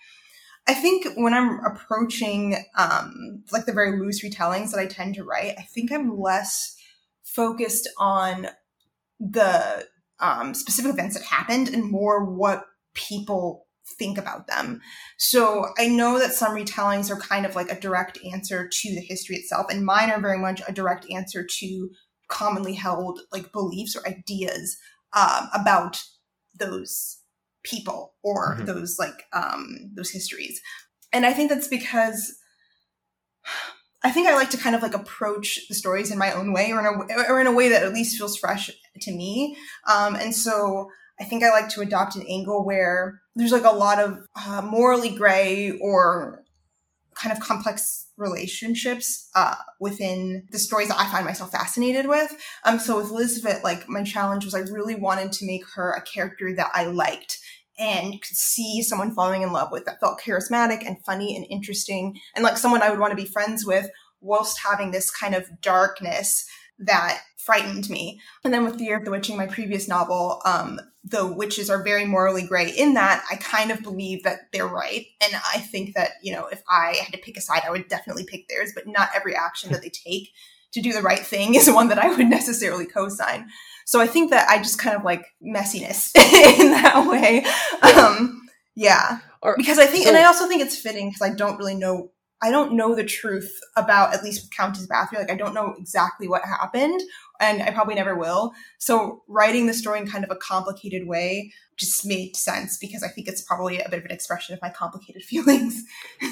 I 0.67 0.75
think 0.75 1.07
when 1.17 1.35
I'm 1.35 1.65
approaching, 1.65 2.65
um, 2.77 3.43
like 3.51 3.67
the 3.67 3.73
very 3.73 3.99
loose 3.99 4.23
retellings 4.23 4.71
that 4.71 4.81
I 4.81 4.87
tend 4.87 5.15
to 5.17 5.25
write, 5.25 5.55
I 5.59 5.63
think 5.63 5.91
I'm 5.91 6.19
less 6.19 6.77
focused 7.25 7.89
on 7.99 8.49
the 9.19 9.89
um, 10.23 10.55
specific 10.55 10.93
events 10.93 11.17
that 11.17 11.25
happened 11.25 11.69
and 11.69 11.91
more 11.91 12.25
what 12.25 12.65
people 12.95 13.67
think 13.99 14.17
about 14.17 14.47
them. 14.47 14.81
So 15.19 15.67
I 15.79 15.89
know 15.89 16.19
that 16.19 16.33
some 16.33 16.53
retellings 16.57 17.11
are 17.11 17.21
kind 17.21 17.45
of 17.45 17.57
like 17.57 17.71
a 17.71 17.79
direct 17.79 18.19
answer 18.33 18.69
to 18.69 18.95
the 18.95 19.01
history 19.01 19.37
itself, 19.37 19.67
and 19.69 19.85
mine 19.85 20.11
are 20.11 20.21
very 20.21 20.39
much 20.39 20.63
a 20.67 20.73
direct 20.73 21.07
answer 21.11 21.47
to 21.59 21.91
commonly 22.29 22.73
held 22.75 23.21
like 23.33 23.53
beliefs 23.53 23.95
or 23.95 24.09
ideas 24.09 24.79
um, 25.13 25.49
about 25.53 26.03
those 26.59 27.19
people 27.65 28.15
or 28.23 28.57
Mhm. 28.57 28.67
those 28.67 28.99
like 28.99 29.25
um, 29.33 29.91
those 29.95 30.11
histories. 30.11 30.61
And 31.13 31.27
I 31.27 31.33
think 31.33 31.51
that's 31.51 31.69
because 31.69 32.35
I 34.05 34.11
think 34.11 34.29
I 34.29 34.35
like 34.35 34.51
to 34.51 34.57
kind 34.57 34.75
of 34.75 34.83
like 34.83 34.95
approach 34.95 35.69
the 35.69 35.75
stories 35.75 36.11
in 36.11 36.19
my 36.19 36.33
own 36.33 36.53
way, 36.53 36.73
or 36.73 36.81
in 36.81 36.87
a, 36.87 37.23
or 37.31 37.41
in 37.41 37.47
a 37.47 37.53
way 37.53 37.69
that 37.69 37.83
at 37.83 37.93
least 37.93 38.19
feels 38.19 38.37
fresh 38.37 38.71
to 39.01 39.13
me. 39.13 39.57
Um, 39.89 40.17
and 40.17 40.35
so 40.35 40.91
I 41.21 41.25
think 41.25 41.45
I 41.45 41.51
like 41.51 41.69
to 41.71 41.83
adopt 41.83 42.17
an 42.17 42.27
angle 42.29 42.65
where 42.65 43.21
there's 43.37 43.53
like 43.53 43.65
a 43.65 43.71
lot 43.71 44.01
of 44.01 44.27
uh, 44.35 44.63
morally 44.63 45.11
gray 45.11 45.79
or 45.81 46.43
kind 47.15 47.37
of 47.37 47.43
complex 47.43 48.09
relationships 48.17 49.29
uh, 49.35 49.55
within 49.79 50.47
the 50.51 50.59
stories 50.59 50.89
that 50.89 50.99
I 50.99 51.07
find 51.11 51.25
myself 51.25 51.53
fascinated 51.53 52.09
with. 52.09 52.35
Um, 52.65 52.79
so 52.79 52.97
with 52.97 53.11
Elizabeth, 53.11 53.63
like 53.63 53.89
my 53.89 54.03
challenge 54.03 54.45
was 54.45 54.55
I 54.55 54.61
really 54.61 54.95
wanted 54.95 55.33
to 55.33 55.47
make 55.47 55.63
her 55.75 55.93
a 55.93 56.03
character 56.03 56.55
that 56.57 56.71
I 56.73 56.87
liked 56.87 57.39
and 57.79 58.21
could 58.21 58.37
see 58.37 58.83
someone 58.83 59.15
falling 59.15 59.43
in 59.43 59.53
love 59.53 59.71
with 59.73 59.85
that 59.85 60.01
felt 60.01 60.21
charismatic 60.21 60.87
and 60.87 61.03
funny 61.05 61.37
and 61.37 61.47
interesting 61.49 62.19
and 62.35 62.45
like 62.45 62.57
someone 62.57 62.83
I 62.83 62.91
would 62.91 62.99
want 62.99 63.11
to 63.11 63.17
be 63.17 63.25
friends 63.25 63.65
with 63.67 63.89
whilst 64.21 64.61
having 64.65 64.91
this 64.91 65.11
kind 65.11 65.35
of 65.35 65.61
darkness 65.61 66.47
that 66.79 67.21
frightened 67.37 67.91
me. 67.91 68.21
And 68.45 68.53
then 68.53 68.65
with 68.65 68.79
The 68.79 68.85
Year 68.85 68.99
of 68.99 69.05
the 69.05 69.11
Witching, 69.11 69.37
my 69.37 69.47
previous 69.47 69.89
novel, 69.89 70.41
um, 70.45 70.81
the 71.05 71.27
witches 71.27 71.69
are 71.69 71.83
very 71.83 72.05
morally 72.05 72.47
gray 72.47 72.71
in 72.71 72.95
that 72.95 73.25
I 73.31 73.37
kind 73.37 73.73
of 73.73 73.83
believe 73.83 74.23
that 74.23 74.53
they're 74.53 74.67
right. 74.67 75.07
And 75.23 75.35
I 75.53 75.59
think 75.59 75.95
that, 75.95 76.13
you 76.23 76.33
know, 76.33 76.47
if 76.47 76.63
I 76.69 76.97
had 77.03 77.13
to 77.13 77.19
pick 77.19 77.37
a 77.37 77.41
side, 77.41 77.63
I 77.67 77.71
would 77.71 77.89
definitely 77.89 78.25
pick 78.25 78.49
theirs, 78.49 78.73
but 78.75 78.87
not 78.87 79.11
every 79.15 79.35
action 79.35 79.73
that 79.73 79.83
they 79.83 79.91
take 79.91 80.31
to 80.73 80.81
do 80.81 80.93
the 80.93 81.03
right 81.03 81.19
thing 81.21 81.55
is 81.55 81.71
one 81.71 81.89
that 81.89 81.99
I 81.99 82.09
would 82.15 82.27
necessarily 82.29 82.87
co-sign. 82.87 83.49
So 83.85 84.01
I 84.01 84.07
think 84.07 84.31
that 84.31 84.49
I 84.49 84.59
just 84.59 84.79
kind 84.79 84.97
of 84.97 85.05
like 85.05 85.27
messiness 85.45 86.13
in 86.61 86.71
that 86.71 87.07
way. 87.09 87.43
Yeah. 87.83 88.07
Um, 88.07 88.39
Yeah, 88.75 89.19
Or- 89.43 89.55
because 89.57 89.79
I 89.79 89.87
think, 89.87 90.05
so- 90.05 90.09
and 90.11 90.17
I 90.17 90.25
also 90.25 90.47
think 90.49 90.63
it's 90.63 90.79
fitting 90.79 91.09
because 91.11 91.23
I 91.23 91.35
don't 91.35 91.59
really 91.59 91.75
know. 91.75 92.11
I 92.45 92.51
don't 92.51 92.73
know 92.73 92.95
the 92.97 93.05
truth 93.05 93.53
about 93.77 94.15
at 94.15 94.25
least 94.25 94.53
Countess 94.57 94.87
Bathory. 94.89 95.19
Like 95.19 95.31
I 95.31 95.37
don't 95.37 95.55
know 95.55 95.75
exactly 95.79 96.27
what 96.27 96.43
happened, 96.45 97.01
and 97.43 97.61
I 97.61 97.73
probably 97.73 97.97
never 97.97 98.15
will. 98.15 98.53
So 98.79 99.23
writing 99.27 99.67
the 99.67 99.75
story 99.75 99.99
in 99.99 100.07
kind 100.07 100.25
of 100.25 100.31
a 100.31 100.37
complicated 100.37 101.09
way 101.09 101.53
just 101.77 102.07
made 102.07 102.37
sense 102.37 102.79
because 102.79 103.03
I 103.03 103.09
think 103.09 103.27
it's 103.27 103.43
probably 103.43 103.81
a 103.81 103.89
bit 103.89 103.99
of 103.99 104.05
an 104.05 104.13
expression 104.13 104.55
of 104.55 104.63
my 104.63 104.71
complicated 104.71 105.23
feelings. 105.31 105.83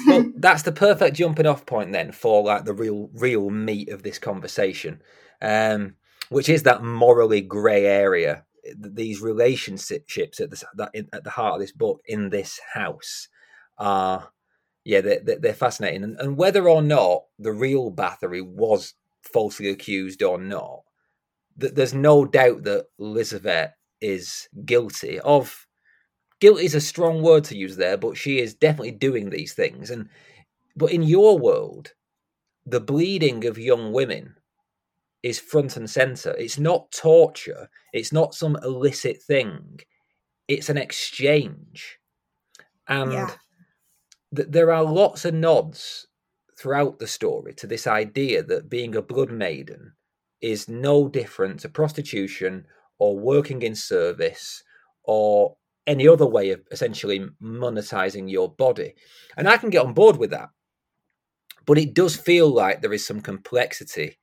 well, 0.07 0.31
that's 0.37 0.63
the 0.63 0.71
perfect 0.71 1.17
jumping 1.17 1.45
off 1.45 1.65
point 1.65 1.91
then 1.91 2.11
for 2.13 2.43
like 2.43 2.65
the 2.65 2.73
real 2.73 3.09
real 3.13 3.49
meat 3.49 3.89
of 3.89 4.03
this 4.03 4.17
conversation, 4.17 5.01
um, 5.41 5.95
which 6.29 6.47
is 6.47 6.63
that 6.63 6.83
morally 6.83 7.41
grey 7.41 7.85
area. 7.85 8.45
These 8.75 9.21
relationships 9.21 10.39
at 10.39 10.51
the 10.51 11.07
at 11.11 11.23
the 11.23 11.29
heart 11.31 11.55
of 11.55 11.61
this 11.61 11.71
book 11.71 12.01
in 12.05 12.29
this 12.29 12.59
house 12.73 13.27
are, 13.79 14.29
yeah, 14.85 15.01
they're 15.01 15.39
they're 15.39 15.53
fascinating, 15.53 16.03
and, 16.03 16.19
and 16.19 16.37
whether 16.37 16.69
or 16.69 16.83
not 16.83 17.23
the 17.39 17.51
real 17.51 17.91
Bathory 17.91 18.45
was 18.45 18.93
falsely 19.23 19.69
accused 19.69 20.21
or 20.21 20.37
not, 20.37 20.81
th- 21.59 21.73
there's 21.73 21.93
no 21.93 22.25
doubt 22.25 22.63
that 22.63 22.87
Elizabeth 22.99 23.71
is 24.01 24.47
guilty 24.65 25.19
of 25.19 25.67
guilt 26.39 26.59
is 26.59 26.75
a 26.75 26.81
strong 26.81 27.21
word 27.21 27.43
to 27.45 27.57
use 27.57 27.75
there, 27.75 27.97
but 27.97 28.17
she 28.17 28.39
is 28.39 28.55
definitely 28.55 28.91
doing 28.91 29.29
these 29.29 29.53
things. 29.53 29.91
And 29.91 30.09
but 30.75 30.91
in 30.91 31.03
your 31.03 31.37
world, 31.37 31.93
the 32.65 32.79
bleeding 32.79 33.45
of 33.45 33.57
young 33.57 33.91
women 33.93 34.35
is 35.23 35.39
front 35.39 35.77
and 35.77 35.89
center. 35.89 36.31
It's 36.31 36.57
not 36.57 36.91
torture. 36.91 37.69
It's 37.93 38.11
not 38.11 38.33
some 38.33 38.55
illicit 38.63 39.21
thing. 39.21 39.79
It's 40.47 40.69
an 40.69 40.77
exchange, 40.77 41.99
and 42.87 43.11
Yeah. 43.13 43.35
th- 44.35 44.49
there 44.49 44.71
are 44.71 44.83
lots 44.83 45.25
of 45.25 45.33
nods 45.33 46.07
throughout 46.57 46.99
the 46.99 47.07
story 47.07 47.53
to 47.55 47.67
this 47.67 47.87
idea 47.87 48.43
that 48.43 48.69
being 48.69 48.95
a 48.95 49.01
blood 49.01 49.31
maiden 49.31 49.93
is 50.41 50.67
no 50.67 51.07
different 51.07 51.59
to 51.61 51.69
prostitution 51.69 52.65
or 52.99 53.17
working 53.17 53.61
in 53.61 53.75
service 53.75 54.63
or 55.03 55.55
any 55.87 56.07
other 56.07 56.25
way 56.25 56.51
of 56.51 56.61
essentially 56.71 57.25
monetizing 57.41 58.29
your 58.29 58.53
body. 58.53 58.93
And 59.37 59.47
I 59.47 59.57
can 59.57 59.69
get 59.69 59.85
on 59.85 59.93
board 59.93 60.17
with 60.17 60.31
that. 60.31 60.49
But 61.65 61.77
it 61.77 61.93
does 61.93 62.15
feel 62.15 62.49
like 62.49 62.81
there 62.81 62.93
is 62.93 63.05
some 63.05 63.21
complexity 63.21 64.17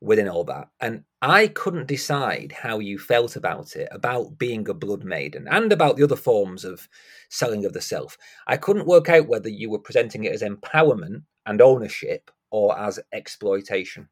within 0.00 0.28
all 0.28 0.44
that. 0.44 0.68
And 0.80 1.04
I 1.22 1.48
couldn't 1.48 1.88
decide 1.88 2.52
how 2.52 2.78
you 2.78 2.98
felt 2.98 3.36
about 3.36 3.76
it, 3.76 3.88
about 3.90 4.38
being 4.38 4.68
a 4.68 4.74
blood 4.74 5.04
maiden, 5.04 5.48
and 5.50 5.72
about 5.72 5.96
the 5.96 6.04
other 6.04 6.16
forms 6.16 6.64
of 6.64 6.88
selling 7.30 7.64
of 7.64 7.72
the 7.72 7.80
self. 7.80 8.16
I 8.46 8.56
couldn't 8.56 8.86
work 8.86 9.08
out 9.08 9.28
whether 9.28 9.48
you 9.48 9.70
were 9.70 9.78
presenting 9.78 10.24
it 10.24 10.32
as 10.32 10.42
empowerment 10.42 11.22
and 11.46 11.60
ownership 11.60 12.30
or 12.50 12.78
as 12.78 13.00
exploitation. 13.12 14.08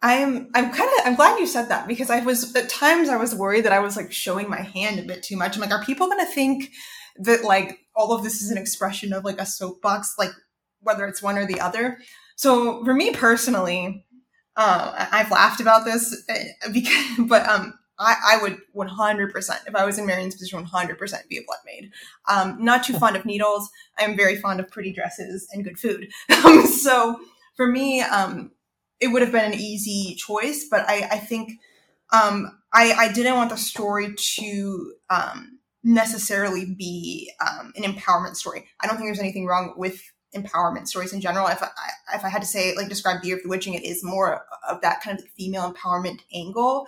I'm 0.00 0.48
I'm 0.54 0.72
kind 0.72 0.90
of 0.98 1.06
I'm 1.06 1.16
glad 1.16 1.40
you 1.40 1.46
said 1.46 1.68
that 1.70 1.88
because 1.88 2.08
I 2.08 2.20
was 2.20 2.54
at 2.54 2.68
times 2.68 3.08
I 3.08 3.16
was 3.16 3.34
worried 3.34 3.64
that 3.64 3.72
I 3.72 3.80
was 3.80 3.96
like 3.96 4.12
showing 4.12 4.48
my 4.48 4.60
hand 4.60 5.00
a 5.00 5.02
bit 5.02 5.22
too 5.22 5.36
much. 5.36 5.56
I'm 5.56 5.60
like, 5.60 5.72
are 5.72 5.84
people 5.84 6.06
going 6.06 6.24
to 6.24 6.32
think 6.32 6.70
that 7.16 7.42
like 7.42 7.80
all 7.96 8.12
of 8.12 8.22
this 8.22 8.40
is 8.40 8.50
an 8.50 8.58
expression 8.58 9.12
of 9.12 9.24
like 9.24 9.40
a 9.40 9.46
soapbox, 9.46 10.14
like 10.18 10.30
whether 10.80 11.06
it's 11.06 11.22
one 11.22 11.36
or 11.36 11.46
the 11.46 11.60
other? 11.60 11.98
So 12.36 12.84
for 12.84 12.94
me 12.94 13.12
personally, 13.12 14.06
uh, 14.56 15.06
I've 15.10 15.32
laughed 15.32 15.60
about 15.60 15.84
this 15.84 16.24
uh, 16.30 16.70
because, 16.72 17.04
but 17.28 17.44
um, 17.48 17.74
I, 17.98 18.14
I 18.34 18.42
would 18.42 18.58
100% 18.76 19.32
if 19.66 19.74
I 19.74 19.84
was 19.84 19.98
in 19.98 20.06
Marion's 20.06 20.36
position, 20.36 20.64
100% 20.64 21.28
be 21.28 21.38
a 21.38 21.42
blood 21.44 21.58
maid. 21.66 21.90
Um, 22.28 22.56
not 22.62 22.84
too 22.84 22.92
fond 22.92 23.16
of 23.16 23.24
needles. 23.24 23.68
I'm 23.98 24.16
very 24.16 24.36
fond 24.36 24.60
of 24.60 24.70
pretty 24.70 24.92
dresses 24.92 25.48
and 25.52 25.64
good 25.64 25.78
food. 25.78 26.08
So 26.68 27.18
for 27.56 27.66
me, 27.66 28.00
um, 28.02 28.52
it 29.00 29.08
would 29.08 29.22
have 29.22 29.32
been 29.32 29.52
an 29.52 29.58
easy 29.58 30.14
choice, 30.16 30.66
but 30.70 30.88
I, 30.88 31.08
I 31.12 31.18
think 31.18 31.52
um, 32.12 32.58
I, 32.72 32.92
I 32.92 33.12
didn't 33.12 33.36
want 33.36 33.50
the 33.50 33.56
story 33.56 34.14
to 34.36 34.94
um, 35.10 35.58
necessarily 35.84 36.64
be 36.64 37.30
um, 37.40 37.72
an 37.76 37.84
empowerment 37.84 38.36
story. 38.36 38.66
I 38.80 38.86
don't 38.86 38.96
think 38.96 39.08
there's 39.08 39.20
anything 39.20 39.46
wrong 39.46 39.74
with 39.76 40.02
empowerment 40.34 40.88
stories 40.88 41.12
in 41.12 41.20
general. 41.20 41.46
If 41.46 41.62
I, 41.62 41.68
if 42.14 42.24
I 42.24 42.28
had 42.28 42.42
to 42.42 42.48
say, 42.48 42.74
like, 42.76 42.88
describe 42.88 43.22
The 43.22 43.28
Year 43.28 43.36
of 43.36 43.42
the 43.42 43.48
Witching, 43.48 43.74
it 43.74 43.84
is 43.84 44.04
more 44.04 44.42
of 44.68 44.80
that 44.82 45.00
kind 45.02 45.18
of 45.18 45.26
female 45.36 45.72
empowerment 45.72 46.20
angle. 46.34 46.86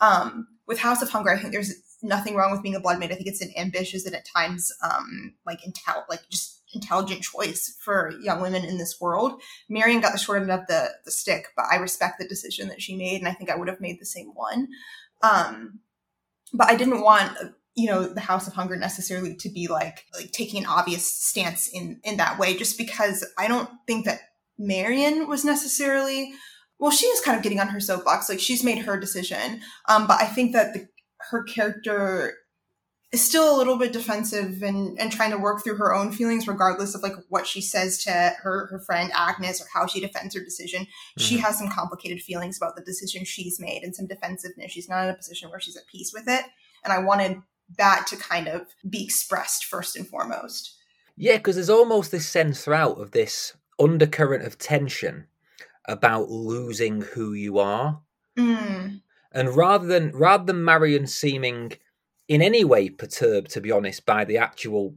Um, 0.00 0.48
with 0.66 0.78
House 0.78 1.02
of 1.02 1.10
Hunger, 1.10 1.30
I 1.30 1.38
think 1.38 1.52
there's 1.52 1.74
nothing 2.02 2.34
wrong 2.34 2.50
with 2.50 2.62
being 2.62 2.74
a 2.74 2.80
blood 2.80 2.98
maid. 2.98 3.12
I 3.12 3.14
think 3.14 3.28
it's 3.28 3.40
an 3.40 3.52
ambitious 3.56 4.04
and 4.04 4.14
at 4.14 4.26
times, 4.26 4.72
um, 4.82 5.34
like, 5.46 5.60
intel, 5.60 6.02
like 6.08 6.20
just 6.30 6.61
intelligent 6.74 7.22
choice 7.22 7.76
for 7.80 8.12
young 8.20 8.40
women 8.40 8.64
in 8.64 8.78
this 8.78 9.00
world. 9.00 9.40
Marion 9.68 10.00
got 10.00 10.12
the 10.12 10.18
short 10.18 10.42
end 10.42 10.50
of 10.50 10.66
the, 10.68 10.90
the 11.04 11.10
stick, 11.10 11.46
but 11.56 11.66
I 11.70 11.76
respect 11.76 12.18
the 12.18 12.28
decision 12.28 12.68
that 12.68 12.82
she 12.82 12.96
made, 12.96 13.20
and 13.20 13.28
I 13.28 13.32
think 13.32 13.50
I 13.50 13.56
would 13.56 13.68
have 13.68 13.80
made 13.80 14.00
the 14.00 14.06
same 14.06 14.32
one. 14.34 14.68
Um, 15.22 15.80
but 16.52 16.68
I 16.68 16.76
didn't 16.76 17.02
want, 17.02 17.36
you 17.74 17.88
know, 17.88 18.04
the 18.04 18.20
House 18.20 18.46
of 18.46 18.54
Hunger 18.54 18.76
necessarily 18.76 19.34
to 19.36 19.48
be 19.48 19.68
like 19.68 20.04
like 20.14 20.32
taking 20.32 20.60
an 20.60 20.68
obvious 20.68 21.12
stance 21.12 21.68
in 21.68 22.00
in 22.04 22.16
that 22.18 22.38
way, 22.38 22.56
just 22.56 22.76
because 22.78 23.26
I 23.38 23.48
don't 23.48 23.70
think 23.86 24.04
that 24.04 24.20
Marion 24.58 25.28
was 25.28 25.44
necessarily. 25.44 26.32
Well, 26.78 26.90
she 26.90 27.06
is 27.06 27.20
kind 27.20 27.36
of 27.36 27.44
getting 27.44 27.60
on 27.60 27.68
her 27.68 27.78
soapbox, 27.78 28.28
like 28.28 28.40
she's 28.40 28.64
made 28.64 28.78
her 28.78 28.98
decision. 28.98 29.60
Um, 29.88 30.08
but 30.08 30.20
I 30.20 30.24
think 30.24 30.52
that 30.52 30.74
the, 30.74 30.88
her 31.30 31.44
character 31.44 32.34
is 33.12 33.22
still 33.22 33.54
a 33.54 33.58
little 33.58 33.76
bit 33.76 33.92
defensive 33.92 34.62
and, 34.62 34.98
and 34.98 35.12
trying 35.12 35.30
to 35.30 35.36
work 35.38 35.62
through 35.62 35.76
her 35.76 35.94
own 35.94 36.10
feelings 36.10 36.48
regardless 36.48 36.94
of 36.94 37.02
like 37.02 37.12
what 37.28 37.46
she 37.46 37.60
says 37.60 38.02
to 38.04 38.10
her, 38.10 38.66
her 38.70 38.80
friend 38.80 39.12
agnes 39.14 39.60
or 39.60 39.66
how 39.72 39.86
she 39.86 40.00
defends 40.00 40.34
her 40.34 40.42
decision. 40.42 40.86
She 41.18 41.36
Mhm. 41.36 41.40
has 41.40 41.58
some 41.58 41.68
complicated 41.68 42.22
feelings 42.22 42.56
about 42.56 42.74
the 42.74 42.82
decision 42.82 43.24
she's 43.26 43.60
made 43.60 43.82
and 43.82 43.94
some 43.94 44.06
defensiveness. 44.06 44.72
She's 44.72 44.88
not 44.88 45.04
in 45.04 45.10
a 45.10 45.14
position 45.14 45.50
where 45.50 45.60
she's 45.60 45.76
at 45.76 45.86
peace 45.86 46.12
with 46.12 46.26
it. 46.26 46.44
And 46.84 46.92
i 46.92 46.98
wanted 46.98 47.42
that 47.78 48.06
to 48.08 48.16
kind 48.16 48.48
of 48.48 48.66
be 48.88 49.04
expressed 49.04 49.66
first 49.66 49.94
and 49.94 50.06
foremost. 50.08 50.74
Yeah, 51.16 51.36
because 51.36 51.56
there's 51.56 51.70
almost 51.70 52.10
this 52.10 52.26
sense 52.28 52.64
throughout 52.64 52.98
of 52.98 53.10
this 53.12 53.52
undercurrent 53.78 54.44
of 54.44 54.58
tension 54.58 55.26
about 55.84 56.30
losing 56.30 57.02
who 57.02 57.32
you 57.34 57.58
are. 57.58 58.00
mm, 58.38 59.00
And 59.32 59.56
rather 59.56 59.86
than 59.86 60.12
rather 60.12 60.44
than 60.44 60.64
Marion 60.64 61.06
seeming 61.06 61.72
in 62.32 62.40
any 62.40 62.64
way 62.64 62.88
perturbed, 62.88 63.50
to 63.50 63.60
be 63.60 63.70
honest, 63.70 64.06
by 64.06 64.24
the 64.24 64.38
actual 64.38 64.94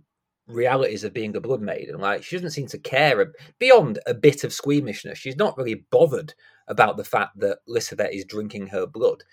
realities 0.48 1.04
of 1.04 1.14
being 1.14 1.36
a 1.36 1.42
blood 1.42 1.60
maiden, 1.60 2.00
like 2.00 2.24
she 2.24 2.38
doesn't 2.38 2.52
seem 2.52 2.68
to 2.68 2.78
care 2.78 3.34
beyond 3.60 4.00
a 4.08 4.14
bit 4.14 4.46
of 4.46 4.54
squeamishness. 4.54 5.18
She's 5.18 5.36
not 5.36 5.58
really 5.58 5.86
bothered 5.92 6.34
about 6.70 6.96
the 6.96 7.04
fact 7.04 7.38
that 7.40 7.58
Lisavet 7.68 8.14
is 8.14 8.24
drinking 8.24 8.68
her 8.68 8.86
blood. 8.86 9.26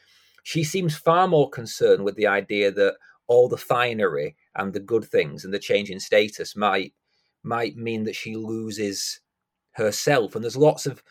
She 0.43 0.65
seems 0.65 0.97
far 0.97 1.29
more 1.29 1.49
concerned 1.49 2.03
with 2.03 2.17
the 2.17 2.27
idea 2.27 2.73
that 2.73 2.97
all 3.29 3.49
the 3.49 3.57
finery 3.57 4.35
and 4.57 4.73
the 4.73 4.81
good 4.81 5.05
things 5.05 5.45
and 5.45 5.55
the 5.55 5.61
change 5.61 5.88
in 5.88 6.01
status 6.01 6.57
might 6.57 6.95
might 7.45 7.77
mean 7.77 8.03
that 8.03 8.17
she 8.17 8.35
loses 8.35 9.21
herself. 9.75 10.35
And 10.35 10.43
there's 10.43 10.57
lots 10.57 10.87
of 10.87 11.05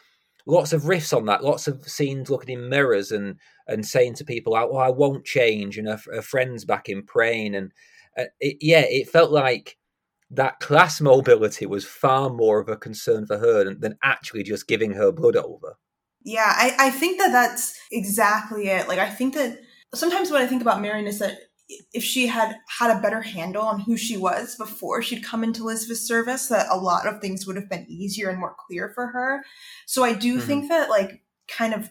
lots 0.45 0.73
of 0.73 0.83
riffs 0.83 1.15
on 1.15 1.25
that, 1.25 1.43
lots 1.43 1.67
of 1.67 1.87
scenes 1.87 2.29
looking 2.29 2.57
in 2.57 2.69
mirrors 2.69 3.11
and 3.11 3.37
and 3.67 3.85
saying 3.85 4.15
to 4.15 4.25
people, 4.25 4.55
"Oh, 4.55 4.77
I 4.77 4.89
won't 4.89 5.25
change," 5.25 5.77
and 5.77 5.87
her, 5.87 5.99
her 6.13 6.21
friends 6.21 6.65
back 6.65 6.89
in 6.89 7.03
Prane, 7.03 7.55
and 7.55 7.71
uh, 8.17 8.25
it, 8.39 8.57
yeah, 8.61 8.83
it 8.87 9.09
felt 9.09 9.31
like 9.31 9.77
that 10.29 10.59
class 10.59 11.01
mobility 11.01 11.65
was 11.65 11.85
far 11.85 12.29
more 12.29 12.59
of 12.59 12.69
a 12.69 12.77
concern 12.77 13.25
for 13.25 13.37
her 13.37 13.65
than, 13.65 13.79
than 13.81 13.97
actually 14.01 14.43
just 14.43 14.67
giving 14.67 14.93
her 14.93 15.11
blood 15.11 15.35
over. 15.35 15.77
yeah 16.23 16.53
I, 16.55 16.75
I 16.79 16.89
think 16.89 17.19
that 17.19 17.31
that's 17.31 17.77
exactly 17.91 18.67
it 18.67 18.87
like 18.87 18.99
i 18.99 19.09
think 19.09 19.33
that 19.33 19.59
sometimes 19.93 20.31
what 20.31 20.41
i 20.41 20.47
think 20.47 20.61
about 20.61 20.81
marion 20.81 21.07
is 21.07 21.19
that 21.19 21.37
if 21.93 22.03
she 22.03 22.27
had 22.27 22.57
had 22.79 22.95
a 22.95 23.01
better 23.01 23.21
handle 23.21 23.63
on 23.63 23.81
who 23.81 23.97
she 23.97 24.17
was 24.17 24.55
before 24.55 25.01
she'd 25.01 25.23
come 25.23 25.43
into 25.43 25.61
Elizabeth's 25.63 26.07
service, 26.07 26.47
that 26.47 26.67
a 26.69 26.77
lot 26.77 27.07
of 27.07 27.21
things 27.21 27.45
would 27.47 27.55
have 27.55 27.69
been 27.69 27.85
easier 27.89 28.29
and 28.29 28.39
more 28.39 28.55
clear 28.67 28.91
for 28.93 29.07
her. 29.07 29.43
So 29.85 30.03
I 30.03 30.13
do 30.13 30.39
Mhm. 30.39 30.45
think 30.45 30.69
that 30.69 30.89
like 30.89 31.23
kind 31.47 31.73
of 31.73 31.89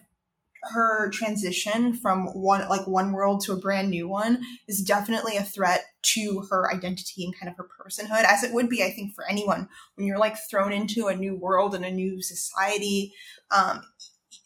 her 0.63 1.09
transition 1.09 1.93
from 1.93 2.27
one 2.27 2.67
like 2.69 2.85
one 2.85 3.13
world 3.13 3.41
to 3.43 3.51
a 3.51 3.57
brand 3.57 3.89
new 3.89 4.07
one 4.07 4.43
is 4.67 4.83
definitely 4.83 5.35
a 5.35 5.43
threat 5.43 5.85
to 6.03 6.45
her 6.51 6.71
identity 6.71 7.23
and 7.23 7.35
kind 7.39 7.49
of 7.49 7.57
her 7.57 7.67
personhood 7.67 8.23
as 8.25 8.43
it 8.43 8.53
would 8.53 8.69
be 8.69 8.83
i 8.83 8.91
think 8.91 9.15
for 9.15 9.27
anyone 9.27 9.67
when 9.95 10.05
you're 10.05 10.19
like 10.19 10.35
thrown 10.51 10.71
into 10.71 11.07
a 11.07 11.15
new 11.15 11.35
world 11.35 11.73
and 11.73 11.83
a 11.83 11.89
new 11.89 12.21
society 12.21 13.11
um 13.49 13.81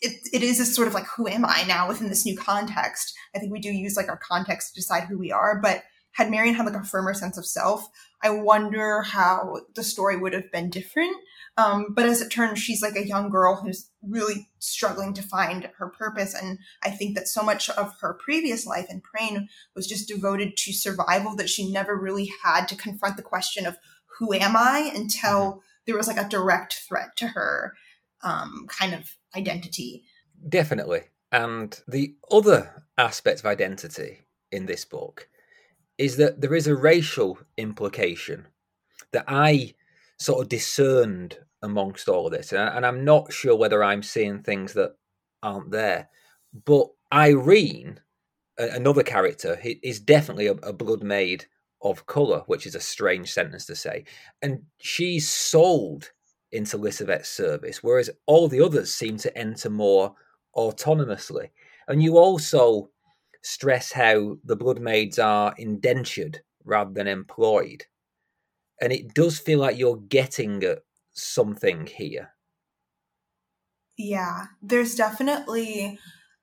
it, 0.01 0.27
it 0.33 0.43
is 0.43 0.59
a 0.59 0.65
sort 0.65 0.87
of 0.87 0.93
like 0.93 1.07
who 1.15 1.27
am 1.27 1.45
i 1.45 1.63
now 1.67 1.87
within 1.87 2.09
this 2.09 2.25
new 2.25 2.37
context 2.37 3.13
i 3.35 3.39
think 3.39 3.51
we 3.51 3.59
do 3.59 3.71
use 3.71 3.95
like 3.95 4.09
our 4.09 4.17
context 4.17 4.73
to 4.73 4.79
decide 4.81 5.03
who 5.03 5.17
we 5.17 5.31
are 5.31 5.59
but 5.61 5.83
had 6.11 6.29
marion 6.31 6.55
had 6.55 6.65
like 6.65 6.75
a 6.75 6.83
firmer 6.83 7.13
sense 7.13 7.37
of 7.37 7.45
self 7.45 7.87
i 8.23 8.29
wonder 8.29 9.01
how 9.01 9.57
the 9.75 9.83
story 9.83 10.17
would 10.17 10.33
have 10.33 10.51
been 10.51 10.69
different 10.69 11.15
Um, 11.57 11.87
but 11.89 12.05
as 12.05 12.21
it 12.21 12.29
turns, 12.29 12.59
she's 12.59 12.81
like 12.81 12.97
a 12.97 13.07
young 13.07 13.29
girl 13.29 13.55
who's 13.55 13.89
really 14.01 14.49
struggling 14.59 15.13
to 15.13 15.21
find 15.21 15.69
her 15.77 15.87
purpose. 15.87 16.33
And 16.33 16.59
I 16.83 16.89
think 16.89 17.15
that 17.15 17.29
so 17.29 17.41
much 17.41 17.69
of 17.69 17.93
her 18.01 18.13
previous 18.13 18.65
life 18.65 18.87
in 18.89 19.01
Prane 19.01 19.47
was 19.73 19.87
just 19.87 20.07
devoted 20.07 20.57
to 20.57 20.73
survival 20.73 21.35
that 21.37 21.49
she 21.49 21.71
never 21.71 21.95
really 21.95 22.29
had 22.43 22.67
to 22.67 22.75
confront 22.75 23.15
the 23.15 23.23
question 23.23 23.65
of 23.65 23.77
who 24.19 24.33
am 24.33 24.55
I 24.57 24.91
until 24.93 25.39
mm-hmm. 25.39 25.59
there 25.85 25.97
was 25.97 26.07
like 26.07 26.19
a 26.19 26.27
direct 26.27 26.73
threat 26.73 27.15
to 27.17 27.27
her 27.27 27.73
um, 28.21 28.65
kind 28.67 28.93
of 28.93 29.15
identity. 29.35 30.03
Definitely. 30.47 31.01
And 31.31 31.79
the 31.87 32.15
other 32.31 32.85
aspect 32.97 33.39
of 33.39 33.45
identity 33.45 34.27
in 34.51 34.65
this 34.65 34.85
book 34.85 35.27
is 35.97 36.17
that 36.17 36.41
there 36.41 36.53
is 36.53 36.67
a 36.67 36.75
racial 36.75 37.37
implication 37.57 38.47
that 39.11 39.25
I 39.27 39.75
sort 40.19 40.41
of 40.41 40.49
discerned 40.49 41.37
amongst 41.61 42.09
all 42.09 42.27
of 42.27 42.33
this. 42.33 42.53
And 42.53 42.85
I'm 42.85 43.03
not 43.03 43.33
sure 43.33 43.55
whether 43.55 43.83
I'm 43.83 44.03
seeing 44.03 44.41
things 44.41 44.73
that 44.73 44.95
aren't 45.41 45.71
there. 45.71 46.09
But 46.65 46.87
Irene, 47.11 47.99
another 48.57 49.03
character, 49.03 49.59
is 49.63 49.99
definitely 49.99 50.47
a, 50.47 50.73
blood 50.73 51.03
maid 51.03 51.45
of 51.81 52.05
colour, 52.05 52.43
which 52.47 52.65
is 52.65 52.75
a 52.75 52.79
strange 52.79 53.31
sentence 53.31 53.65
to 53.65 53.75
say. 53.75 54.05
And 54.41 54.63
she's 54.77 55.29
sold 55.29 56.11
into 56.51 56.77
Lisavet's 56.77 57.29
service, 57.29 57.83
whereas 57.83 58.09
all 58.25 58.47
the 58.47 58.61
others 58.61 58.93
seem 58.93 59.17
to 59.17 59.37
enter 59.37 59.69
more 59.69 60.15
autonomously. 60.55 61.49
And 61.87 62.01
you 62.01 62.17
also 62.17 62.89
stress 63.43 63.91
how 63.91 64.37
the 64.43 64.55
blood 64.55 64.79
maids 64.79 65.19
are 65.19 65.53
indentured 65.57 66.41
rather 66.63 66.91
than 66.91 67.07
employed. 67.07 67.85
And 68.81 68.91
it 68.91 69.13
does 69.13 69.39
feel 69.39 69.59
like 69.59 69.77
you're 69.77 69.97
getting 69.97 70.63
at 70.63 70.79
something 71.13 71.87
here. 71.87 72.31
Yeah, 73.97 74.47
there's 74.61 74.95
definitely 74.95 75.99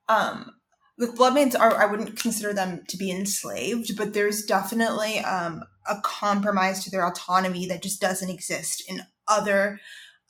um 0.09 0.53
with 0.99 1.17
bloodmaids 1.17 1.59
are 1.59 1.75
I 1.75 1.87
wouldn't 1.87 2.19
consider 2.19 2.53
them 2.53 2.85
to 2.89 2.97
be 2.97 3.11
enslaved, 3.11 3.97
but 3.97 4.15
there's 4.15 4.45
definitely 4.45 5.19
um 5.19 5.63
a 5.87 6.01
compromise 6.03 6.85
to 6.85 6.91
their 6.91 7.07
autonomy 7.07 7.67
that 7.67 7.83
just 7.83 8.01
doesn't 8.01 8.31
exist 8.31 8.83
in 8.89 9.03
other 9.33 9.81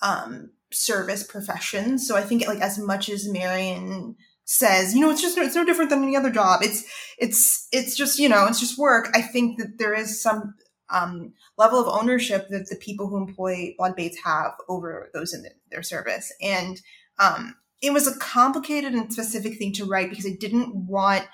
um 0.01 0.51
service 0.73 1.23
professions. 1.23 2.07
So 2.07 2.17
I 2.17 2.23
think 2.23 2.47
like 2.47 2.61
as 2.61 2.79
much 2.79 3.09
as 3.09 3.29
Marion 3.29 4.17
says, 4.45 4.95
you 4.95 5.01
know, 5.01 5.11
it's 5.11 5.23
just 5.23 5.39
it's 5.39 5.55
no 5.55 5.65
different 5.65 5.91
than 5.91 6.03
any 6.03 6.17
other 6.17 6.31
job. 6.31 6.61
It's 6.63 6.85
it's 7.19 7.69
it's 7.73 7.97
just 7.97 8.19
you 8.19 8.29
know 8.29 8.47
it's 8.47 8.61
just 8.61 8.79
work. 8.79 9.09
I 9.15 9.23
think 9.23 9.59
that 9.59 9.79
there 9.79 9.95
is 9.95 10.23
some 10.23 10.55
um, 10.91 11.33
level 11.57 11.81
of 11.81 11.89
ownership 11.89 12.49
that 12.51 12.69
the 12.69 12.77
people 12.77 13.09
who 13.09 13.17
employ 13.17 13.75
blood 13.79 13.95
maids 13.97 14.19
have 14.25 14.53
over 14.69 15.11
those 15.15 15.33
in 15.33 15.43
the, 15.43 15.51
their 15.71 15.83
service, 15.83 16.33
and 16.43 16.81
um, 17.19 17.57
it 17.81 17.93
was 17.93 18.07
a 18.07 18.19
complicated 18.19 18.93
and 18.93 19.13
specific 19.13 19.59
thing 19.59 19.73
to 19.75 19.85
write 19.85 20.11
because 20.11 20.27
I 20.27 20.37
didn't 20.39 20.75
want 20.75 21.27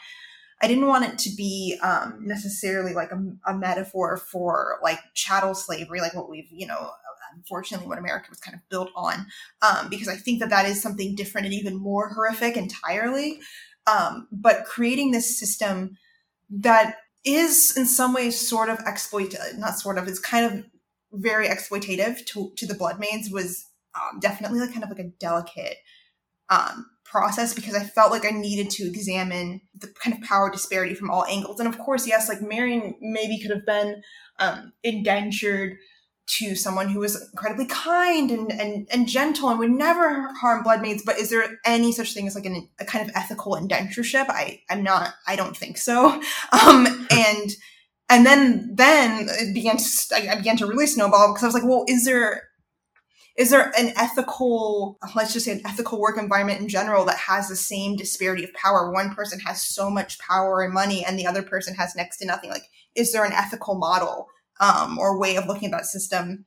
I 0.60 0.66
didn't 0.66 0.86
want 0.86 1.04
it 1.04 1.18
to 1.20 1.30
be 1.36 1.78
um, 1.82 2.18
necessarily 2.20 2.92
like 2.92 3.12
a, 3.12 3.22
a, 3.46 3.54
metaphor 3.54 4.16
for 4.16 4.80
like 4.82 4.98
chattel 5.14 5.54
slavery, 5.54 6.00
like 6.00 6.14
what 6.14 6.28
we've 6.28 6.50
you 6.50 6.66
know 6.66 6.90
unfortunately 7.34 7.86
what 7.88 7.98
America 7.98 8.26
was 8.30 8.40
kind 8.40 8.54
of 8.54 8.60
built 8.68 8.90
on, 8.94 9.26
um, 9.62 9.88
because 9.88 10.08
I 10.08 10.16
think 10.16 10.40
that 10.40 10.50
that 10.50 10.66
is 10.66 10.82
something 10.82 11.14
different 11.14 11.46
and 11.46 11.54
even 11.54 11.76
more 11.76 12.08
horrific 12.08 12.56
entirely. 12.56 13.40
Um, 13.86 14.28
but 14.30 14.64
creating 14.64 15.12
this 15.12 15.38
system 15.38 15.96
that 16.50 16.96
is 17.24 17.74
in 17.76 17.86
some 17.86 18.12
ways 18.12 18.38
sort 18.38 18.68
of 18.68 18.78
exploit, 18.80 19.34
not 19.56 19.78
sort 19.78 19.98
of, 19.98 20.06
it's 20.08 20.18
kind 20.18 20.44
of 20.44 20.64
very 21.12 21.48
exploitative 21.48 22.24
to, 22.26 22.52
to 22.56 22.66
the 22.66 22.74
blood 22.74 22.98
maids 23.00 23.30
was 23.30 23.66
um, 23.94 24.20
definitely 24.20 24.60
like 24.60 24.72
kind 24.72 24.84
of 24.84 24.90
like 24.90 24.98
a 24.98 25.10
delicate 25.18 25.76
um, 26.50 26.86
process 27.04 27.54
because 27.54 27.74
I 27.74 27.84
felt 27.84 28.10
like 28.10 28.24
I 28.24 28.30
needed 28.30 28.70
to 28.70 28.84
examine 28.84 29.62
the 29.74 29.88
kind 30.02 30.16
of 30.16 30.22
power 30.22 30.50
disparity 30.50 30.94
from 30.94 31.10
all 31.10 31.24
angles. 31.24 31.60
And 31.60 31.68
of 31.68 31.78
course, 31.78 32.06
yes, 32.06 32.28
like 32.28 32.42
Marion 32.42 32.94
maybe 33.00 33.40
could 33.40 33.50
have 33.50 33.66
been 33.66 34.02
um, 34.38 34.72
indentured 34.82 35.76
to 36.28 36.54
someone 36.54 36.88
who 36.88 37.00
was 37.00 37.30
incredibly 37.30 37.64
kind 37.66 38.30
and, 38.30 38.52
and, 38.52 38.86
and 38.90 39.08
gentle 39.08 39.48
and 39.48 39.58
would 39.58 39.70
never 39.70 40.32
harm 40.34 40.62
blood 40.62 40.82
maids. 40.82 41.02
But 41.04 41.18
is 41.18 41.30
there 41.30 41.58
any 41.64 41.90
such 41.90 42.12
thing 42.12 42.26
as 42.26 42.34
like 42.34 42.44
an, 42.44 42.68
a 42.78 42.84
kind 42.84 43.08
of 43.08 43.14
ethical 43.16 43.56
indentureship? 43.56 44.26
I, 44.28 44.60
I'm 44.68 44.82
not, 44.82 45.14
I 45.26 45.36
don't 45.36 45.56
think 45.56 45.78
so. 45.78 46.22
Um, 46.50 47.06
and, 47.10 47.50
and 48.08 48.26
then, 48.26 48.70
then 48.74 49.28
it 49.28 49.54
began 49.54 49.76
to, 49.76 49.84
I 50.14 50.36
began 50.36 50.56
to 50.58 50.66
really 50.66 50.86
snowball 50.86 51.32
because 51.32 51.44
I 51.44 51.46
was 51.46 51.54
like, 51.54 51.64
well, 51.64 51.84
is 51.86 52.04
there, 52.04 52.48
is 53.36 53.50
there 53.50 53.72
an 53.78 53.92
ethical, 53.96 54.98
let's 55.14 55.32
just 55.32 55.44
say 55.44 55.52
an 55.52 55.62
ethical 55.64 56.00
work 56.00 56.18
environment 56.18 56.60
in 56.60 56.68
general 56.68 57.04
that 57.04 57.16
has 57.16 57.48
the 57.48 57.56
same 57.56 57.96
disparity 57.96 58.44
of 58.44 58.52
power? 58.54 58.90
One 58.90 59.14
person 59.14 59.40
has 59.40 59.62
so 59.62 59.90
much 59.90 60.18
power 60.18 60.62
and 60.62 60.72
money 60.72 61.04
and 61.04 61.18
the 61.18 61.26
other 61.26 61.42
person 61.42 61.74
has 61.74 61.94
next 61.94 62.18
to 62.18 62.26
nothing. 62.26 62.50
Like, 62.50 62.64
is 62.96 63.12
there 63.12 63.24
an 63.24 63.32
ethical 63.32 63.76
model 63.76 64.28
um, 64.60 64.98
or 64.98 65.18
way 65.18 65.36
of 65.36 65.46
looking 65.46 65.72
at 65.72 65.78
that 65.78 65.86
system 65.86 66.46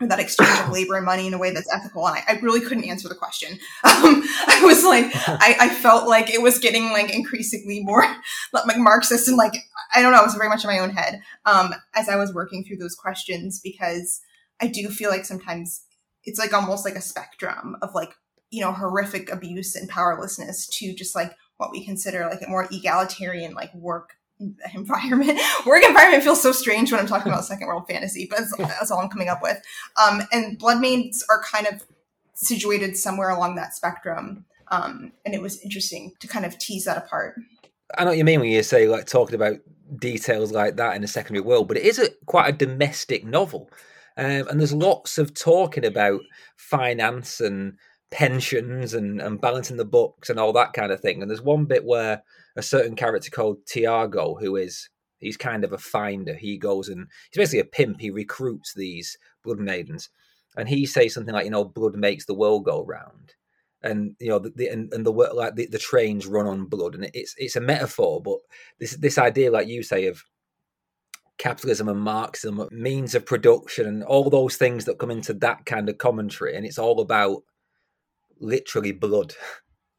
or 0.00 0.06
that 0.06 0.18
exchange 0.18 0.60
of 0.60 0.68
labor 0.72 0.96
and 0.96 1.04
money 1.04 1.26
in 1.26 1.34
a 1.34 1.38
way 1.38 1.52
that's 1.52 1.72
ethical. 1.72 2.06
And 2.06 2.16
I, 2.16 2.34
I 2.34 2.38
really 2.40 2.60
couldn't 2.60 2.84
answer 2.84 3.08
the 3.08 3.14
question. 3.14 3.58
Um, 3.84 4.22
I 4.46 4.60
was 4.64 4.84
like, 4.84 5.06
I, 5.14 5.56
I, 5.60 5.68
felt 5.70 6.08
like 6.08 6.30
it 6.30 6.40
was 6.40 6.58
getting 6.58 6.92
like 6.92 7.12
increasingly 7.12 7.82
more 7.82 8.04
like 8.52 8.76
Marxist 8.76 9.26
and 9.26 9.36
like, 9.36 9.56
I 9.94 10.02
don't 10.02 10.12
know, 10.12 10.20
it 10.20 10.26
was 10.26 10.34
very 10.34 10.48
much 10.48 10.62
in 10.62 10.70
my 10.70 10.78
own 10.78 10.90
head 10.90 11.20
um, 11.46 11.74
as 11.94 12.08
I 12.08 12.16
was 12.16 12.32
working 12.32 12.64
through 12.64 12.76
those 12.76 12.94
questions 12.94 13.60
because 13.62 14.20
I 14.60 14.68
do 14.68 14.88
feel 14.88 15.10
like 15.10 15.24
sometimes 15.24 15.82
it's 16.24 16.38
like 16.38 16.52
almost 16.52 16.84
like 16.84 16.94
a 16.94 17.00
spectrum 17.00 17.76
of 17.82 17.94
like, 17.94 18.14
you 18.50 18.60
know, 18.60 18.72
horrific 18.72 19.30
abuse 19.32 19.74
and 19.74 19.88
powerlessness 19.88 20.68
to 20.78 20.94
just 20.94 21.14
like 21.14 21.32
what 21.56 21.72
we 21.72 21.84
consider 21.84 22.26
like 22.26 22.42
a 22.46 22.50
more 22.50 22.68
egalitarian 22.70 23.54
like 23.54 23.74
work 23.74 24.10
environment. 24.74 25.40
Work 25.66 25.84
environment 25.84 26.22
feels 26.22 26.42
so 26.42 26.52
strange 26.52 26.90
when 26.90 27.00
I'm 27.00 27.06
talking 27.06 27.32
about 27.32 27.44
second 27.44 27.66
world 27.66 27.84
fantasy, 27.88 28.26
but 28.28 28.38
that's, 28.38 28.56
that's 28.56 28.90
all 28.90 29.00
I'm 29.00 29.08
coming 29.08 29.28
up 29.28 29.42
with. 29.42 29.60
Um, 29.96 30.22
and 30.32 30.58
blood 30.58 30.80
maids 30.80 31.24
are 31.30 31.42
kind 31.42 31.66
of 31.66 31.84
situated 32.34 32.96
somewhere 32.96 33.30
along 33.30 33.56
that 33.56 33.74
spectrum. 33.74 34.44
Um, 34.70 35.12
and 35.24 35.34
it 35.34 35.42
was 35.42 35.60
interesting 35.62 36.12
to 36.20 36.28
kind 36.28 36.44
of 36.44 36.58
tease 36.58 36.84
that 36.84 36.98
apart. 36.98 37.34
I 37.96 38.04
know 38.04 38.10
what 38.10 38.18
you 38.18 38.24
mean 38.24 38.40
when 38.40 38.50
you 38.50 38.62
say 38.62 38.86
like 38.86 39.06
talking 39.06 39.34
about 39.34 39.56
details 39.96 40.52
like 40.52 40.76
that 40.76 40.94
in 40.94 41.02
a 41.02 41.08
secondary 41.08 41.44
world, 41.44 41.68
but 41.68 41.78
it 41.78 41.84
is 41.84 41.98
a 41.98 42.10
quite 42.26 42.48
a 42.48 42.56
domestic 42.56 43.24
novel. 43.24 43.70
Um, 44.16 44.48
and 44.48 44.60
there's 44.60 44.74
lots 44.74 45.16
of 45.16 45.32
talking 45.32 45.84
about 45.84 46.20
finance 46.56 47.40
and 47.40 47.78
pensions 48.10 48.94
and, 48.94 49.20
and 49.20 49.40
balancing 49.40 49.76
the 49.76 49.84
books 49.84 50.28
and 50.28 50.38
all 50.38 50.52
that 50.54 50.72
kind 50.72 50.92
of 50.92 51.00
thing. 51.00 51.22
And 51.22 51.30
there's 51.30 51.42
one 51.42 51.64
bit 51.64 51.84
where 51.84 52.22
a 52.58 52.62
certain 52.62 52.96
character 52.96 53.30
called 53.30 53.64
Tiago, 53.66 54.34
who 54.34 54.56
is 54.56 54.90
he's 55.18 55.36
kind 55.36 55.64
of 55.64 55.72
a 55.72 55.78
finder. 55.78 56.34
He 56.34 56.58
goes 56.58 56.88
and 56.88 57.06
he's 57.30 57.38
basically 57.38 57.60
a 57.60 57.64
pimp. 57.64 58.00
He 58.00 58.10
recruits 58.10 58.74
these 58.74 59.16
blood 59.44 59.60
maidens, 59.60 60.10
and 60.56 60.68
he 60.68 60.84
says 60.84 61.14
something 61.14 61.32
like, 61.32 61.44
you 61.44 61.52
know, 61.52 61.64
blood 61.64 61.94
makes 61.94 62.26
the 62.26 62.34
world 62.34 62.64
go 62.64 62.84
round, 62.84 63.34
and 63.82 64.16
you 64.18 64.28
know, 64.28 64.40
the, 64.40 64.50
the 64.50 64.68
and, 64.68 64.92
and 64.92 65.06
the 65.06 65.12
like 65.12 65.54
the, 65.54 65.66
the 65.66 65.78
trains 65.78 66.26
run 66.26 66.46
on 66.46 66.66
blood, 66.66 66.96
and 66.96 67.08
it's 67.14 67.34
it's 67.38 67.56
a 67.56 67.60
metaphor, 67.60 68.20
but 68.20 68.38
this 68.80 68.96
this 68.96 69.18
idea, 69.18 69.52
like 69.52 69.68
you 69.68 69.84
say, 69.84 70.06
of 70.06 70.24
capitalism 71.38 71.88
and 71.88 72.00
Marxism, 72.00 72.68
means 72.72 73.14
of 73.14 73.24
production, 73.24 73.86
and 73.86 74.02
all 74.02 74.28
those 74.28 74.56
things 74.56 74.84
that 74.84 74.98
come 74.98 75.12
into 75.12 75.32
that 75.34 75.64
kind 75.64 75.88
of 75.88 75.98
commentary, 75.98 76.56
and 76.56 76.66
it's 76.66 76.78
all 76.78 77.00
about 77.00 77.44
literally 78.40 78.90
blood. 78.90 79.34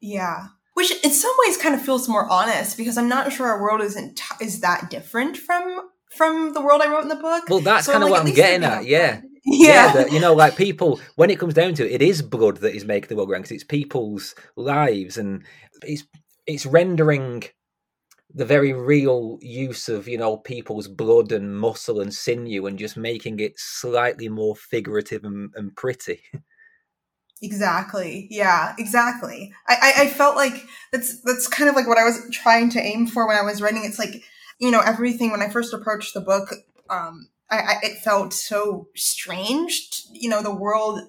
Yeah, 0.01 0.47
which 0.79 0.93
in 1.03 1.11
some 1.11 1.33
ways 1.45 1.57
kind 1.57 1.75
of 1.75 1.81
feels 1.81 2.07
more 2.07 2.31
honest 2.31 2.77
because 2.77 2.97
I'm 2.97 3.09
not 3.09 3.33
sure 3.33 3.47
our 3.47 3.61
world 3.61 3.81
isn't 3.81 4.21
is 4.39 4.61
that 4.61 4.89
different 4.89 5.35
from 5.35 5.89
from 6.15 6.53
the 6.53 6.61
world 6.61 6.81
I 6.81 6.89
wrote 6.89 7.03
in 7.03 7.09
the 7.09 7.15
book. 7.15 7.49
Well, 7.49 7.59
that's 7.59 7.85
so 7.85 7.91
kind 7.91 8.03
of 8.05 8.09
like, 8.09 8.23
what 8.23 8.29
I'm 8.29 8.33
getting 8.33 8.63
at. 8.63 8.85
Yeah. 8.85 9.21
Yeah, 9.45 9.93
yeah 9.93 10.05
you 10.07 10.21
know, 10.21 10.33
like 10.33 10.55
people, 10.55 11.01
when 11.15 11.29
it 11.29 11.37
comes 11.39 11.53
down 11.53 11.73
to 11.75 11.85
it, 11.85 12.01
it 12.01 12.01
is 12.01 12.21
blood 12.21 12.57
that 12.57 12.75
is 12.75 12.85
making 12.85 13.09
the 13.09 13.15
world 13.17 13.29
round 13.29 13.43
because 13.43 13.55
it's 13.55 13.63
people's 13.63 14.35
lives, 14.55 15.17
and 15.17 15.43
it's 15.81 16.03
it's 16.47 16.65
rendering 16.65 17.43
the 18.33 18.45
very 18.45 18.73
real 18.73 19.37
use 19.41 19.89
of 19.89 20.07
you 20.07 20.17
know 20.17 20.37
people's 20.37 20.87
blood 20.87 21.33
and 21.33 21.59
muscle 21.59 21.99
and 21.99 22.13
sinew, 22.13 22.67
and 22.67 22.79
just 22.79 22.95
making 22.95 23.39
it 23.41 23.53
slightly 23.57 24.29
more 24.29 24.55
figurative 24.55 25.25
and, 25.25 25.51
and 25.55 25.75
pretty. 25.75 26.21
Exactly. 27.41 28.27
Yeah, 28.29 28.75
exactly. 28.77 29.53
I, 29.67 29.75
I, 29.81 30.03
I, 30.03 30.07
felt 30.07 30.35
like 30.35 30.65
that's 30.91 31.21
that's 31.21 31.47
kind 31.47 31.69
of 31.69 31.75
like 31.75 31.87
what 31.87 31.97
I 31.97 32.03
was 32.03 32.27
trying 32.31 32.69
to 32.71 32.81
aim 32.81 33.07
for 33.07 33.27
when 33.27 33.37
I 33.37 33.43
was 33.43 33.61
writing. 33.61 33.85
It's 33.85 33.99
like, 33.99 34.23
you 34.59 34.71
know, 34.71 34.81
everything 34.81 35.31
when 35.31 35.41
I 35.41 35.47
first 35.47 35.73
approached 35.73 36.13
the 36.13 36.21
book, 36.21 36.49
um, 36.89 37.29
I, 37.49 37.57
I 37.57 37.75
it 37.83 37.99
felt 37.99 38.33
so 38.33 38.89
strange, 38.95 40.03
you 40.11 40.29
know, 40.29 40.43
the 40.43 40.53
world 40.53 40.99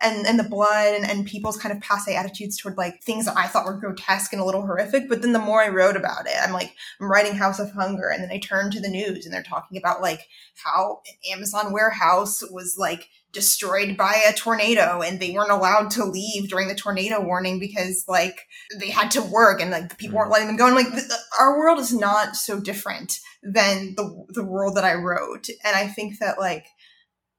and 0.00 0.26
and 0.26 0.38
the 0.38 0.48
blood 0.48 0.94
and, 0.94 1.04
and 1.04 1.26
people's 1.26 1.58
kind 1.58 1.74
of 1.74 1.82
passe 1.82 2.16
attitudes 2.16 2.56
toward 2.56 2.78
like 2.78 3.02
things 3.02 3.26
that 3.26 3.36
I 3.36 3.46
thought 3.46 3.66
were 3.66 3.78
grotesque 3.78 4.32
and 4.32 4.40
a 4.40 4.44
little 4.44 4.62
horrific. 4.62 5.08
But 5.08 5.20
then 5.20 5.32
the 5.32 5.38
more 5.38 5.62
I 5.62 5.68
wrote 5.68 5.96
about 5.96 6.26
it, 6.26 6.36
I'm 6.40 6.52
like, 6.52 6.74
I'm 6.98 7.10
writing 7.10 7.34
House 7.34 7.58
of 7.58 7.72
Hunger, 7.72 8.08
and 8.08 8.22
then 8.22 8.30
I 8.30 8.38
turn 8.38 8.70
to 8.70 8.80
the 8.80 8.88
news 8.88 9.26
and 9.26 9.34
they're 9.34 9.42
talking 9.42 9.76
about 9.76 10.00
like 10.00 10.28
how 10.64 11.02
Amazon 11.30 11.74
warehouse 11.74 12.42
was 12.50 12.76
like 12.78 13.08
destroyed 13.34 13.96
by 13.96 14.22
a 14.26 14.32
tornado 14.32 15.02
and 15.02 15.20
they 15.20 15.32
weren't 15.32 15.50
allowed 15.50 15.90
to 15.90 16.04
leave 16.04 16.48
during 16.48 16.68
the 16.68 16.74
tornado 16.74 17.20
warning 17.20 17.58
because 17.58 18.04
like 18.08 18.46
they 18.78 18.90
had 18.90 19.10
to 19.10 19.22
work 19.22 19.60
and 19.60 19.70
like 19.70 19.88
the 19.90 19.96
people 19.96 20.16
weren't 20.16 20.30
letting 20.30 20.46
them 20.46 20.56
go. 20.56 20.66
And 20.66 20.76
like 20.76 20.90
the, 20.90 21.18
our 21.38 21.58
world 21.58 21.78
is 21.78 21.92
not 21.92 22.36
so 22.36 22.60
different 22.60 23.18
than 23.42 23.94
the 23.96 24.24
the 24.30 24.44
world 24.44 24.76
that 24.76 24.84
I 24.84 24.94
wrote. 24.94 25.48
And 25.64 25.76
I 25.76 25.86
think 25.88 26.18
that 26.20 26.38
like 26.38 26.66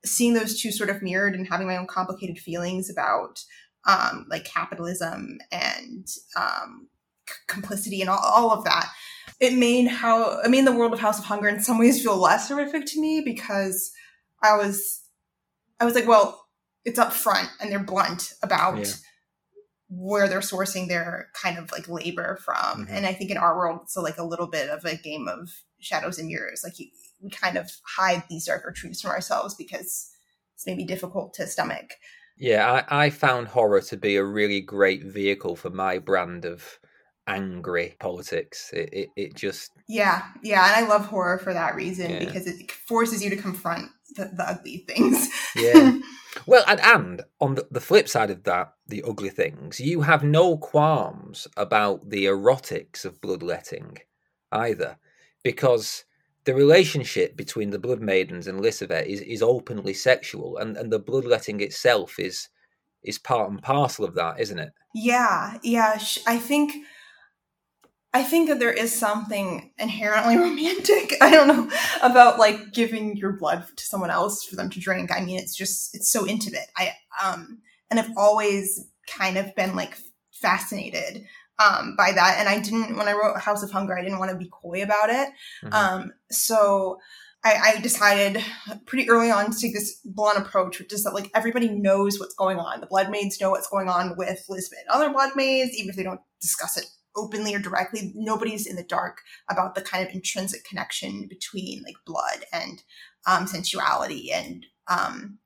seeing 0.05 0.33
those 0.33 0.61
two 0.61 0.71
sort 0.71 0.89
of 0.89 1.01
mirrored 1.01 1.33
and 1.33 1.47
having 1.47 1.67
my 1.67 1.77
own 1.77 1.87
complicated 1.87 2.37
feelings 2.37 2.89
about 2.89 3.43
um 3.87 4.25
like 4.29 4.45
capitalism 4.45 5.39
and 5.51 6.07
um 6.35 6.87
c- 7.27 7.35
complicity 7.47 8.01
and 8.01 8.09
all, 8.09 8.19
all 8.19 8.51
of 8.51 8.63
that 8.65 8.89
it 9.39 9.53
made 9.53 9.87
how 9.87 10.41
I 10.41 10.47
mean 10.47 10.65
the 10.65 10.75
world 10.75 10.93
of 10.93 10.99
House 10.99 11.19
of 11.19 11.25
Hunger 11.25 11.47
in 11.47 11.61
some 11.61 11.77
ways 11.79 12.01
feel 12.01 12.17
less 12.17 12.49
horrific 12.49 12.85
to 12.87 13.01
me 13.01 13.21
because 13.25 13.91
I 14.41 14.57
was 14.57 15.01
I 15.79 15.85
was 15.85 15.95
like, 15.95 16.07
well, 16.07 16.45
it's 16.83 16.99
up 16.99 17.13
front 17.13 17.49
and 17.59 17.71
they're 17.71 17.79
blunt 17.79 18.33
about 18.43 18.77
Yeah. 18.77 18.91
where 19.87 20.27
they're 20.27 20.39
sourcing 20.39 20.87
their 20.87 21.29
kind 21.39 21.57
of 21.57 21.71
like 21.71 21.87
labor 21.87 22.37
from. 22.43 22.85
Mhm. 22.85 22.89
And 22.89 23.05
I 23.05 23.13
think 23.13 23.31
in 23.31 23.37
our 23.37 23.55
world, 23.55 23.81
it's 23.83 23.95
a, 23.95 24.01
like 24.01 24.17
a 24.17 24.23
little 24.23 24.47
bit 24.47 24.69
of 24.69 24.83
a 24.85 24.95
game 24.95 25.27
of 25.27 25.49
shadows 25.79 26.17
and 26.17 26.27
mirrors. 26.27 26.61
Like 26.63 26.79
you, 26.79 26.87
we 27.21 27.29
kind 27.29 27.57
of 27.57 27.71
hide 27.97 28.23
these 28.29 28.45
darker 28.45 28.71
truths 28.71 29.01
from 29.01 29.11
ourselves 29.11 29.55
because 29.55 30.09
it's 30.55 30.65
maybe 30.65 30.85
difficult 30.85 31.33
to 31.35 31.47
stomach. 31.47 31.93
Yeah, 32.37 32.83
I, 32.89 33.05
I 33.05 33.09
found 33.09 33.47
horror 33.47 33.81
to 33.81 33.97
be 33.97 34.15
a 34.17 34.23
really 34.23 34.59
great 34.61 35.03
vehicle 35.05 35.55
for 35.55 35.69
my 35.69 35.99
brand 35.99 36.45
of 36.45 36.79
angry 37.27 37.95
politics. 37.99 38.69
It, 38.73 38.89
it, 38.93 39.09
it 39.15 39.35
just, 39.35 39.71
Yeah, 39.87 40.23
yeah, 40.43 40.65
and 40.65 40.85
I 40.85 40.87
love 40.87 41.05
horror 41.07 41.37
for 41.37 41.53
that 41.53 41.75
reason 41.75 42.11
Yeah. 42.11 42.19
because 42.19 42.47
it 42.47 42.71
forces 42.71 43.23
you 43.23 43.29
to 43.29 43.35
confront 43.35 43.89
the, 44.15 44.25
the 44.33 44.47
ugly 44.47 44.85
things. 44.87 45.29
yeah. 45.55 45.97
well, 46.45 46.63
and, 46.67 46.79
and 46.81 47.21
on 47.41 47.55
the, 47.55 47.67
the 47.71 47.81
flip 47.81 48.07
side 48.07 48.29
of 48.31 48.43
that, 48.43 48.73
the 48.87 49.03
ugly 49.03 49.29
things, 49.29 49.79
you 49.79 50.01
have 50.01 50.23
no 50.23 50.57
qualms 50.57 51.47
about 51.57 52.09
the 52.09 52.25
erotics 52.25 53.05
of 53.05 53.19
bloodletting 53.21 53.97
either, 54.51 54.97
because 55.43 56.05
the 56.45 56.53
relationship 56.53 57.35
between 57.35 57.71
the 57.71 57.79
Blood 57.79 58.01
Maidens 58.01 58.45
and 58.47 58.59
Lisavet 58.61 59.07
is, 59.07 59.19
is 59.21 59.41
openly 59.41 59.93
sexual, 59.93 60.57
and, 60.57 60.77
and 60.77 60.91
the 60.91 60.99
bloodletting 60.99 61.59
itself 61.61 62.19
is 62.19 62.49
is 63.03 63.19
part 63.19 63.49
and 63.51 63.61
parcel 63.61 64.03
of 64.03 64.15
that, 64.15 64.39
isn't 64.39 64.57
it? 64.57 64.71
Yeah, 64.95 65.57
yeah. 65.61 65.99
I 66.25 66.37
think, 66.37 66.73
I 68.15 68.23
think 68.23 68.47
that 68.47 68.59
there 68.59 68.71
is 68.71 68.97
something 68.97 69.73
inherently 69.77 70.37
romantic. 70.47 71.15
I 71.19 71.29
don't 71.31 71.49
know 71.49 71.69
about 72.01 72.39
like 72.39 72.71
giving 72.71 73.17
your 73.17 73.33
blood 73.33 73.65
to 73.75 73.83
someone 73.83 74.09
else 74.09 74.45
for 74.45 74.55
them 74.55 74.69
to 74.69 74.79
drink. 74.79 75.11
I 75.11 75.19
mean, 75.19 75.37
it's 75.37 75.53
just 75.53 75.93
it's 75.93 76.09
so 76.09 76.25
intimate. 76.25 76.67
I 76.77 76.93
um, 77.21 77.59
and 77.91 77.99
I've 77.99 78.11
always 78.15 78.87
kind 79.05 79.37
of 79.37 79.53
been 79.55 79.75
like 79.75 79.97
fascinated 80.31 81.25
um 81.59 81.95
by 81.97 82.13
that. 82.13 82.37
And 82.39 82.47
I 82.47 82.59
didn't 82.61 82.95
when 82.95 83.09
I 83.09 83.11
wrote 83.11 83.37
House 83.41 83.63
of 83.63 83.71
Hunger, 83.71 83.97
I 83.97 84.01
didn't 84.01 84.19
want 84.19 84.31
to 84.31 84.37
be 84.37 84.49
coy 84.49 84.81
about 84.81 85.09
it. 85.09 85.29
Mhm. 85.65 85.73
Um, 85.73 86.13
so 86.31 86.99
I, 87.43 87.73
I 87.75 87.81
decided 87.81 88.41
pretty 88.85 89.09
early 89.09 89.29
on 89.29 89.51
to 89.51 89.59
take 89.59 89.73
this 89.73 89.99
blunt 90.05 90.37
approach, 90.37 90.79
which 90.79 90.93
is 90.93 91.03
that 91.03 91.13
like 91.13 91.29
everybody 91.35 91.67
knows 91.67 92.17
what's 92.17 92.33
going 92.33 92.59
on. 92.59 92.79
The 92.79 92.87
blood 92.87 93.09
maids 93.09 93.41
know 93.41 93.49
what's 93.51 93.67
going 93.69 93.89
on 93.89 94.15
with 94.15 94.45
Lisavet. 94.49 94.79
and 94.79 94.89
other 94.89 95.09
blood 95.11 95.31
maids, 95.35 95.75
even 95.75 95.89
if 95.89 95.97
they 95.97 96.03
don't 96.03 96.21
discuss 96.41 96.77
it 96.77 96.85
openly 97.15 97.55
or 97.55 97.59
directly. 97.59 98.11
Nobody's 98.15 98.65
in 98.65 98.75
the 98.75 98.83
dark 98.83 99.21
about 99.49 99.75
the 99.75 99.81
kind 99.81 100.07
of 100.07 100.13
intrinsic 100.13 100.63
connection 100.65 101.27
between 101.27 101.83
like 101.83 101.95
blood 102.05 102.45
and 102.51 102.83
um, 103.25 103.47
sensuality. 103.47 104.31
And 104.31 104.65
um, 104.87 105.39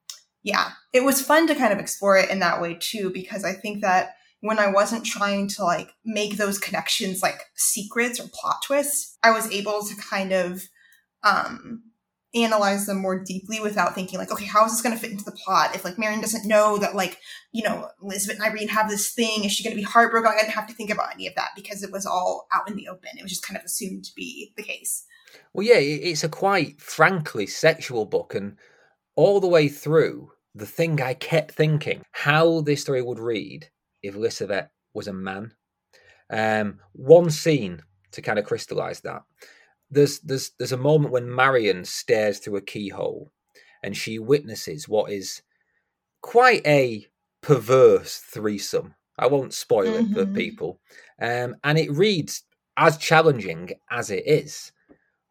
yeah, 0.43 0.71
it 0.93 1.03
was 1.03 1.21
fun 1.21 1.47
to 1.47 1.55
kind 1.55 1.73
of 1.73 1.79
explore 1.79 2.17
it 2.17 2.29
in 2.29 2.39
that 2.39 2.61
way 2.61 2.77
too, 2.79 3.11
because 3.13 3.43
I 3.43 3.53
think 3.53 3.81
that 3.81 4.15
when 4.41 4.59
I 4.59 4.71
wasn't 4.71 5.05
trying 5.05 5.49
to 5.49 5.63
like 5.63 5.91
make 6.05 6.37
those 6.37 6.57
connections 6.59 7.21
like 7.21 7.41
secrets 7.55 8.19
or 8.19 8.29
plot 8.33 8.57
twists, 8.65 9.17
I 9.21 9.31
was 9.31 9.51
able 9.51 9.83
to 9.83 9.95
kind 9.95 10.31
of 10.31 10.63
um 11.23 11.83
analyze 12.35 12.85
them 12.85 12.97
more 12.97 13.23
deeply 13.23 13.59
without 13.59 13.95
thinking 13.95 14.19
like, 14.19 14.31
okay, 14.31 14.45
how 14.45 14.65
is 14.65 14.71
this 14.71 14.81
going 14.81 14.93
to 14.95 15.01
fit 15.01 15.11
into 15.11 15.25
the 15.25 15.31
plot? 15.31 15.75
If 15.75 15.83
like 15.83 15.97
Marion 15.97 16.21
doesn't 16.21 16.47
know 16.47 16.77
that 16.77 16.95
like, 16.95 17.17
you 17.51 17.63
know, 17.63 17.89
Elizabeth 18.01 18.37
and 18.39 18.45
Irene 18.45 18.67
have 18.67 18.89
this 18.89 19.11
thing, 19.11 19.43
is 19.43 19.51
she 19.51 19.63
going 19.63 19.75
to 19.75 19.81
be 19.81 19.83
heartbroken? 19.83 20.31
I 20.31 20.39
didn't 20.41 20.53
have 20.53 20.67
to 20.67 20.73
think 20.73 20.91
about 20.91 21.13
any 21.13 21.27
of 21.27 21.35
that 21.35 21.49
because 21.55 21.81
it 21.81 21.91
was 21.91 22.05
all 22.05 22.47
out 22.53 22.69
in 22.69 22.75
the 22.75 22.87
open. 22.87 23.17
It 23.17 23.23
was 23.23 23.31
just 23.31 23.45
kind 23.45 23.57
of 23.57 23.65
assumed 23.65 24.03
to 24.05 24.11
be 24.15 24.53
the 24.55 24.63
case. 24.63 25.05
Well, 25.53 25.65
yeah, 25.65 25.77
it's 25.77 26.23
a 26.23 26.29
quite 26.29 26.81
frankly 26.81 27.47
sexual 27.47 28.05
book, 28.05 28.35
and 28.35 28.57
all 29.15 29.39
the 29.39 29.47
way 29.47 29.67
through, 29.67 30.31
the 30.55 30.65
thing 30.65 31.01
I 31.01 31.13
kept 31.13 31.51
thinking 31.51 32.03
how 32.11 32.61
this 32.61 32.81
story 32.81 33.01
would 33.01 33.19
read 33.19 33.69
if 34.01 34.15
Lisavet 34.15 34.69
was 34.93 35.07
a 35.07 35.13
man. 35.13 35.53
Um, 36.31 36.79
one 36.93 37.29
scene 37.29 37.81
to 38.11 38.21
kind 38.21 38.39
of 38.39 38.45
crystallize 38.45 39.01
that. 39.01 39.23
There's 39.91 40.19
there's 40.21 40.51
there's 40.59 40.71
a 40.71 40.77
moment 40.77 41.11
when 41.13 41.33
Marion 41.33 41.85
stares 41.85 42.39
through 42.39 42.57
a 42.57 42.61
keyhole, 42.61 43.31
and 43.83 43.95
she 43.97 44.19
witnesses 44.19 44.87
what 44.89 45.11
is 45.11 45.41
quite 46.21 46.65
a 46.67 47.07
perverse 47.41 48.19
threesome. 48.19 48.95
I 49.19 49.27
won't 49.27 49.53
spoil 49.53 49.95
it 49.95 50.09
for 50.13 50.25
Mhm. 50.25 50.27
people, 50.27 50.81
um, 51.21 51.57
and 51.63 51.77
it 51.77 51.91
reads 51.91 52.43
as 52.77 52.97
challenging 52.97 53.71
as 53.91 54.11
it 54.11 54.25
is. 54.27 54.71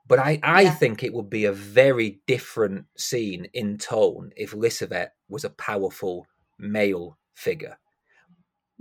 But 0.06 0.18
I, 0.20 0.40
I 0.42 0.70
Yeah. 0.70 0.70
think 0.70 1.02
it 1.02 1.14
would 1.14 1.30
be 1.30 1.44
a 1.46 1.52
very 1.52 2.20
different 2.26 2.86
scene 2.98 3.46
in 3.54 3.78
tone 3.78 4.32
if 4.36 4.52
Lisavet 4.52 5.11
was 5.28 5.44
a 5.44 5.50
powerful 5.50 6.26
male 6.59 7.18
figure. 7.34 7.78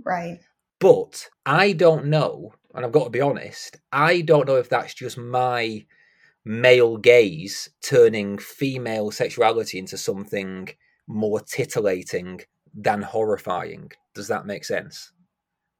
Right. 0.02 0.40
But 0.80 1.30
I 1.46 1.72
don't 1.72 2.06
know, 2.06 2.52
and 2.74 2.84
I've 2.84 2.92
got 2.92 3.04
to 3.04 3.10
be 3.10 3.20
honest, 3.20 3.76
I 3.92 4.20
don't 4.20 4.46
know 4.46 4.56
if 4.56 4.68
that's 4.68 4.94
just 4.94 5.18
my 5.18 5.84
male 6.44 6.96
gaze 6.96 7.68
turning 7.82 8.38
female 8.38 9.10
sexuality 9.10 9.78
into 9.78 9.98
something 9.98 10.68
more 11.06 11.40
titillating 11.40 12.40
than 12.74 13.02
horrifying. 13.02 13.90
Does 14.14 14.28
that 14.28 14.46
make 14.46 14.64
sense? 14.64 15.12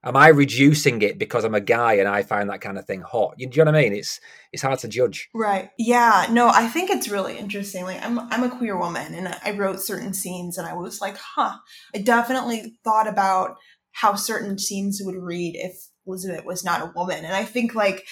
Am 0.05 0.17
I 0.17 0.29
reducing 0.29 1.03
it 1.03 1.19
because 1.19 1.45
I'm 1.45 1.57
a 1.57 1.61
guy 1.61 1.95
and 1.95 2.09
I 2.09 2.23
find 2.23 2.49
that 2.51 2.61
kind 2.61 2.79
of 2.79 2.87
thing 2.87 3.01
hot? 3.01 3.35
You, 3.37 3.49
do 3.49 3.59
you 3.59 3.65
know 3.65 3.73
what 3.73 3.79
I 3.79 3.83
mean? 3.83 3.95
It's 3.95 4.21
it's 4.53 4.63
hard 4.63 4.79
to 4.81 4.89
judge. 4.89 5.29
Right. 5.35 5.71
Yeah. 5.77 6.27
No, 6.31 6.49
I 6.49 6.69
think 6.69 6.91
it's 6.91 7.09
really 7.09 7.37
interesting. 7.37 7.83
Like, 7.85 8.03
I'm 8.05 8.19
I'm 8.19 8.45
a 8.45 8.57
queer 8.57 8.79
woman, 8.79 9.13
and 9.15 9.35
I 9.45 9.51
wrote 9.51 9.81
certain 9.81 10.15
scenes, 10.15 10.57
and 10.57 10.69
I 10.69 10.75
was 10.75 11.01
like, 11.01 11.17
huh. 11.17 11.57
I 11.95 11.99
definitely 11.99 12.79
thought 12.85 13.09
about 13.09 13.57
how 13.91 14.15
certain 14.15 14.57
scenes 14.57 15.01
would 15.03 15.17
read 15.17 15.57
if 15.57 15.89
Elizabeth 16.09 16.45
was 16.45 16.65
not 16.65 16.83
a 16.83 16.93
woman, 16.95 17.25
and 17.25 17.35
I 17.35 17.45
think 17.45 17.75
like 17.75 18.07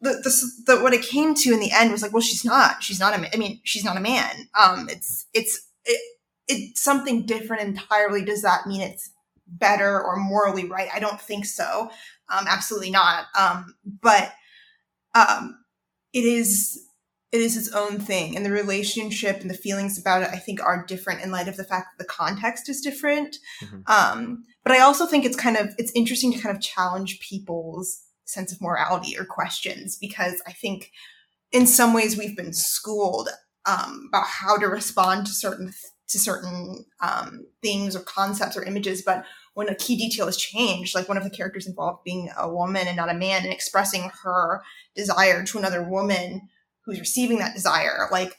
the 0.00 0.10
the, 0.22 0.74
the 0.74 0.82
what 0.82 0.94
it 0.94 1.02
came 1.02 1.34
to 1.34 1.52
in 1.52 1.60
the 1.60 1.72
end 1.72 1.92
was 1.92 2.02
like, 2.02 2.12
well, 2.12 2.22
she's 2.22 2.44
not. 2.44 2.82
She's 2.82 3.00
not 3.00 3.18
a. 3.18 3.34
I 3.34 3.36
mean, 3.36 3.60
she's 3.64 3.84
not 3.84 3.96
a 3.96 4.00
man. 4.00 4.48
Um, 4.58 4.88
it's 4.88 5.26
it's 5.34 5.68
it, 5.84 6.00
it's 6.48 6.82
something 6.82 7.26
different 7.26 7.62
entirely. 7.62 8.24
Does 8.24 8.42
that 8.42 8.66
mean 8.66 8.80
it's 8.80 9.10
better 9.46 10.00
or 10.02 10.16
morally 10.16 10.66
right? 10.66 10.88
I 10.94 11.00
don't 11.00 11.20
think 11.20 11.44
so. 11.44 11.90
Um, 12.28 12.46
absolutely 12.48 12.90
not. 12.90 13.26
Um, 13.38 13.74
but 13.84 14.32
um, 15.14 15.64
it 16.12 16.24
is 16.24 16.80
it 17.32 17.40
is 17.40 17.56
its 17.56 17.72
own 17.72 18.00
thing. 18.00 18.36
And 18.36 18.44
the 18.44 18.50
relationship 18.50 19.40
and 19.40 19.50
the 19.50 19.54
feelings 19.54 19.98
about 19.98 20.22
it 20.22 20.30
i 20.32 20.36
think 20.38 20.62
are 20.62 20.84
different 20.86 21.22
in 21.22 21.30
light 21.30 21.48
of 21.48 21.56
the 21.56 21.64
fact 21.64 21.88
that 21.92 22.02
the 22.02 22.08
context 22.08 22.68
is 22.68 22.80
different. 22.80 23.36
Mhm. 23.62 23.88
um, 23.88 24.44
but 24.64 24.72
i 24.72 24.80
also 24.80 25.06
think 25.06 25.24
it's 25.24 25.36
kind 25.36 25.56
of 25.56 25.74
it's 25.78 25.92
interesting 25.94 26.32
to 26.32 26.38
kind 26.40 26.54
of 26.54 26.62
challenge 26.62 27.20
people's 27.20 28.02
sense 28.24 28.52
of 28.52 28.60
morality 28.60 29.18
or 29.18 29.24
questions 29.24 29.96
because 30.00 30.42
i 30.46 30.52
think 30.52 30.90
in 31.52 31.66
some 31.66 31.92
ways 31.92 32.16
we've 32.16 32.36
been 32.36 32.52
schooled 32.52 33.28
um, 33.66 34.06
about 34.08 34.26
how 34.26 34.56
to 34.56 34.66
respond 34.66 35.26
to 35.26 35.32
certain 35.32 35.72
to 36.08 36.18
certain 36.18 36.84
um, 37.00 37.46
things 37.62 37.94
or 37.94 38.00
concepts 38.00 38.56
or 38.56 38.64
images. 38.64 39.02
But 39.02 39.24
when 39.54 39.68
a 39.68 39.76
key 39.76 39.96
detail 39.96 40.26
is 40.26 40.36
changed 40.36 40.94
like 40.94 41.08
one 41.08 41.16
of 41.16 41.22
the 41.24 41.30
characters 41.30 41.66
involved 41.66 42.02
being 42.04 42.30
a 42.36 42.52
woman 42.52 42.88
and 42.88 42.96
not 42.96 43.10
a 43.10 43.14
man 43.14 43.44
and 43.44 43.52
expressing 43.52 44.10
her 44.24 44.62
desire 44.96 45.44
to 45.44 45.58
another 45.58 45.82
woman 45.82 46.48
who's 46.84 47.00
receiving 47.00 47.38
that 47.38 47.54
desire 47.54 48.08
like 48.10 48.36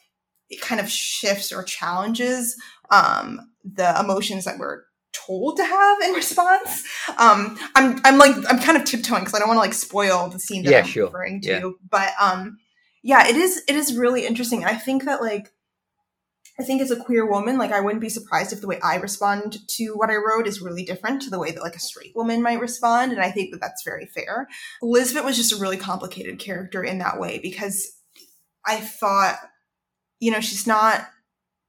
it 0.50 0.62
kind 0.62 0.82
of 0.82 0.90
shifts 0.90 1.52
or 1.52 1.64
challenges 1.64 2.56
um 2.90 3.40
the 3.64 4.00
emotions 4.00 4.46
that 4.46 4.58
we're 4.60 4.84
told 5.14 5.58
to 5.58 5.64
have 5.66 6.02
in 6.02 6.12
response 6.14 6.84
um 7.18 7.58
i'm 7.76 8.00
i'm 8.06 8.18
like 8.18 8.36
i'm 8.50 8.60
kind 8.60 8.78
of 8.78 8.84
tiptoeing 8.86 9.22
because 9.22 9.34
i 9.34 9.40
don't 9.40 9.48
want 9.48 9.58
to 9.58 9.62
like 9.62 9.74
spoil 9.74 10.28
the 10.30 10.40
scene 10.40 10.64
that 10.64 10.72
Yeah, 10.72 10.80
i'm 10.80 10.86
sure. 10.86 11.06
referring 11.06 11.42
to 11.42 11.50
Yeah. 11.50 11.70
but 11.90 12.12
um 12.20 12.58
yeah 13.04 13.28
it 13.28 13.36
is 13.36 13.62
it 13.68 13.76
is 13.76 13.96
really 13.98 14.26
interesting 14.26 14.64
i 14.66 14.76
think 14.76 15.06
that 15.06 15.22
like 15.22 15.52
I 16.60 16.64
think 16.64 16.82
as 16.82 16.92
a 16.92 16.96
queer 16.98 17.26
woman, 17.26 17.58
like 17.58 17.72
I 17.72 17.80
wouldn't 17.80 18.02
be 18.02 18.10
surprised 18.10 18.54
if 18.54 18.62
the 18.62 18.68
way 18.68 18.80
I 18.84 18.98
respond 18.98 19.58
to 19.78 19.94
what 19.94 20.12
I 20.12 20.16
wrote 20.18 20.46
is 20.46 20.62
really 20.62 20.84
different 20.84 21.22
to 21.24 21.30
the 21.30 21.40
way 21.40 21.50
that 21.52 21.62
like 21.64 21.76
a 21.76 21.80
straight 21.80 22.12
woman 22.16 22.44
might 22.44 22.60
respond, 22.60 23.14
and 23.14 23.22
I 23.22 23.32
think 23.32 23.52
that 23.52 23.62
that's 23.62 23.84
very 23.84 24.06
fair. 24.06 24.48
Elizabeth 24.82 25.24
was 25.26 25.38
just 25.38 25.54
a 25.54 25.56
really 25.56 25.78
complicated 25.78 26.38
character 26.40 26.84
in 26.84 27.00
that 27.00 27.20
way 27.20 27.40
because 27.42 27.88
I 28.66 28.78
thought, 28.78 29.38
you 30.20 30.32
know, 30.32 30.42
she's 30.42 30.68
not, 30.68 31.08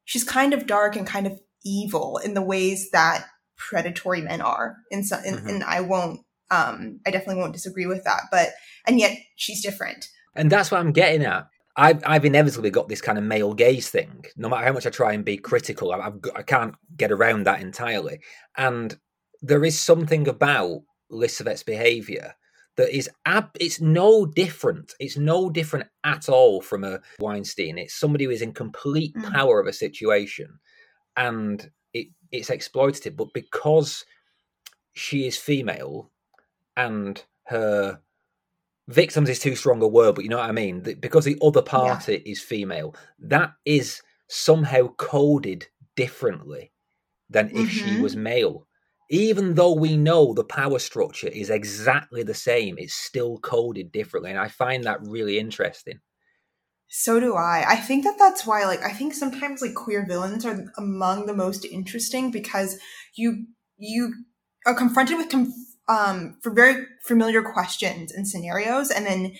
she's 0.04 0.24
kind 0.24 0.52
of 0.52 0.66
dark 0.66 0.96
and 0.96 1.06
kind 1.06 1.26
of 1.26 1.40
evil 1.64 2.18
in 2.18 2.34
the 2.34 2.42
ways 2.42 2.90
that 2.90 3.26
predatory 3.56 4.20
men 4.20 4.40
are. 4.40 4.76
And 4.90 5.06
so, 5.06 5.16
and, 5.24 5.36
mm-hmm. 5.36 5.48
and 5.48 5.64
I 5.64 5.80
won't, 5.80 6.20
um, 6.50 7.00
I 7.06 7.10
definitely 7.10 7.40
won't 7.40 7.54
disagree 7.54 7.86
with 7.86 8.04
that. 8.04 8.22
But 8.30 8.50
and 8.86 8.98
yet 8.98 9.16
she's 9.36 9.62
different. 9.62 10.08
And 10.34 10.50
that's 10.50 10.70
what 10.70 10.80
I'm 10.80 10.92
getting 10.92 11.24
at. 11.24 11.46
I've, 11.76 12.02
I've 12.04 12.24
inevitably 12.24 12.70
got 12.70 12.88
this 12.88 13.00
kind 13.00 13.16
of 13.16 13.24
male 13.24 13.54
gaze 13.54 13.88
thing. 13.88 14.24
No 14.36 14.48
matter 14.48 14.66
how 14.66 14.72
much 14.72 14.86
I 14.86 14.90
try 14.90 15.12
and 15.12 15.24
be 15.24 15.38
critical, 15.38 15.92
I've, 15.92 16.18
I 16.36 16.42
can't 16.42 16.74
get 16.96 17.10
around 17.10 17.44
that 17.44 17.62
entirely. 17.62 18.20
And 18.56 18.98
there 19.40 19.64
is 19.64 19.78
something 19.78 20.28
about 20.28 20.82
Lisavet's 21.10 21.62
behaviour 21.62 22.34
that 22.76 22.94
is 22.94 23.10
ab- 23.26 23.56
it's 23.60 23.80
no 23.80 24.26
different. 24.26 24.94
It's 24.98 25.16
no 25.16 25.50
different 25.50 25.88
at 26.04 26.28
all 26.28 26.60
from 26.60 26.84
a 26.84 27.00
Weinstein. 27.18 27.78
It's 27.78 27.94
somebody 27.94 28.24
who 28.24 28.30
is 28.30 28.42
in 28.42 28.52
complete 28.52 29.14
mm. 29.14 29.30
power 29.32 29.60
of 29.60 29.66
a 29.66 29.72
situation, 29.72 30.58
and 31.16 31.70
it 31.92 32.08
it's 32.30 32.50
exploitative. 32.50 33.16
But 33.16 33.34
because 33.34 34.04
she 34.94 35.26
is 35.26 35.36
female, 35.36 36.10
and 36.76 37.22
her 37.46 38.00
victims 38.88 39.28
is 39.28 39.38
too 39.38 39.56
strong 39.56 39.82
a 39.82 39.88
word, 39.88 40.14
but 40.14 40.24
you 40.24 40.30
know 40.30 40.38
what 40.38 40.48
I 40.48 40.52
mean. 40.52 40.80
Because 41.00 41.24
the 41.24 41.38
other 41.42 41.62
party 41.62 42.14
yeah. 42.24 42.32
is 42.32 42.40
female, 42.40 42.94
that 43.18 43.52
is 43.64 44.02
somehow 44.28 44.88
coded 44.94 45.66
differently 45.94 46.72
than 47.28 47.48
if 47.50 47.68
mm-hmm. 47.68 47.94
she 47.94 48.00
was 48.00 48.16
male 48.16 48.66
even 49.12 49.54
though 49.54 49.74
we 49.74 49.94
know 49.94 50.32
the 50.32 50.42
power 50.42 50.78
structure 50.78 51.28
is 51.28 51.50
exactly 51.50 52.22
the 52.22 52.32
same, 52.32 52.76
it's 52.78 52.94
still 52.94 53.38
coded 53.38 53.92
differently. 53.92 54.30
And 54.30 54.40
I 54.40 54.48
find 54.48 54.84
that 54.84 55.02
really 55.02 55.38
interesting. 55.38 56.00
So 56.88 57.20
do 57.20 57.34
I. 57.34 57.62
I 57.68 57.76
think 57.76 58.04
that 58.04 58.18
that's 58.18 58.46
why, 58.46 58.64
like, 58.64 58.82
I 58.82 58.90
think 58.90 59.12
sometimes 59.12 59.60
like 59.60 59.74
queer 59.74 60.06
villains 60.06 60.46
are 60.46 60.64
among 60.78 61.26
the 61.26 61.34
most 61.34 61.66
interesting 61.66 62.30
because 62.30 62.78
you 63.14 63.46
you 63.76 64.14
are 64.66 64.74
confronted 64.74 65.18
with 65.18 65.28
com- 65.28 65.52
um 65.88 66.38
for 66.42 66.50
very 66.50 66.86
familiar 67.06 67.42
questions 67.42 68.12
and 68.12 68.26
scenarios, 68.26 68.90
and 68.90 69.04
then 69.04 69.34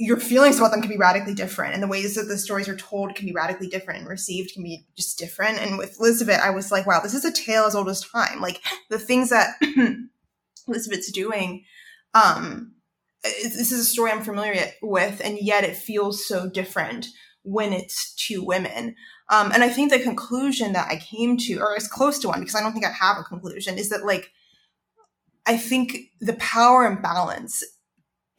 your 0.00 0.16
feelings 0.16 0.56
about 0.56 0.70
them 0.70 0.80
can 0.80 0.90
be 0.90 0.96
radically 0.96 1.34
different 1.34 1.74
and 1.74 1.82
the 1.82 1.86
ways 1.86 2.14
that 2.14 2.22
the 2.22 2.38
stories 2.38 2.70
are 2.70 2.76
told 2.76 3.14
can 3.14 3.26
be 3.26 3.34
radically 3.34 3.68
different 3.68 4.00
and 4.00 4.08
received 4.08 4.54
can 4.54 4.62
be 4.62 4.86
just 4.96 5.18
different. 5.18 5.58
And 5.58 5.76
with 5.76 5.98
lisavet 5.98 6.40
i 6.40 6.48
was 6.48 6.72
like 6.72 6.86
wow 6.86 7.00
this 7.00 7.12
is 7.12 7.24
a 7.26 7.30
tale 7.30 7.64
as 7.64 7.74
old 7.74 7.88
as 7.88 8.00
time. 8.00 8.40
Like 8.40 8.62
the 8.88 8.98
things 8.98 9.28
that 9.28 9.56
lisavet's 10.68 11.12
doing 11.12 11.64
um 12.14 12.72
this 13.22 13.70
is 13.70 13.80
a 13.80 13.84
story 13.84 14.10
i'm 14.10 14.22
familiar 14.22 14.72
with 14.80 15.20
and 15.22 15.36
yet 15.38 15.64
it 15.64 15.76
feels 15.76 16.26
so 16.26 16.48
different 16.48 17.08
when 17.42 17.74
it's 17.74 18.14
two 18.14 18.42
women. 18.42 18.96
Um 19.28 19.52
and 19.52 19.62
i 19.62 19.68
think 19.68 19.90
the 19.90 20.00
conclusion 20.00 20.72
that 20.72 20.88
i 20.90 20.96
came 20.96 21.36
to 21.36 21.58
or 21.58 21.76
as 21.76 21.86
close 21.86 22.18
to 22.20 22.28
one 22.28 22.40
because 22.40 22.54
i 22.54 22.62
don't 22.62 22.72
think 22.72 22.86
i 22.86 22.90
have 22.90 23.18
a 23.18 23.24
conclusion 23.24 23.76
is 23.76 23.90
that 23.90 24.06
like 24.06 24.30
i 25.44 25.58
think 25.58 25.98
the 26.20 26.34
power 26.34 26.86
imbalance 26.86 27.62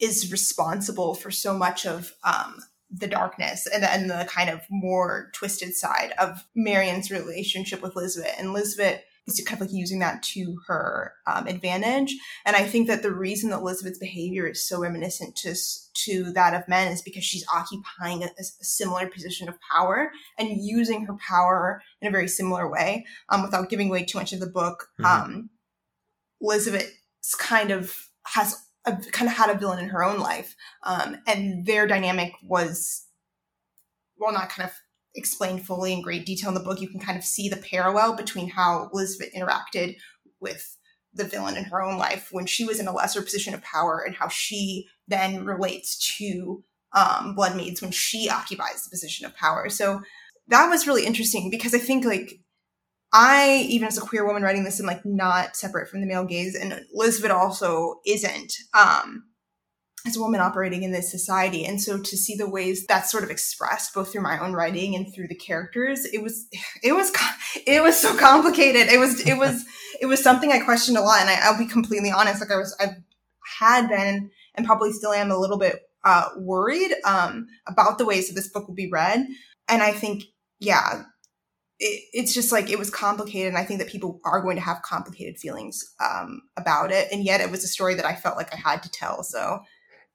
is 0.02 0.32
responsible 0.32 1.14
for 1.14 1.30
so 1.30 1.56
much 1.56 1.86
of 1.86 2.12
um, 2.24 2.58
the 2.90 3.06
darkness 3.06 3.66
and, 3.72 3.84
and 3.84 4.10
the 4.10 4.28
kind 4.28 4.50
of 4.50 4.60
more 4.68 5.30
twisted 5.32 5.74
side 5.74 6.12
of 6.18 6.44
Marion's 6.54 7.10
relationship 7.10 7.80
with 7.80 7.94
Lisavet. 7.94 8.38
And 8.38 8.48
Lisavet 8.48 9.00
is 9.28 9.40
kind 9.46 9.60
of 9.60 9.68
like 9.68 9.74
using 9.74 10.00
that 10.00 10.22
to 10.24 10.58
her 10.66 11.14
um, 11.28 11.46
advantage. 11.46 12.14
And 12.44 12.56
I 12.56 12.64
think 12.64 12.88
that 12.88 13.02
the 13.02 13.14
reason 13.14 13.50
that 13.50 13.60
Lisavet's 13.60 13.98
behavior 13.98 14.48
is 14.48 14.66
so 14.66 14.80
reminiscent 14.80 15.36
to 15.36 15.54
to 16.04 16.32
that 16.32 16.54
of 16.54 16.66
men 16.68 16.90
is 16.90 17.00
because 17.00 17.22
she's 17.22 17.46
occupying 17.54 18.24
a, 18.24 18.26
a 18.26 18.64
similar 18.64 19.06
position 19.08 19.48
of 19.48 19.54
power 19.70 20.10
and 20.36 20.60
using 20.60 21.06
her 21.06 21.14
power 21.26 21.80
in 22.00 22.08
a 22.08 22.10
very 22.10 22.26
similar 22.26 22.68
way. 22.68 23.06
Um, 23.28 23.42
without 23.42 23.70
giving 23.70 23.88
away 23.88 24.04
too 24.04 24.18
much 24.18 24.32
of 24.32 24.40
the 24.40 24.46
book, 24.46 24.88
mm-hmm. 25.00 25.04
um, 25.04 25.50
Lisavet's 26.42 27.34
kind 27.38 27.70
of 27.70 27.94
has 28.26 28.56
a, 28.84 28.96
kind 29.12 29.30
of 29.30 29.36
had 29.36 29.50
a 29.50 29.58
villain 29.58 29.78
in 29.78 29.88
her 29.88 30.04
own 30.04 30.18
life. 30.18 30.56
Um, 30.82 31.16
and 31.26 31.66
their 31.66 31.86
dynamic 31.86 32.32
was, 32.42 33.06
well, 34.18 34.32
not 34.32 34.48
kind 34.48 34.68
of 34.68 34.74
explained 35.14 35.66
fully 35.66 35.92
in 35.92 36.02
great 36.02 36.26
detail 36.26 36.48
in 36.48 36.54
the 36.54 36.60
book. 36.60 36.80
You 36.80 36.88
can 36.88 37.00
kind 37.00 37.18
of 37.18 37.24
see 37.24 37.48
the 37.48 37.56
parallel 37.56 38.16
between 38.16 38.48
how 38.48 38.90
Lisavet 38.92 39.34
interacted 39.34 39.96
with 40.40 40.76
the 41.14 41.24
villain 41.24 41.56
in 41.56 41.64
her 41.64 41.82
own 41.82 41.98
life 41.98 42.28
when 42.32 42.46
she 42.46 42.64
was 42.64 42.80
in 42.80 42.88
a 42.88 42.92
lesser 42.92 43.22
position 43.22 43.52
of 43.54 43.62
power 43.62 44.02
and 44.04 44.14
how 44.14 44.28
she 44.28 44.86
then 45.08 45.44
relates 45.44 46.16
to 46.16 46.64
um, 46.94 47.34
Bloodmaids 47.36 47.82
when 47.82 47.90
she 47.90 48.30
occupies 48.30 48.84
the 48.84 48.90
position 48.90 49.26
of 49.26 49.36
power. 49.36 49.68
So 49.68 50.00
that 50.48 50.68
was 50.68 50.86
really 50.86 51.06
interesting 51.06 51.50
because 51.50 51.74
I 51.74 51.78
think 51.78 52.04
like 52.04 52.40
I, 53.12 53.66
even 53.68 53.88
as 53.88 53.98
a 53.98 54.00
queer 54.00 54.26
woman 54.26 54.42
writing 54.42 54.64
this, 54.64 54.80
am 54.80 54.86
like 54.86 55.04
not 55.04 55.54
separate 55.56 55.88
from 55.88 56.00
the 56.00 56.06
male 56.06 56.24
gaze, 56.24 56.54
and 56.54 56.84
Lisavet 56.96 57.30
also 57.30 58.00
isn't. 58.06 58.54
Um, 58.74 59.24
as 60.04 60.16
a 60.16 60.20
woman 60.20 60.40
operating 60.40 60.82
in 60.82 60.90
this 60.90 61.10
society, 61.10 61.64
and 61.64 61.80
so 61.80 62.00
to 62.00 62.16
see 62.16 62.34
the 62.34 62.48
ways 62.48 62.86
that's 62.86 63.10
sort 63.10 63.22
of 63.22 63.30
expressed 63.30 63.94
both 63.94 64.10
through 64.10 64.22
my 64.22 64.36
own 64.42 64.52
writing 64.52 64.96
and 64.96 65.14
through 65.14 65.28
the 65.28 65.34
characters, 65.34 66.04
it 66.06 66.22
was, 66.22 66.48
it 66.82 66.92
was, 66.92 67.12
it 67.66 67.82
was 67.82 68.00
so 68.00 68.16
complicated. 68.16 68.88
It 68.88 68.98
was, 68.98 69.24
it 69.24 69.38
was, 69.38 69.64
it 70.00 70.06
was 70.06 70.22
something 70.22 70.50
I 70.50 70.58
questioned 70.58 70.98
a 70.98 71.02
lot, 71.02 71.20
and 71.20 71.30
I, 71.30 71.50
will 71.50 71.58
be 71.58 71.70
completely 71.70 72.10
honest. 72.10 72.40
Like 72.40 72.50
I 72.50 72.56
was, 72.56 72.76
I 72.80 72.96
had 73.60 73.88
been, 73.88 74.30
and 74.56 74.66
probably 74.66 74.92
still 74.92 75.12
am, 75.12 75.30
a 75.30 75.38
little 75.38 75.58
bit 75.58 75.82
uh, 76.02 76.30
worried 76.38 76.92
um, 77.04 77.46
about 77.68 77.98
the 77.98 78.06
ways 78.06 78.26
that 78.28 78.34
this 78.34 78.48
book 78.48 78.66
will 78.66 78.74
be 78.74 78.90
read, 78.90 79.24
and 79.68 79.82
I 79.82 79.92
think, 79.92 80.24
yeah, 80.58 81.04
it, 81.82 82.04
it's 82.12 82.32
just 82.32 82.52
like 82.52 82.70
it 82.70 82.78
was 82.78 82.90
complicated 82.90 83.48
and 83.48 83.58
i 83.58 83.64
think 83.64 83.80
that 83.80 83.88
people 83.88 84.20
are 84.24 84.40
going 84.40 84.56
to 84.56 84.62
have 84.62 84.80
complicated 84.82 85.38
feelings 85.38 85.94
um, 86.00 86.42
about 86.56 86.92
it 86.92 87.08
and 87.12 87.24
yet 87.24 87.40
it 87.40 87.50
was 87.50 87.64
a 87.64 87.68
story 87.68 87.94
that 87.94 88.06
i 88.06 88.14
felt 88.14 88.36
like 88.36 88.52
i 88.54 88.56
had 88.56 88.82
to 88.82 88.90
tell 88.90 89.22
so 89.22 89.60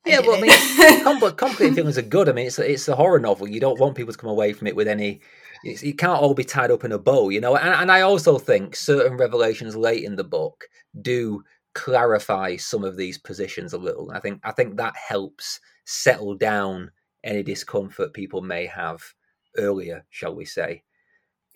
I 0.05 0.11
yeah, 0.11 0.19
well, 0.19 0.37
I 0.37 0.41
mean, 0.41 1.19
complicated 1.35 1.75
feelings 1.75 1.97
are 1.97 2.03
good. 2.03 2.29
I 2.29 2.31
mean, 2.31 2.47
it's 2.47 2.59
it's 2.59 2.87
a 2.87 2.95
horror 2.95 3.19
novel. 3.19 3.49
You 3.49 3.59
don't 3.59 3.79
want 3.79 3.95
people 3.95 4.13
to 4.13 4.17
come 4.17 4.29
away 4.29 4.53
from 4.53 4.67
it 4.67 4.75
with 4.75 4.87
any. 4.87 5.19
It 5.63 5.97
can't 5.97 6.21
all 6.21 6.33
be 6.33 6.45
tied 6.45 6.71
up 6.71 6.85
in 6.85 6.93
a 6.93 6.99
bow, 6.99 7.27
you 7.27 7.41
know. 7.41 7.57
And, 7.57 7.73
and 7.73 7.91
I 7.91 8.01
also 8.01 8.37
think 8.37 8.75
certain 8.77 9.17
revelations 9.17 9.75
late 9.75 10.03
in 10.03 10.15
the 10.15 10.23
book 10.23 10.69
do 11.01 11.43
clarify 11.73 12.55
some 12.55 12.85
of 12.85 12.95
these 12.95 13.17
positions 13.17 13.73
a 13.73 13.77
little. 13.77 14.11
I 14.11 14.21
think 14.21 14.39
I 14.45 14.51
think 14.51 14.77
that 14.77 14.95
helps 14.95 15.59
settle 15.83 16.35
down 16.35 16.91
any 17.23 17.43
discomfort 17.43 18.13
people 18.13 18.41
may 18.41 18.67
have 18.67 19.01
earlier, 19.57 20.05
shall 20.09 20.35
we 20.35 20.45
say 20.45 20.83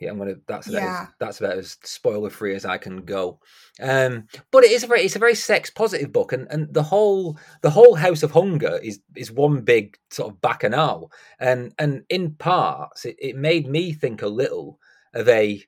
yeah, 0.01 0.09
I'm 0.09 0.17
gonna. 0.17 0.35
That's 0.47 0.67
about 0.67 0.81
yeah. 0.81 1.01
as, 1.03 1.07
that's 1.19 1.39
about 1.39 1.57
as 1.59 1.77
spoiler 1.83 2.31
free 2.31 2.55
as 2.55 2.65
I 2.65 2.79
can 2.79 3.03
go. 3.03 3.39
Um, 3.79 4.27
but 4.51 4.63
it 4.63 4.71
is 4.71 4.83
a 4.83 4.87
very 4.87 5.01
it's 5.03 5.15
a 5.15 5.19
very 5.19 5.35
sex 5.35 5.69
positive 5.69 6.11
book, 6.11 6.33
and, 6.33 6.47
and 6.49 6.73
the 6.73 6.81
whole 6.81 7.37
the 7.61 7.69
whole 7.69 7.93
House 7.93 8.23
of 8.23 8.31
Hunger 8.31 8.79
is 8.81 8.99
is 9.15 9.31
one 9.31 9.61
big 9.61 9.95
sort 10.09 10.33
of 10.33 10.41
bacchanal, 10.41 11.11
and 11.39 11.71
and 11.77 12.03
in 12.09 12.33
parts 12.33 13.05
it, 13.05 13.15
it 13.19 13.35
made 13.35 13.67
me 13.67 13.93
think 13.93 14.23
a 14.23 14.27
little 14.27 14.79
of 15.13 15.29
a 15.29 15.63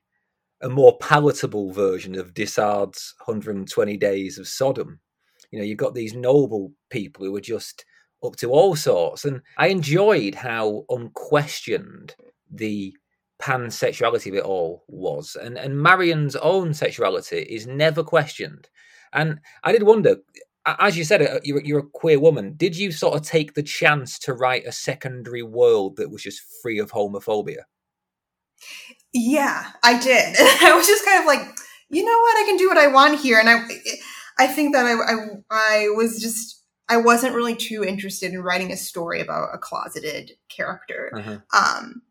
a 0.60 0.68
more 0.68 0.98
palatable 0.98 1.70
version 1.70 2.16
of 2.16 2.34
de 2.34 2.44
Sade's 2.44 3.14
120 3.24 3.96
Days 3.96 4.36
of 4.36 4.48
Sodom. 4.48 4.98
You 5.52 5.60
know, 5.60 5.64
you've 5.64 5.78
got 5.78 5.94
these 5.94 6.14
noble 6.14 6.72
people 6.90 7.24
who 7.24 7.36
are 7.36 7.40
just 7.40 7.84
up 8.24 8.34
to 8.36 8.50
all 8.50 8.74
sorts, 8.74 9.24
and 9.24 9.42
I 9.56 9.68
enjoyed 9.68 10.34
how 10.34 10.86
unquestioned 10.88 12.16
the 12.50 12.96
pansexuality 13.44 14.28
of 14.28 14.34
it 14.34 14.44
all 14.44 14.84
was. 14.88 15.36
And 15.36 15.58
and 15.58 15.78
Marion's 15.78 16.34
own 16.36 16.72
sexuality 16.72 17.40
is 17.40 17.66
never 17.66 18.02
questioned. 18.02 18.68
And 19.12 19.40
I 19.62 19.72
did 19.72 19.82
wonder, 19.82 20.16
as 20.66 20.96
you 20.96 21.04
said, 21.04 21.22
uh, 21.22 21.40
you're, 21.44 21.62
you're 21.62 21.80
a 21.80 21.86
queer 21.86 22.18
woman. 22.18 22.54
Did 22.56 22.76
you 22.76 22.90
sort 22.90 23.14
of 23.14 23.22
take 23.22 23.54
the 23.54 23.62
chance 23.62 24.18
to 24.20 24.32
write 24.32 24.66
a 24.66 24.72
secondary 24.72 25.42
world 25.42 25.96
that 25.96 26.10
was 26.10 26.22
just 26.22 26.42
free 26.62 26.78
of 26.78 26.92
homophobia? 26.92 27.64
Yeah, 29.12 29.70
I 29.84 30.00
did. 30.00 30.36
I 30.38 30.74
was 30.74 30.86
just 30.86 31.04
kind 31.04 31.20
of 31.20 31.26
like, 31.26 31.46
you 31.90 32.04
know 32.04 32.18
what, 32.18 32.38
I 32.38 32.44
can 32.46 32.56
do 32.56 32.68
what 32.68 32.78
I 32.78 32.88
want 32.88 33.20
here, 33.20 33.38
and 33.38 33.48
I, 33.48 33.62
I 34.38 34.46
think 34.48 34.74
that 34.74 34.86
I, 34.86 34.94
I, 34.94 35.84
I 35.84 35.88
was 35.94 36.20
just. 36.20 36.62
I 36.86 36.98
wasn't 36.98 37.34
really 37.34 37.56
too 37.56 37.82
interested 37.82 38.34
in 38.34 38.42
writing 38.42 38.70
a 38.70 38.76
story 38.76 39.22
about 39.22 39.54
a 39.54 39.58
closeted 39.58 40.32
character. 40.50 41.10
Uh-huh. 41.16 41.38
Um, 41.58 42.02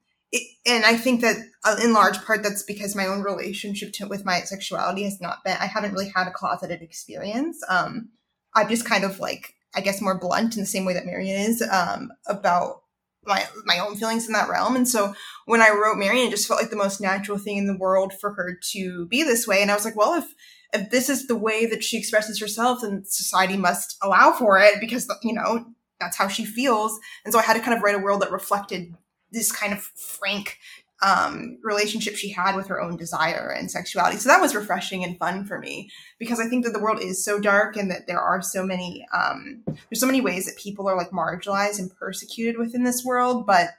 and 0.65 0.85
I 0.85 0.95
think 0.95 1.21
that 1.21 1.37
uh, 1.63 1.75
in 1.83 1.93
large 1.93 2.23
part 2.23 2.43
that's 2.43 2.63
because 2.63 2.95
my 2.95 3.05
own 3.05 3.21
relationship 3.21 3.93
to, 3.93 4.07
with 4.07 4.25
my 4.25 4.41
sexuality 4.41 5.03
has 5.03 5.21
not 5.21 5.43
been. 5.43 5.57
I 5.59 5.65
haven't 5.65 5.93
really 5.93 6.11
had 6.15 6.27
a 6.27 6.31
closeted 6.31 6.81
experience. 6.81 7.61
Um, 7.69 8.09
I'm 8.55 8.69
just 8.69 8.85
kind 8.85 9.03
of 9.03 9.19
like 9.19 9.55
I 9.75 9.81
guess 9.81 10.01
more 10.01 10.17
blunt 10.17 10.55
in 10.55 10.61
the 10.61 10.67
same 10.67 10.85
way 10.85 10.93
that 10.93 11.05
Marion 11.05 11.39
is 11.39 11.61
um, 11.61 12.11
about 12.27 12.81
my 13.25 13.45
my 13.65 13.79
own 13.79 13.95
feelings 13.95 14.27
in 14.27 14.33
that 14.33 14.49
realm. 14.49 14.75
And 14.75 14.87
so 14.87 15.13
when 15.45 15.61
I 15.61 15.69
wrote 15.69 15.97
Marion, 15.97 16.27
it 16.27 16.31
just 16.31 16.47
felt 16.47 16.59
like 16.59 16.69
the 16.69 16.75
most 16.75 17.01
natural 17.01 17.37
thing 17.37 17.57
in 17.57 17.67
the 17.67 17.77
world 17.77 18.13
for 18.19 18.33
her 18.33 18.57
to 18.71 19.07
be 19.07 19.23
this 19.23 19.47
way. 19.47 19.61
And 19.61 19.71
I 19.71 19.75
was 19.75 19.85
like, 19.85 19.95
well, 19.95 20.15
if 20.15 20.33
if 20.73 20.89
this 20.89 21.09
is 21.09 21.27
the 21.27 21.35
way 21.35 21.65
that 21.67 21.83
she 21.83 21.97
expresses 21.97 22.39
herself, 22.39 22.81
then 22.81 23.03
society 23.05 23.57
must 23.57 23.97
allow 24.01 24.31
for 24.31 24.59
it 24.59 24.79
because 24.79 25.11
you 25.21 25.33
know 25.33 25.65
that's 25.99 26.17
how 26.17 26.27
she 26.27 26.45
feels. 26.45 26.99
And 27.23 27.33
so 27.33 27.39
I 27.39 27.43
had 27.43 27.53
to 27.53 27.59
kind 27.59 27.77
of 27.77 27.83
write 27.83 27.95
a 27.95 27.99
world 27.99 28.21
that 28.21 28.31
reflected 28.31 28.93
this 29.33 29.51
kind 29.51 29.73
of 29.73 29.81
frank 29.81 30.57
um, 31.03 31.57
relationship 31.63 32.15
she 32.15 32.29
had 32.29 32.55
with 32.55 32.67
her 32.67 32.81
own 32.81 32.95
desire 32.95 33.49
and 33.49 33.69
sexuality. 33.69 34.17
So 34.17 34.29
that 34.29 34.41
was 34.41 34.55
refreshing 34.55 35.03
and 35.03 35.17
fun 35.17 35.45
for 35.45 35.59
me 35.59 35.89
because 36.17 36.39
I 36.39 36.47
think 36.47 36.63
that 36.63 36.71
the 36.71 36.79
world 36.79 37.01
is 37.01 37.23
so 37.23 37.39
dark 37.39 37.75
and 37.75 37.91
that 37.91 38.07
there 38.07 38.21
are 38.21 38.41
so 38.41 38.65
many 38.65 39.05
um, 39.13 39.63
there's 39.67 39.99
so 39.99 40.07
many 40.07 40.21
ways 40.21 40.45
that 40.45 40.57
people 40.57 40.87
are 40.87 40.95
like 40.95 41.09
marginalized 41.11 41.79
and 41.79 41.93
persecuted 41.93 42.57
within 42.57 42.83
this 42.83 43.03
world. 43.03 43.45
But 43.45 43.71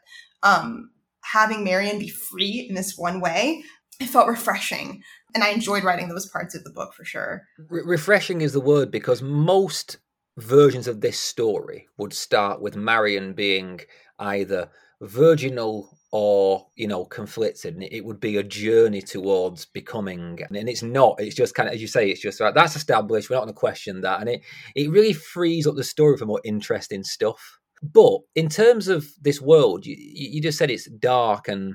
um, 0.43 0.91
having 1.23 1.65
Marion 1.65 1.99
be 1.99 2.09
free 2.09 2.67
in 2.69 2.75
this 2.75 2.99
one 2.99 3.21
way, 3.21 3.65
it 4.01 4.07
felt 4.07 4.29
refreshing, 4.29 5.03
and 5.35 5.43
I 5.43 5.51
enjoyed 5.51 5.85
writing 5.85 6.09
those 6.09 6.29
parts 6.29 6.55
of 6.55 6.65
the 6.65 6.71
book 6.71 6.93
for 6.93 7.05
sure. 7.05 7.43
Re- 7.71 7.83
refreshing 7.85 8.43
is 8.43 8.53
the 8.53 8.61
word 8.61 8.91
because 8.91 9.23
most 9.23 9.97
versions 10.37 10.89
of 10.89 11.01
this 11.01 11.19
story 11.19 11.87
would 11.97 12.13
start 12.13 12.61
with 12.61 12.77
Marion 12.77 13.33
being 13.33 13.81
either 14.19 14.69
virginal 15.03 15.99
or 16.13 16.65
you 16.77 16.87
know 16.87 17.05
conflicted 17.05 17.75
and 17.75 17.83
it 17.83 18.05
would 18.05 18.21
be 18.21 18.37
a 18.37 18.43
journey 18.43 19.03
towards 19.03 19.65
becoming 19.65 20.39
and 20.49 20.69
it's 20.69 20.83
not 20.83 21.17
it's 21.19 21.35
just 21.35 21.57
kind 21.57 21.69
of 21.69 21.75
as 21.75 21.81
you 21.81 21.89
say 21.89 22.09
it's 22.09 22.21
just 22.21 22.39
right 22.41 22.55
that's 22.55 22.77
established 22.77 23.29
we're 23.29 23.35
not 23.35 23.43
going 23.43 23.53
to 23.53 23.59
question 23.59 24.01
that 24.01 24.21
and 24.21 24.29
it 24.29 24.41
it 24.77 24.91
really 24.91 25.13
frees 25.13 25.67
up 25.67 25.75
the 25.75 25.83
story 25.83 26.17
for 26.17 26.27
more 26.27 26.41
interesting 26.45 27.03
stuff. 27.03 27.59
But 27.83 28.21
in 28.35 28.49
terms 28.49 28.87
of 28.89 29.07
this 29.21 29.43
world 29.43 29.85
you, 29.85 29.97
you 29.99 30.41
just 30.41 30.57
said 30.57 30.71
it's 30.71 30.89
dark 30.89 31.49
and 31.49 31.75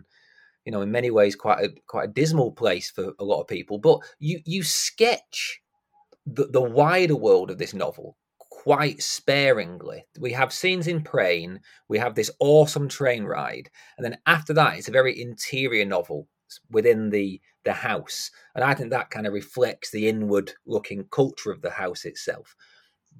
you 0.65 0.71
know 0.71 0.81
in 0.81 0.91
many 0.91 1.11
ways 1.11 1.35
quite 1.35 1.59
a 1.59 1.69
quite 1.87 2.05
a 2.05 2.11
dismal 2.13 2.53
place 2.53 2.89
for 2.89 3.11
a 3.19 3.23
lot 3.23 3.41
of 3.41 3.47
people 3.47 3.77
but 3.77 3.99
you 4.19 4.39
you 4.45 4.63
sketch 4.63 5.59
the, 6.25 6.45
the 6.45 6.61
wider 6.61 7.15
world 7.15 7.51
of 7.51 7.57
this 7.57 7.73
novel 7.73 8.15
quite 8.69 9.01
sparingly. 9.01 10.05
We 10.19 10.31
have 10.33 10.53
scenes 10.53 10.85
in 10.85 11.01
Prane, 11.01 11.59
we 11.87 11.97
have 11.97 12.13
this 12.13 12.29
awesome 12.39 12.87
train 12.87 13.23
ride, 13.23 13.67
and 13.97 14.05
then 14.05 14.19
after 14.27 14.53
that, 14.53 14.77
it's 14.77 14.87
a 14.87 14.91
very 14.91 15.19
interior 15.19 15.85
novel 15.85 16.27
within 16.69 17.09
the 17.09 17.41
the 17.65 17.73
house, 17.73 18.29
and 18.53 18.63
I 18.63 18.75
think 18.75 18.91
that 18.91 19.09
kind 19.09 19.25
of 19.25 19.33
reflects 19.33 19.89
the 19.89 20.07
inward 20.07 20.53
looking 20.67 21.05
culture 21.09 21.51
of 21.51 21.63
the 21.63 21.71
house 21.71 22.05
itself. 22.05 22.55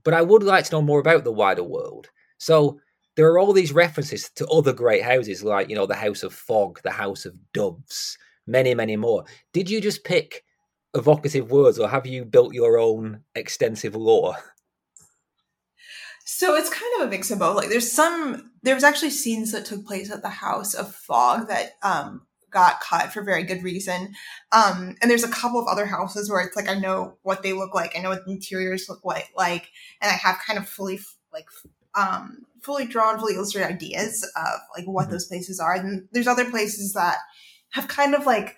But 0.04 0.14
I 0.14 0.22
would 0.22 0.44
like 0.44 0.66
to 0.66 0.72
know 0.74 0.84
more 0.84 1.00
about 1.00 1.24
the 1.24 1.32
wider 1.32 1.64
world. 1.64 2.10
So 2.38 2.80
there 3.16 3.26
are 3.32 3.40
all 3.40 3.52
these 3.52 3.74
references 3.74 4.30
to 4.36 4.46
other 4.50 4.72
great 4.72 5.02
houses, 5.02 5.44
like 5.44 5.68
you 5.68 5.76
know 5.76 5.88
the 5.88 5.96
House 5.96 6.22
of 6.22 6.32
Fog, 6.32 6.80
the 6.84 6.92
House 6.92 7.26
of 7.26 7.34
Doves, 7.54 8.20
many, 8.46 8.76
many 8.76 8.98
more. 8.98 9.26
Did 9.54 9.68
you 9.68 9.82
just 9.82 10.04
pick 10.04 10.44
evocative 10.94 11.50
words, 11.50 11.80
or 11.80 11.90
have 11.90 12.06
you 12.06 12.24
built 12.24 12.54
your 12.54 12.78
own 12.78 13.22
extensive 13.34 13.96
lore? 13.96 14.36
So 16.32 16.56
it's 16.56 16.70
kind 16.70 16.92
of 17.00 17.08
a 17.08 17.10
mix 17.10 17.32
of 17.32 17.40
both. 17.40 17.56
Like 17.56 17.70
there's 17.70 17.92
some 17.92 18.52
there 18.62 18.76
was 18.76 18.84
actually 18.84 19.10
scenes 19.10 19.52
that 19.52 19.66
took 19.66 19.84
place 19.84 20.12
at 20.12 20.22
the 20.22 20.30
House 20.30 20.76
of 20.76 20.94
Fog 20.94 21.48
that 21.48 21.72
um 21.82 22.22
got 22.52 22.82
cut 22.82 23.12
for 23.12 23.24
very 23.24 23.42
good 23.42 23.64
reason. 23.64 24.14
Um 24.52 24.96
and 25.02 25.10
there's 25.10 25.24
a 25.24 25.32
couple 25.32 25.60
of 25.60 25.68
other 25.68 25.88
houses 25.88 26.30
where 26.30 26.42
it's 26.42 26.56
like 26.56 26.70
I 26.70 26.76
know 26.76 27.18
what 27.24 27.42
they 27.42 27.54
look 27.54 27.74
like, 27.74 27.98
I 27.98 28.02
know 28.02 28.10
what 28.10 28.26
the 28.26 28.32
interiors 28.32 28.88
look 28.88 29.04
like 29.04 29.32
like 29.36 29.72
and 30.02 30.12
I 30.12 30.14
have 30.14 30.38
kind 30.46 30.60
of 30.60 30.70
fully 30.70 31.00
like 31.34 31.48
um 31.96 32.46
fully 32.62 32.86
drawn, 32.86 33.18
fully 33.18 33.34
illustrated 33.34 33.74
ideas 33.74 34.24
of 34.36 34.60
like 34.78 34.86
what 34.86 35.06
mm-hmm. 35.06 35.14
those 35.14 35.26
places 35.26 35.60
are. 35.60 35.74
And 35.74 36.08
there's 36.12 36.28
other 36.28 36.48
places 36.48 36.94
that 36.94 37.18
have 37.72 37.88
kind 37.88 38.14
of 38.14 38.28
like 38.28 38.56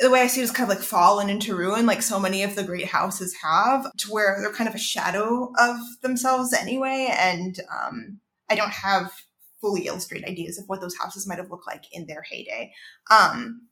the 0.00 0.10
way 0.10 0.22
I 0.22 0.26
see 0.26 0.40
it 0.40 0.44
is 0.44 0.50
kind 0.50 0.70
of 0.70 0.76
like 0.76 0.84
fallen 0.84 1.28
into 1.28 1.54
ruin, 1.54 1.84
like 1.84 2.02
so 2.02 2.18
many 2.18 2.42
of 2.42 2.56
the 2.56 2.64
great 2.64 2.86
houses 2.86 3.36
have, 3.42 3.86
to 3.98 4.08
where 4.08 4.38
they're 4.40 4.52
kind 4.52 4.68
of 4.68 4.74
a 4.74 4.78
shadow 4.78 5.52
of 5.58 5.76
themselves 6.02 6.54
anyway. 6.54 7.08
And 7.10 7.56
um, 7.70 8.20
I 8.48 8.54
don't 8.54 8.72
have 8.72 9.12
fully 9.60 9.86
illustrated 9.86 10.26
ideas 10.26 10.58
of 10.58 10.64
what 10.66 10.80
those 10.80 10.96
houses 10.96 11.28
might 11.28 11.38
have 11.38 11.50
looked 11.50 11.66
like 11.66 11.84
in 11.92 12.06
their 12.06 12.22
heyday. 12.22 12.72
Um, 13.10 13.68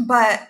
but 0.00 0.48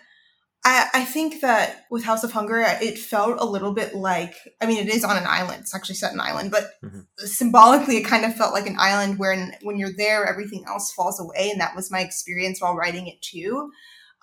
I, 0.64 0.88
I, 0.94 1.04
think 1.04 1.42
that 1.42 1.84
with 1.90 2.04
House 2.04 2.24
of 2.24 2.32
Hunger, 2.32 2.64
it 2.80 2.98
felt 2.98 3.38
a 3.38 3.44
little 3.44 3.74
bit 3.74 3.94
like, 3.94 4.34
I 4.62 4.66
mean, 4.66 4.78
it 4.78 4.88
is 4.88 5.04
on 5.04 5.18
an 5.18 5.26
island. 5.26 5.60
It's 5.60 5.74
actually 5.74 5.96
set 5.96 6.14
in 6.14 6.18
an 6.18 6.26
island, 6.26 6.50
but 6.50 6.70
mm-hmm. 6.82 7.00
symbolically, 7.18 7.98
it 7.98 8.06
kind 8.06 8.24
of 8.24 8.34
felt 8.34 8.54
like 8.54 8.66
an 8.66 8.76
island 8.78 9.18
where 9.18 9.52
when 9.60 9.76
you're 9.76 9.94
there, 9.94 10.24
everything 10.24 10.64
else 10.66 10.90
falls 10.92 11.20
away. 11.20 11.50
And 11.50 11.60
that 11.60 11.76
was 11.76 11.90
my 11.90 12.00
experience 12.00 12.62
while 12.62 12.74
writing 12.74 13.06
it 13.06 13.20
too. 13.20 13.70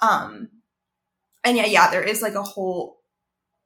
Um, 0.01 0.49
and 1.43 1.57
yeah, 1.57 1.65
yeah, 1.65 1.89
there 1.89 2.03
is 2.03 2.21
like 2.21 2.35
a 2.35 2.43
whole 2.43 3.01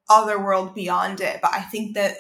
other 0.10 0.42
world 0.42 0.74
beyond 0.74 1.22
it. 1.22 1.40
But 1.42 1.54
I 1.54 1.62
think 1.62 1.96
that 1.96 2.18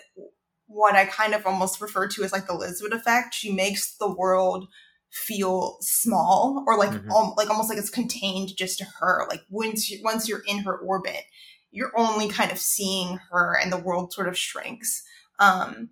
what 0.67 0.95
I 0.95 1.05
kind 1.05 1.33
of 1.33 1.45
almost 1.45 1.81
refer 1.81 2.07
to 2.07 2.23
as 2.23 2.31
like 2.31 2.47
the 2.47 2.53
Lisbeth 2.53 2.93
effect, 2.93 3.33
she 3.33 3.51
makes 3.51 3.95
the 3.97 4.11
world 4.11 4.67
feel 5.11 5.77
small 5.79 6.63
or 6.67 6.77
like 6.77 6.89
mm-hmm. 6.89 7.11
um, 7.11 7.33
like 7.37 7.49
almost 7.49 7.69
like 7.69 7.77
it's 7.77 7.89
contained 7.89 8.55
just 8.57 8.79
to 8.79 8.85
her. 8.99 9.25
Like 9.29 9.43
once 9.49 9.89
you, 9.89 10.01
once 10.03 10.27
you're 10.27 10.43
in 10.47 10.59
her 10.59 10.77
orbit, 10.77 11.23
you're 11.71 11.97
only 11.97 12.27
kind 12.27 12.51
of 12.51 12.57
seeing 12.57 13.19
her, 13.31 13.57
and 13.61 13.71
the 13.71 13.77
world 13.77 14.13
sort 14.13 14.27
of 14.27 14.37
shrinks. 14.37 15.03
Um, 15.39 15.89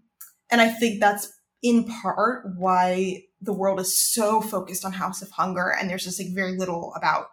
and 0.50 0.62
I 0.62 0.70
think 0.70 1.00
that's 1.00 1.32
in 1.62 1.86
part 1.86 2.46
why 2.58 3.24
the 3.42 3.54
world 3.54 3.80
is 3.80 3.98
so 3.98 4.42
focused 4.42 4.86
on 4.86 4.94
House 4.94 5.22
of 5.22 5.32
Hunger, 5.32 5.74
and 5.78 5.90
there's 5.90 6.06
just 6.06 6.20
like 6.20 6.34
very 6.34 6.58
little 6.58 6.94
about 6.96 7.28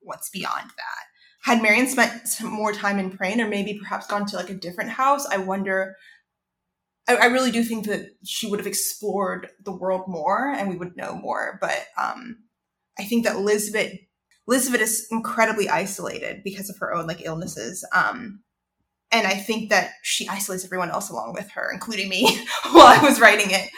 what's 0.00 0.28
beyond 0.28 0.70
that 0.76 1.13
had 1.44 1.62
Marion 1.62 1.86
spent 1.86 2.12
more 2.42 2.72
time 2.72 2.98
in 2.98 3.10
Prane 3.10 3.38
or 3.38 3.46
maybe 3.46 3.78
perhaps 3.78 4.06
gone 4.06 4.24
to 4.26 4.36
like 4.36 4.48
a 4.48 4.54
different 4.54 4.90
house, 4.90 5.26
I 5.26 5.36
wonder. 5.36 5.94
I, 7.06 7.16
I, 7.16 7.26
really 7.26 7.50
do 7.50 7.62
think 7.62 7.84
that 7.86 8.06
she 8.24 8.46
would 8.46 8.58
have 8.58 8.66
explored 8.66 9.50
the 9.62 9.76
world 9.76 10.08
more 10.08 10.48
and 10.48 10.70
we 10.70 10.76
would 10.76 10.96
know 10.96 11.14
more. 11.14 11.58
But 11.60 11.86
um, 11.98 12.38
I 12.98 13.04
think 13.04 13.26
that 13.26 13.40
Lisbeth, 13.40 13.92
Lisbeth 14.46 14.80
is 14.80 15.06
incredibly 15.10 15.68
isolated 15.68 16.40
because 16.44 16.70
of 16.70 16.78
her 16.78 16.94
own 16.94 17.06
like 17.06 17.20
illnesses. 17.22 17.86
Um, 17.92 18.40
and 19.12 19.26
I 19.26 19.34
think 19.34 19.68
that 19.68 19.90
she 20.02 20.26
isolates 20.26 20.64
everyone 20.64 20.90
else 20.90 21.10
along 21.10 21.34
with 21.34 21.50
her, 21.50 21.70
including 21.70 22.08
me, 22.08 22.24
while 22.72 22.86
I 22.86 23.00
was 23.02 23.20
writing 23.20 23.48
it. 23.50 23.70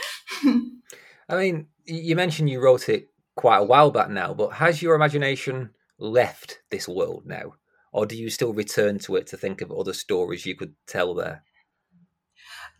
I 1.28 1.36
mean, 1.36 1.66
you 1.84 2.14
mentioned 2.14 2.48
you 2.48 2.60
wrote 2.60 2.88
it 2.88 3.08
quite 3.34 3.58
a 3.58 3.64
while 3.64 3.90
back 3.90 4.08
now, 4.08 4.34
but 4.34 4.50
has 4.50 4.80
your 4.80 4.94
imagination 4.94 5.70
left 5.98 6.60
this 6.70 6.88
world 6.88 7.24
now? 7.26 7.54
Or 7.92 8.06
do 8.06 8.16
you 8.16 8.28
still 8.28 8.52
return 8.52 8.98
to 9.00 9.16
it 9.16 9.26
to 9.28 9.36
think 9.36 9.60
of 9.60 9.72
other 9.72 9.92
stories 9.92 10.44
you 10.44 10.54
could 10.54 10.74
tell 10.86 11.14
there? 11.14 11.44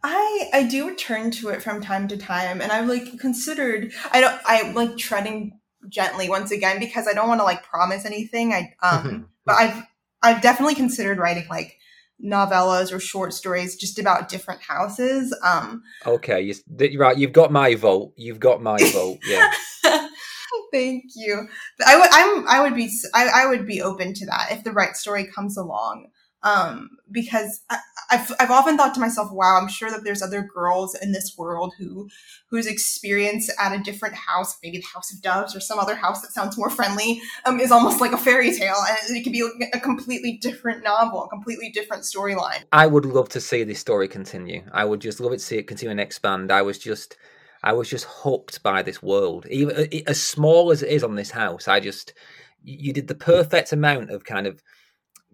I 0.03 0.51
I 0.53 0.63
do 0.65 0.89
return 0.89 1.31
to 1.33 1.49
it 1.49 1.63
from 1.63 1.81
time 1.81 2.07
to 2.09 2.17
time 2.17 2.61
and 2.61 2.71
I've 2.71 2.89
like 2.89 3.19
considered 3.19 3.93
I 4.13 4.21
don't 4.21 4.41
I'm 4.47 4.75
like 4.75 4.97
treading 4.97 5.59
gently 5.89 6.29
once 6.29 6.51
again 6.51 6.79
because 6.79 7.09
I 7.09 7.13
don't 7.13 7.29
want 7.29 7.41
to 7.41 7.45
like 7.45 7.63
promise 7.63 8.05
anything. 8.05 8.53
I 8.53 8.75
um 8.83 9.29
but 9.45 9.57
I've 9.57 9.83
I've 10.23 10.43
definitely 10.43 10.75
considered 10.75 11.19
writing 11.19 11.47
like 11.49 11.79
novellas 12.25 12.93
or 12.93 13.01
short 13.01 13.35
stories 13.35 13.77
just 13.77 13.99
about 13.99 14.29
different 14.29 14.63
houses. 14.63 15.37
Um 15.43 15.83
Okay, 16.07 16.43
you, 16.43 16.99
right, 16.99 17.17
you've 17.17 17.33
got 17.33 17.51
my 17.51 17.75
vote. 17.75 18.13
You've 18.17 18.41
got 18.41 18.63
my 18.63 18.79
vote. 18.79 19.19
Yeah. 19.27 19.51
Thank 20.73 21.05
you. 21.15 21.49
I 21.87 21.97
would 21.97 22.09
I'm 22.13 22.49
I 22.49 22.63
would 22.63 22.75
be 22.75 22.91
I, 23.15 23.29
I 23.43 23.47
would 23.47 23.67
be 23.67 23.83
open 23.83 24.15
to 24.15 24.27
that 24.27 24.49
if 24.51 24.65
the 24.65 24.73
right 24.73 24.97
story 24.97 25.25
comes 25.25 25.57
along. 25.57 26.09
Um, 26.43 26.91
because 27.11 27.63
I, 27.71 27.79
have 28.11 28.33
I've 28.39 28.51
often 28.53 28.77
thought 28.77 28.95
to 28.95 29.01
myself, 29.01 29.33
wow, 29.33 29.59
I'm 29.61 29.69
sure 29.69 29.91
that 29.91 30.05
there's 30.05 30.23
other 30.23 30.43
girls 30.43 30.95
in 30.95 31.11
this 31.11 31.35
world 31.37 31.75
who 31.77 32.09
whose 32.51 32.69
experience 32.69 33.51
at 33.59 33.75
a 33.75 33.83
different 33.83 34.15
house, 34.15 34.57
maybe 34.63 34.79
the 34.79 34.87
House 34.95 35.13
of 35.13 35.21
Doves 35.23 35.57
or 35.57 35.61
some 35.61 35.81
other 35.81 35.97
house 35.97 36.23
that 36.23 36.31
sounds 36.31 36.57
more 36.57 36.71
friendly, 36.71 37.21
um, 37.47 37.59
is 37.59 37.73
almost 37.73 38.01
like 38.01 38.13
a 38.13 38.19
fairy 38.19 38.53
tale, 38.57 38.77
and 38.89 39.17
it 39.17 39.25
could 39.25 39.33
be 39.33 39.49
a 39.73 39.81
completely 39.81 40.39
different 40.41 40.85
novel, 40.85 41.25
a 41.25 41.29
completely 41.29 41.71
different 41.71 42.05
storyline. 42.05 42.63
I 42.71 42.87
would 42.87 43.07
love 43.07 43.29
to 43.31 43.41
see 43.41 43.65
this 43.65 43.81
story 43.81 44.07
continue. 44.07 44.63
I 44.73 44.85
would 44.85 45.01
just 45.01 45.19
love 45.19 45.33
it 45.33 45.39
to 45.39 45.45
see 45.45 45.57
it 45.57 45.67
continue 45.67 45.91
and 45.91 46.01
expand. 46.01 46.53
I 46.53 46.63
was 46.63 46.79
just 46.79 47.17
I 47.63 47.73
was 47.73 47.89
just 47.89 48.07
hooked 48.09 48.63
by 48.63 48.83
this 48.83 49.03
world. 49.03 49.47
Even 49.51 49.77
uh, 49.77 49.87
as 50.07 50.23
small 50.23 50.71
as 50.71 50.83
it 50.83 50.91
is 50.91 51.05
on 51.05 51.15
this 51.15 51.31
house, 51.31 51.69
I 51.69 51.81
just 51.81 52.15
you 52.63 52.93
did 52.93 53.09
the 53.09 53.15
perfect 53.15 53.73
amount 53.73 54.11
of 54.11 54.25
kind 54.25 54.47
of 54.47 54.63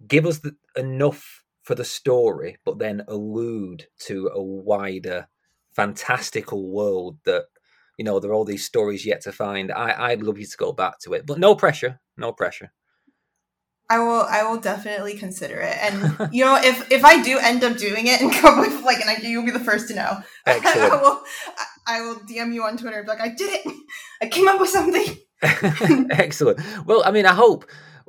give 0.06 0.26
us 0.26 0.38
the, 0.38 0.54
enough 0.76 1.42
for 1.62 1.74
the 1.74 1.84
story, 1.84 2.58
but 2.64 2.78
then 2.78 3.04
allude 3.08 3.86
to 4.00 4.30
a 4.34 4.42
wider, 4.42 5.28
fantastical 5.72 6.68
world 6.68 7.18
that 7.24 7.44
you 7.98 8.04
know 8.04 8.18
there 8.18 8.30
are 8.30 8.34
all 8.34 8.44
these 8.44 8.64
stories 8.64 9.06
yet 9.06 9.22
to 9.22 9.32
find. 9.32 9.70
I 9.70 10.10
I'd 10.10 10.22
love 10.22 10.38
you 10.38 10.46
to 10.46 10.56
go 10.56 10.72
back 10.72 10.98
to 11.00 11.14
it, 11.14 11.26
but 11.26 11.38
no 11.38 11.54
pressure, 11.54 12.00
no 12.16 12.32
pressure. 12.32 12.72
I 13.92 13.98
will 13.98 14.22
I 14.22 14.42
will 14.42 14.58
definitely 14.58 15.18
consider 15.18 15.60
it. 15.60 15.76
And 15.80 16.32
you 16.32 16.44
know, 16.44 16.56
if 16.56 16.90
if 16.90 17.04
I 17.04 17.22
do 17.22 17.38
end 17.38 17.62
up 17.62 17.76
doing 17.76 18.06
it 18.06 18.20
and 18.20 18.32
come 18.40 18.60
with 18.60 18.82
like 18.82 19.00
an 19.00 19.08
idea, 19.08 19.30
you'll 19.30 19.44
be 19.44 19.50
the 19.50 19.60
first 19.60 19.88
to 19.88 19.94
know. 19.94 20.22
Excellent. 20.46 20.92
I 20.92 20.96
will 20.96 21.22
I 21.86 22.02
will 22.02 22.16
DM 22.16 22.54
you 22.54 22.64
on 22.64 22.76
Twitter 22.76 22.98
and 22.98 23.06
be 23.06 23.12
like, 23.12 23.20
I 23.22 23.30
did 23.30 23.50
it. 23.64 23.76
I 24.22 24.28
came 24.28 24.48
up 24.48 24.60
with 24.60 24.70
something. 24.70 25.18
Excellent. 26.12 26.60
Well, 26.86 27.02
I 27.04 27.10
mean, 27.12 27.26
I 27.26 27.34
hope 27.34 27.66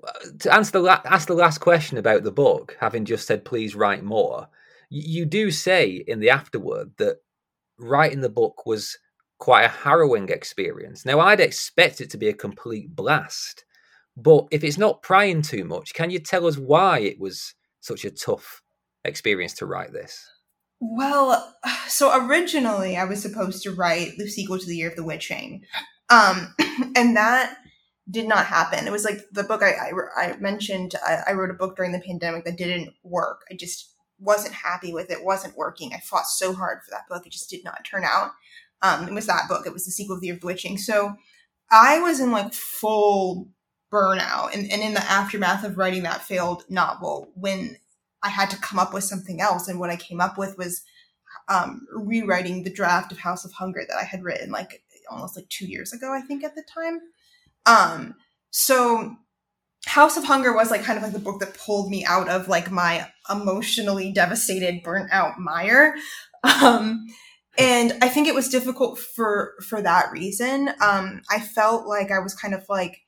uh, 0.08 0.12
to 0.40 0.54
answer 0.54 0.74
the 0.74 0.82
la- 0.82 1.02
ask 1.06 1.28
the 1.28 1.34
last 1.36 1.60
question 1.60 1.98
about 1.98 2.24
the 2.24 2.32
book, 2.32 2.78
having 2.80 3.06
just 3.06 3.28
said 3.28 3.46
please 3.46 3.76
write 3.76 4.04
more. 4.04 4.48
You 4.90 5.26
do 5.26 5.52
say 5.52 6.04
in 6.08 6.20
the 6.20 6.30
afterword 6.32 6.94
that 6.98 7.18
writing 7.80 8.22
the 8.22 8.30
book 8.30 8.66
was 8.66 8.98
quite 9.40 9.64
a 9.66 9.70
harrowing 9.70 10.30
experience. 10.30 11.06
Now, 11.06 11.20
I'd 11.22 11.40
expect 11.42 12.02
it 12.02 12.10
to 12.12 12.18
be 12.18 12.30
a 12.30 12.34
complete 12.34 12.96
blast, 12.96 13.66
But 14.18 14.48
if 14.52 14.64
it's 14.64 14.78
not 14.78 15.02
prying 15.04 15.42
too 15.42 15.66
much, 15.66 15.94
can 15.94 16.12
you 16.12 16.20
tell 16.20 16.48
us 16.48 16.58
why 16.58 17.00
it 17.00 17.20
was 17.20 17.56
such 17.82 18.06
a 18.06 18.12
tough 18.12 18.62
experience 19.06 19.54
to 19.56 19.68
write 19.68 19.94
this? 19.94 20.30
Well, 20.86 21.56
so 21.88 22.26
originally 22.28 22.98
I 22.98 23.06
was 23.06 23.22
supposed 23.22 23.64
to 23.64 23.72
write 23.72 24.18
the 24.18 24.28
sequel 24.28 24.60
to 24.60 24.66
The 24.66 24.76
Year 24.76 24.90
of 24.90 24.96
the 24.96 25.04
Witching. 25.04 25.64
Um, 26.10 26.54
and 26.96 27.16
that 27.16 27.58
did 28.10 28.28
not 28.28 28.46
happen. 28.46 28.86
It 28.86 28.92
was 28.92 29.06
like 29.06 29.20
the 29.32 29.44
book 29.44 29.64
I, 29.64 29.72
I, 29.72 29.92
I 30.18 30.38
mentioned, 30.38 30.96
I, 31.08 31.20
I, 31.30 31.34
wrote 31.34 31.52
a 31.52 31.54
book 31.54 31.78
during 31.78 31.94
the 31.94 32.02
pandemic 32.02 32.44
that 32.44 32.58
didn't 32.58 32.94
work. 33.02 33.44
I 33.50 33.56
just 33.56 33.94
wasn't 34.20 34.54
happy 34.54 34.94
with 34.94 35.10
it, 35.10 35.24
wasn't 35.24 35.56
working. 35.56 35.94
I 35.94 36.00
fought 36.00 36.28
so 36.28 36.52
hard 36.52 36.80
for 36.84 36.92
that 36.92 37.08
book. 37.08 37.26
It 37.26 37.32
just 37.32 37.50
did 37.50 37.64
not 37.64 37.86
turn 37.86 38.04
out. 38.04 38.32
Um, 38.82 39.08
it 39.08 39.14
was 39.14 39.26
that 39.28 39.48
book. 39.48 39.66
It 39.66 39.72
was 39.72 39.86
the 39.86 39.92
sequel 39.92 40.16
of 40.16 40.22
The 40.22 40.28
Year 40.28 40.36
of 40.36 40.42
the 40.42 40.48
Witching. 40.48 40.78
So 40.78 41.16
I 41.72 42.00
was 42.00 42.20
in 42.20 42.32
like 42.32 42.54
full 42.54 43.48
burnout 43.92 44.54
and, 44.54 44.70
and 44.70 44.82
in 44.82 44.94
the 44.94 45.04
aftermath 45.04 45.64
of 45.64 45.78
writing 45.78 46.04
that 46.04 46.22
failed 46.22 46.66
novel 46.68 47.32
when 47.36 47.78
I 48.24 48.30
had 48.30 48.50
to 48.52 48.58
come 48.58 48.80
up 48.80 48.94
with 48.94 49.04
something 49.04 49.42
else. 49.42 49.68
And 49.68 49.80
what 49.80 49.90
I 49.90 49.96
came 49.96 50.22
up 50.22 50.38
with 50.38 50.58
was 50.58 50.82
um, 51.50 51.86
rewriting 51.92 52.64
the 52.64 52.74
draft 52.74 53.12
of 53.12 53.20
House 53.20 53.46
of 53.46 53.52
Hunger 53.52 53.82
that 53.88 53.98
I 53.98 54.04
had 54.04 54.24
written 54.24 54.52
like 54.52 54.84
almost 55.10 55.36
like 55.36 55.50
two 55.50 55.66
years 55.66 55.94
ago, 55.94 56.14
I 56.14 56.22
think 56.22 56.44
at 56.44 56.56
the 56.56 56.64
time. 56.74 57.00
Um, 57.66 58.16
so 58.50 59.16
House 59.86 60.18
of 60.18 60.24
Hunger 60.24 60.54
was 60.54 60.72
like 60.72 60.84
kind 60.84 60.98
of 60.98 61.04
like 61.04 61.14
the 61.14 61.20
book 61.20 61.40
that 61.42 61.58
pulled 61.58 61.90
me 61.90 62.06
out 62.06 62.30
of 62.30 62.48
like 62.48 62.72
my 62.72 63.08
emotionally 63.30 64.12
devastated, 64.12 64.84
burnt 64.84 65.12
out 65.12 65.40
mire. 65.40 65.96
Um, 66.44 67.06
and 67.58 67.94
I 68.02 68.10
think 68.10 68.28
it 68.28 68.36
was 68.36 68.50
difficult 68.50 69.00
for 69.00 69.54
for 69.68 69.82
that 69.82 70.12
reason. 70.12 70.70
Um, 70.82 71.22
I 71.30 71.40
felt 71.40 71.88
like 71.88 72.12
I 72.12 72.20
was 72.20 72.34
kind 72.34 72.54
of 72.54 72.64
like 72.68 73.03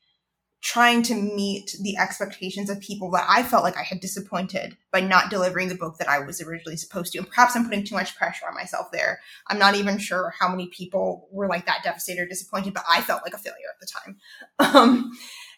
trying 0.66 1.04
to 1.04 1.14
meet 1.14 1.76
the 1.82 1.96
expectations 1.96 2.72
of 2.72 2.80
people 2.80 3.12
that 3.12 3.24
I 3.30 3.44
felt 3.44 3.64
like 3.64 3.78
I 3.78 3.84
had 3.84 4.00
disappointed 4.00 4.76
by 4.92 5.00
not 5.00 5.30
delivering 5.30 5.70
the 5.70 5.76
book 5.76 6.00
that 6.00 6.10
I 6.10 6.18
was 6.18 6.42
originally 6.42 6.76
supposed 6.76 7.14
to. 7.14 7.20
And 7.20 7.30
perhaps 7.30 7.56
I'm 7.56 7.66
putting 7.66 7.84
too 7.84 7.94
much 7.94 8.18
pressure 8.18 8.48
on 8.48 8.56
myself 8.56 8.88
there. 8.92 9.20
I'm 9.48 9.60
not 9.60 9.76
even 9.76 10.00
sure 10.00 10.34
how 10.40 10.50
many 10.50 10.68
people 10.70 11.28
were 11.32 11.48
like 11.48 11.68
that 11.68 11.84
devastated 11.84 12.24
or 12.24 12.26
disappointed, 12.26 12.74
but 12.74 12.84
I 12.90 13.02
felt 13.02 13.22
like 13.24 13.36
a 13.36 13.38
failure 13.38 13.68
at 13.72 13.80
the 13.80 13.88
time. 13.88 14.18
Um, 14.76 15.12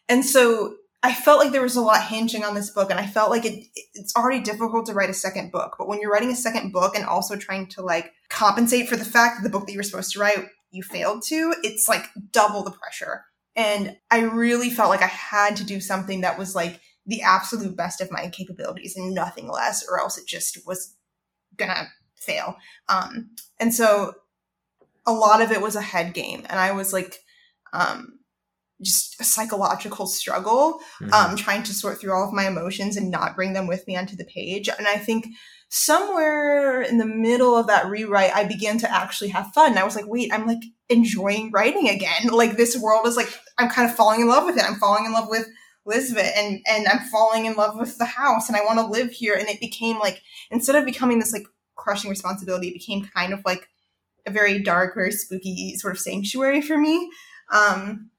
and 0.09 0.25
so 0.25 0.75
I 1.01 1.13
felt 1.13 1.39
like 1.39 1.51
there 1.51 1.61
was 1.61 1.75
a 1.75 1.81
lot 1.81 2.03
hinging 2.03 2.43
on 2.43 2.53
this 2.53 2.69
book, 2.69 2.91
and 2.91 2.99
I 2.99 3.05
felt 3.05 3.29
like 3.29 3.45
it, 3.45 3.65
it's 3.93 4.15
already 4.15 4.41
difficult 4.41 4.87
to 4.87 4.93
write 4.93 5.09
a 5.09 5.13
second 5.13 5.51
book. 5.51 5.75
But 5.77 5.87
when 5.87 6.01
you're 6.01 6.11
writing 6.11 6.31
a 6.31 6.35
second 6.35 6.71
book 6.71 6.95
and 6.95 7.05
also 7.05 7.35
trying 7.35 7.67
to 7.69 7.81
like 7.81 8.11
compensate 8.29 8.89
for 8.89 8.95
the 8.95 9.05
fact 9.05 9.37
that 9.37 9.43
the 9.43 9.49
book 9.49 9.65
that 9.65 9.71
you 9.71 9.79
were 9.79 9.83
supposed 9.83 10.11
to 10.13 10.19
write 10.19 10.45
you 10.71 10.83
failed 10.83 11.23
to, 11.27 11.55
it's 11.63 11.87
like 11.87 12.05
double 12.31 12.63
the 12.63 12.71
pressure. 12.71 13.23
And 13.57 13.97
I 14.11 14.19
really 14.21 14.69
felt 14.69 14.89
like 14.89 15.01
I 15.01 15.07
had 15.07 15.57
to 15.57 15.65
do 15.65 15.81
something 15.81 16.21
that 16.21 16.37
was 16.37 16.55
like 16.55 16.79
the 17.07 17.23
absolute 17.23 17.75
best 17.75 17.99
of 17.99 18.11
my 18.11 18.29
capabilities 18.29 18.95
and 18.95 19.13
nothing 19.15 19.49
less, 19.49 19.83
or 19.89 19.99
else 19.99 20.17
it 20.17 20.27
just 20.27 20.65
was 20.67 20.95
gonna 21.57 21.87
fail. 22.15 22.55
Um, 22.87 23.31
and 23.59 23.73
so 23.73 24.13
a 25.05 25.11
lot 25.11 25.41
of 25.41 25.51
it 25.51 25.61
was 25.61 25.75
a 25.75 25.81
head 25.81 26.13
game, 26.13 26.45
and 26.49 26.59
I 26.59 26.71
was 26.71 26.93
like, 26.93 27.17
um, 27.73 28.19
just 28.81 29.19
a 29.19 29.23
psychological 29.23 30.05
struggle, 30.05 30.79
mm-hmm. 31.01 31.13
um, 31.13 31.35
trying 31.35 31.63
to 31.63 31.73
sort 31.73 31.99
through 31.99 32.13
all 32.13 32.27
of 32.27 32.33
my 32.33 32.47
emotions 32.47 32.95
and 32.95 33.09
not 33.09 33.35
bring 33.35 33.53
them 33.53 33.65
with 33.65 33.87
me 33.87 33.95
onto 33.95 34.15
the 34.15 34.25
page. 34.25 34.69
And 34.69 34.87
I 34.87 34.97
think 34.97 35.25
somewhere 35.69 36.81
in 36.81 36.97
the 36.97 37.05
middle 37.05 37.55
of 37.55 37.67
that 37.67 37.87
rewrite, 37.87 38.35
I 38.35 38.45
began 38.45 38.77
to 38.79 38.91
actually 38.91 39.29
have 39.29 39.53
fun. 39.53 39.77
I 39.77 39.83
was 39.83 39.95
like, 39.95 40.07
wait, 40.07 40.31
I'm 40.33 40.47
like 40.47 40.63
enjoying 40.89 41.51
writing 41.51 41.89
again. 41.89 42.27
Like 42.31 42.55
this 42.55 42.77
world 42.77 43.07
is 43.07 43.17
like, 43.17 43.29
I'm 43.57 43.69
kind 43.69 43.89
of 43.89 43.95
falling 43.95 44.21
in 44.21 44.27
love 44.27 44.45
with 44.45 44.57
it. 44.57 44.63
I'm 44.63 44.75
falling 44.75 45.05
in 45.05 45.11
love 45.11 45.27
with 45.29 45.47
Lisbeth 45.85 46.31
and, 46.37 46.59
and 46.69 46.87
I'm 46.87 46.99
falling 47.07 47.45
in 47.45 47.55
love 47.55 47.77
with 47.77 47.97
the 47.97 48.05
house 48.05 48.47
and 48.47 48.55
I 48.55 48.63
want 48.63 48.79
to 48.79 48.85
live 48.85 49.11
here. 49.11 49.33
And 49.33 49.47
it 49.47 49.59
became 49.59 49.99
like, 49.99 50.21
instead 50.51 50.75
of 50.75 50.85
becoming 50.85 51.19
this 51.19 51.33
like 51.33 51.47
crushing 51.75 52.09
responsibility, 52.09 52.69
it 52.69 52.73
became 52.73 53.09
kind 53.15 53.33
of 53.33 53.41
like 53.45 53.67
a 54.25 54.31
very 54.31 54.59
dark, 54.59 54.95
very 54.95 55.11
spooky 55.11 55.75
sort 55.75 55.93
of 55.93 55.99
sanctuary 55.99 56.61
for 56.61 56.77
me. 56.77 57.09
Um, 57.51 58.11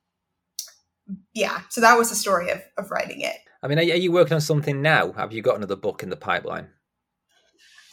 yeah, 1.33 1.61
so 1.71 1.81
that 1.81 1.97
was 1.97 2.11
the 2.11 2.17
story 2.17 2.51
of, 2.51 2.63
of 2.77 2.91
writing 2.91 3.21
it. 3.21 3.37
I 3.63 3.69
mean, 3.69 3.79
are 3.79 3.83
you 3.83 4.13
working 4.13 4.35
on 4.35 4.41
something 4.41 4.83
now? 4.83 5.13
Have 5.13 5.33
you 5.33 5.43
got 5.43 5.57
another 5.57 5.77
book 5.77 6.03
in 6.03 6.11
the 6.11 6.17
pipeline? 6.17 6.69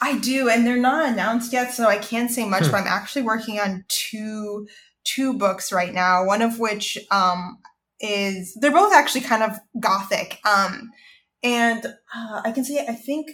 I 0.02 0.18
do, 0.20 0.50
and 0.50 0.66
they're 0.66 0.78
not 0.78 1.10
announced 1.10 1.54
yet, 1.54 1.72
so 1.74 1.88
I 1.88 1.98
can't 1.98 2.30
say 2.30 2.48
much. 2.48 2.66
Hmm. 2.66 2.72
But 2.72 2.82
I'm 2.82 2.88
actually 2.88 3.24
working 3.24 3.60
on 3.60 3.86
two 3.88 4.68
two 5.04 5.38
books 5.38 5.72
right 5.72 5.94
now. 5.94 6.26
One 6.26 6.42
of 6.42 6.60
which 6.60 6.98
um, 7.12 7.60
is 8.00 8.58
they're 8.60 8.72
both 8.72 8.94
actually 8.94 9.22
kind 9.22 9.44
of 9.44 9.58
gothic, 9.80 10.40
um, 10.46 10.92
and 11.44 11.86
uh, 11.86 12.42
I 12.44 12.52
can 12.52 12.66
say 12.66 12.86
I 12.88 12.94
think 12.94 13.32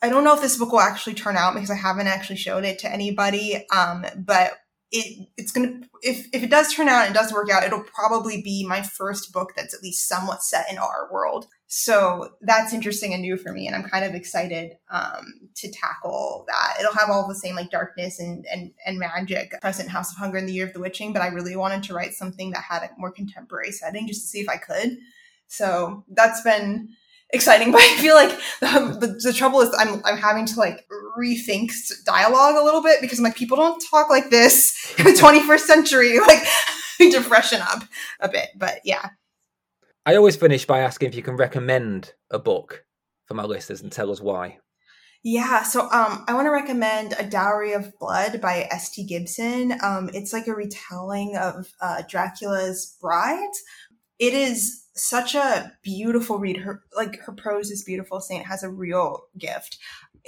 I 0.00 0.08
don't 0.08 0.24
know 0.24 0.34
if 0.34 0.40
this 0.40 0.56
book 0.56 0.72
will 0.72 0.80
actually 0.80 1.14
turn 1.14 1.36
out 1.36 1.54
because 1.54 1.70
I 1.70 1.74
haven't 1.74 2.06
actually 2.06 2.36
showed 2.36 2.64
it 2.64 2.78
to 2.80 2.92
anybody. 2.92 3.66
Um, 3.74 4.06
but 4.16 4.52
it 4.90 5.28
it's 5.36 5.52
gonna 5.52 5.80
if 6.02 6.28
if 6.32 6.42
it 6.42 6.50
does 6.50 6.72
turn 6.72 6.88
out 6.88 7.06
and 7.06 7.14
does 7.14 7.32
work 7.32 7.50
out, 7.50 7.64
it'll 7.64 7.84
probably 7.84 8.40
be 8.42 8.66
my 8.66 8.82
first 8.82 9.32
book 9.32 9.52
that's 9.54 9.74
at 9.74 9.82
least 9.82 10.08
somewhat 10.08 10.42
set 10.42 10.70
in 10.70 10.78
our 10.78 11.08
world. 11.12 11.46
So 11.70 12.30
that's 12.40 12.72
interesting 12.72 13.12
and 13.12 13.20
new 13.20 13.36
for 13.36 13.52
me, 13.52 13.66
and 13.66 13.76
I'm 13.76 13.82
kind 13.82 14.02
of 14.02 14.14
excited 14.14 14.72
um, 14.90 15.50
to 15.56 15.70
tackle 15.70 16.46
that. 16.48 16.78
It'll 16.80 16.94
have 16.94 17.10
all 17.10 17.28
the 17.28 17.34
same 17.34 17.56
like 17.56 17.70
darkness 17.70 18.18
and 18.18 18.46
and 18.50 18.72
and 18.86 18.98
magic 18.98 19.52
present 19.60 19.90
House 19.90 20.10
of 20.10 20.16
Hunger 20.16 20.38
and 20.38 20.48
the 20.48 20.54
Year 20.54 20.66
of 20.66 20.72
the 20.72 20.80
Witching, 20.80 21.12
but 21.12 21.20
I 21.20 21.26
really 21.26 21.56
wanted 21.56 21.82
to 21.84 21.94
write 21.94 22.14
something 22.14 22.52
that 22.52 22.62
had 22.62 22.84
a 22.84 22.90
more 22.96 23.12
contemporary 23.12 23.70
setting 23.70 24.08
just 24.08 24.22
to 24.22 24.28
see 24.28 24.40
if 24.40 24.48
I 24.48 24.56
could. 24.56 24.96
So 25.46 26.04
that's 26.08 26.40
been 26.40 26.88
exciting, 27.30 27.70
but 27.72 27.82
I 27.82 27.96
feel 27.98 28.14
like 28.14 28.30
the, 28.60 28.96
the, 28.98 29.06
the, 29.22 29.32
trouble 29.34 29.60
is 29.60 29.74
I'm, 29.78 30.00
I'm 30.06 30.16
having 30.16 30.46
to 30.46 30.58
like 30.58 30.86
rethink 31.18 31.72
dialogue 32.06 32.54
a 32.56 32.64
little 32.64 32.82
bit 32.82 33.02
because 33.02 33.18
I'm 33.18 33.24
like, 33.24 33.36
people 33.36 33.58
don't 33.58 33.82
talk 33.90 34.08
like 34.08 34.30
this 34.30 34.94
in 34.98 35.04
the 35.04 35.12
21st 35.12 35.60
century. 35.60 36.18
Like, 36.26 36.44
to 36.98 37.20
freshen 37.22 37.60
up 37.62 37.84
a 38.18 38.28
bit, 38.28 38.48
but 38.56 38.80
yeah. 38.84 39.10
I 40.08 40.16
always 40.16 40.36
finish 40.36 40.64
by 40.64 40.78
asking 40.78 41.10
if 41.10 41.14
you 41.14 41.22
can 41.22 41.36
recommend 41.36 42.14
a 42.30 42.38
book 42.38 42.86
for 43.26 43.34
my 43.34 43.44
listeners 43.44 43.82
and 43.82 43.92
tell 43.92 44.10
us 44.10 44.22
why. 44.22 44.56
Yeah, 45.22 45.62
so 45.64 45.82
um, 45.82 46.24
I 46.26 46.32
want 46.32 46.46
to 46.46 46.50
recommend 46.50 47.12
A 47.18 47.24
Dowry 47.24 47.74
of 47.74 47.92
Blood 47.98 48.40
by 48.40 48.66
S.T. 48.70 49.04
Gibson. 49.04 49.74
Um, 49.82 50.08
it's 50.14 50.32
like 50.32 50.46
a 50.46 50.54
retelling 50.54 51.36
of 51.36 51.74
uh, 51.82 52.04
Dracula's 52.08 52.96
Bride. 53.02 53.50
It 54.18 54.32
is 54.32 54.86
such 54.94 55.34
a 55.34 55.74
beautiful 55.82 56.38
read. 56.38 56.56
Her 56.56 56.82
like 56.96 57.20
her 57.26 57.32
prose 57.32 57.70
is 57.70 57.84
beautiful. 57.84 58.22
Saint 58.22 58.46
has 58.46 58.62
a 58.62 58.70
real 58.70 59.24
gift. 59.36 59.76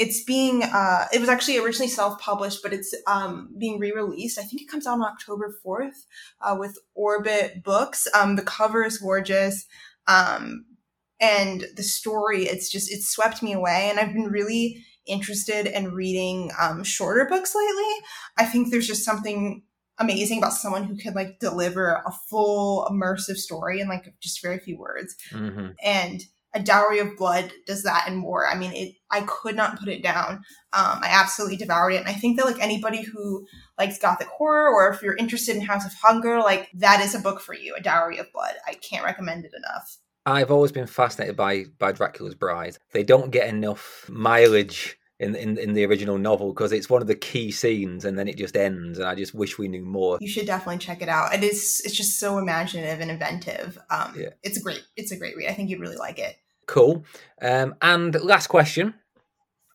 It's 0.01 0.25
being 0.25 0.63
uh 0.63 1.05
it 1.13 1.21
was 1.21 1.29
actually 1.29 1.59
originally 1.59 1.91
self-published, 1.91 2.63
but 2.63 2.73
it's 2.73 2.95
um 3.07 3.55
being 3.59 3.79
re-released. 3.79 4.39
I 4.39 4.43
think 4.43 4.63
it 4.63 4.71
comes 4.71 4.87
out 4.87 4.95
on 4.95 5.03
October 5.03 5.55
4th 5.65 6.07
uh, 6.41 6.57
with 6.59 6.79
Orbit 6.95 7.63
Books. 7.63 8.09
Um 8.19 8.37
the 8.37 8.43
cover 8.43 8.83
is 8.83 8.97
gorgeous. 8.97 9.67
Um 10.07 10.65
and 11.21 11.67
the 11.77 11.83
story 11.83 12.45
it's 12.45 12.71
just 12.71 12.91
it 12.91 13.03
swept 13.03 13.43
me 13.43 13.53
away 13.53 13.89
and 13.91 14.01
I've 14.01 14.15
been 14.15 14.33
really 14.39 14.83
interested 15.07 15.67
in 15.67 15.93
reading 15.93 16.51
um 16.59 16.83
shorter 16.83 17.27
books 17.27 17.55
lately. 17.55 17.95
I 18.39 18.47
think 18.47 18.71
there's 18.71 18.87
just 18.87 19.05
something 19.05 19.63
amazing 19.99 20.39
about 20.39 20.55
someone 20.55 20.85
who 20.85 20.97
could 20.97 21.15
like 21.15 21.39
deliver 21.41 22.03
a 22.07 22.13
full 22.31 22.89
immersive 22.91 23.37
story 23.37 23.81
in 23.81 23.89
like 23.89 24.15
just 24.21 24.41
very 24.41 24.59
few 24.59 24.79
words. 24.79 25.15
Mm-hmm. 25.31 25.73
And 25.85 26.25
a 26.55 26.61
dowry 26.61 26.99
of 26.99 27.17
blood 27.17 27.53
does 27.67 27.83
that 27.85 28.05
and 28.07 28.17
more. 28.17 28.49
I 28.49 28.57
mean, 28.57 28.73
it. 28.73 28.95
I 29.11 29.23
could 29.23 29.57
not 29.57 29.79
put 29.79 29.89
it 29.89 30.03
down. 30.03 30.43
Um, 30.73 31.01
I 31.03 31.09
absolutely 31.11 31.57
devoured 31.57 31.93
it, 31.93 32.01
and 32.01 32.09
I 32.09 32.13
think 32.13 32.37
that 32.37 32.47
like 32.47 32.63
anybody 32.63 33.03
who 33.03 33.47
likes 33.79 33.99
gothic 33.99 34.29
horror, 34.29 34.69
or 34.69 34.91
if 34.91 35.03
you're 35.03 35.17
interested 35.17 35.57
in 35.57 35.63
House 35.63 35.87
of 35.87 35.93
Hunger, 35.95 36.39
like 36.39 36.71
that 36.75 37.01
is 37.01 37.15
a 37.15 37.21
book 37.21 37.41
for 37.41 37.55
you. 37.55 37.75
A 37.77 37.83
dowry 37.83 38.19
of 38.19 38.33
blood. 38.33 38.55
I 38.67 38.75
can't 38.75 39.05
recommend 39.05 39.45
it 39.45 39.53
enough. 39.57 39.99
I've 40.27 40.51
always 40.51 40.73
been 40.73 40.87
fascinated 40.87 41.37
by 41.37 41.65
by 41.79 41.93
Dracula's 41.93 42.35
Bride. 42.35 42.77
They 42.93 43.03
don't 43.03 43.31
get 43.31 43.49
enough 43.49 44.09
mileage 44.09 44.99
in, 45.21 45.37
in 45.37 45.59
in 45.59 45.75
the 45.75 45.85
original 45.85 46.19
novel 46.19 46.53
because 46.53 46.73
it's 46.73 46.89
one 46.89 47.03
of 47.03 47.07
the 47.07 47.15
key 47.15 47.51
scenes 47.51 48.05
and 48.07 48.19
then 48.19 48.27
it 48.27 48.37
just 48.37 48.57
ends 48.57 48.99
and 48.99 49.07
I 49.07 49.15
just 49.15 49.35
wish 49.35 49.59
we 49.59 49.69
knew 49.69 49.85
more. 49.85 50.19
You 50.21 50.29
should 50.29 50.47
definitely 50.47 50.79
check 50.79 51.03
it 51.03 51.09
out. 51.09 51.35
It 51.35 51.45
is 51.45 51.83
it's 51.85 51.95
just 51.95 52.19
so 52.19 52.39
imaginative 52.39 53.01
and 53.01 53.11
inventive. 53.11 53.79
Um 53.91 54.15
yeah. 54.17 54.31
it's 54.43 54.57
a 54.57 54.63
great 54.63 54.83
it's 54.97 55.13
a 55.13 55.19
great 55.19 55.37
read. 55.37 55.51
I 55.51 55.53
think 55.53 55.69
you'd 55.69 55.81
really 55.81 55.97
like 55.97 56.19
it. 56.19 56.37
Cool. 56.67 57.05
Um 57.41 57.75
and 57.83 58.19
last 58.23 58.47
question. 58.47 58.95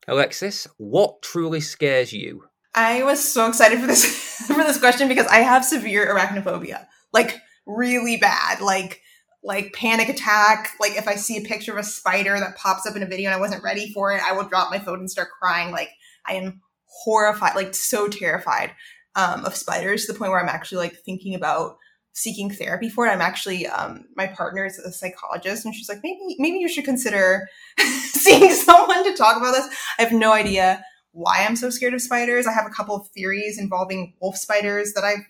Alexis, 0.08 0.68
what 0.78 1.22
truly 1.22 1.62
scares 1.62 2.12
you? 2.12 2.46
I 2.74 3.04
was 3.04 3.24
so 3.24 3.48
excited 3.48 3.80
for 3.80 3.88
this 3.88 4.06
for 4.48 4.64
this 4.64 4.80
question 4.80 5.08
because 5.08 5.28
I 5.28 5.38
have 5.38 5.64
severe 5.64 6.08
arachnophobia. 6.14 6.88
Like 7.14 7.40
really 7.68 8.18
bad. 8.18 8.62
Like 8.62 9.02
like 9.46 9.74
panic 9.74 10.10
attack. 10.10 10.72
Like 10.80 10.98
if 10.98 11.08
I 11.08 11.16
see 11.16 11.38
a 11.38 11.48
picture 11.48 11.72
of 11.72 11.78
a 11.78 11.84
spider 11.84 12.38
that 12.40 12.58
pops 12.58 12.88
up 12.88 12.96
in 12.96 13.04
a 13.04 13.08
video 13.08 13.30
and 13.30 13.36
I 13.36 13.40
wasn't 13.40 13.64
ready 13.64 13.92
for 13.94 14.12
it, 14.12 14.22
I 14.22 14.34
will 14.34 14.48
drop 14.48 14.72
my 14.72 14.80
phone 14.80 15.00
and 15.00 15.10
start 15.10 15.30
crying. 15.40 15.72
Like 15.72 15.92
I 16.26 16.34
am 16.34 16.62
horrified, 16.86 17.56
like 17.56 17.76
so 17.76 18.08
terrified 18.08 18.72
um, 19.16 19.46
of 19.46 19.56
spiders 19.56 20.06
to 20.06 20.14
the 20.14 20.18
point 20.18 20.32
where 20.32 20.42
I'm 20.42 20.50
actually 20.50 20.80
like 20.80 20.98
thinking 21.06 21.36
about 21.36 21.78
seeking 22.14 22.50
therapy 22.50 22.90
for 22.90 23.06
it. 23.06 23.12
I'm 23.12 23.22
actually 23.22 23.68
um, 23.68 24.06
my 24.16 24.26
partner 24.26 24.66
is 24.66 24.80
a 24.80 24.92
psychologist, 24.92 25.64
and 25.64 25.76
she's 25.76 25.90
like, 25.90 26.00
maybe 26.04 26.36
maybe 26.40 26.58
you 26.58 26.68
should 26.68 26.86
consider 26.86 27.48
seeing 27.78 28.52
someone 28.52 29.04
to 29.04 29.16
talk 29.16 29.38
about 29.38 29.52
this. 29.52 29.68
I 30.00 30.04
have 30.04 30.12
no 30.12 30.34
idea 30.34 30.84
why 31.12 31.46
I'm 31.46 31.56
so 31.56 31.70
scared 31.70 31.94
of 31.94 32.02
spiders. 32.02 32.48
I 32.48 32.54
have 32.54 32.66
a 32.66 32.74
couple 32.74 32.96
of 32.96 33.08
theories 33.10 33.60
involving 33.60 34.16
wolf 34.20 34.38
spiders 34.38 34.94
that 34.94 35.04
I've 35.04 35.26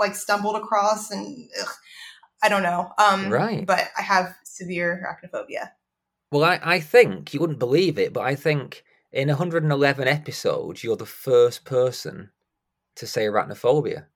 like 0.00 0.16
stumbled 0.16 0.56
across, 0.56 1.10
and 1.10 1.48
ugh, 1.60 1.72
I 2.44 2.50
don't 2.50 2.62
know. 2.62 2.92
Um, 2.98 3.30
Right. 3.30 3.64
But 3.64 3.88
I 3.98 4.02
have 4.02 4.36
severe 4.44 5.02
arachnophobia. 5.02 5.70
Well, 6.30 6.44
I, 6.44 6.60
I 6.62 6.80
think 6.80 7.32
you 7.32 7.40
wouldn't 7.40 7.58
believe 7.58 7.98
it, 7.98 8.12
but 8.12 8.22
I 8.22 8.34
think 8.34 8.84
in 9.12 9.28
111 9.28 10.06
episodes, 10.06 10.84
you're 10.84 10.96
the 10.96 11.06
first 11.06 11.64
person 11.64 12.30
to 12.96 13.06
say 13.06 13.24
arachnophobia. 13.24 14.06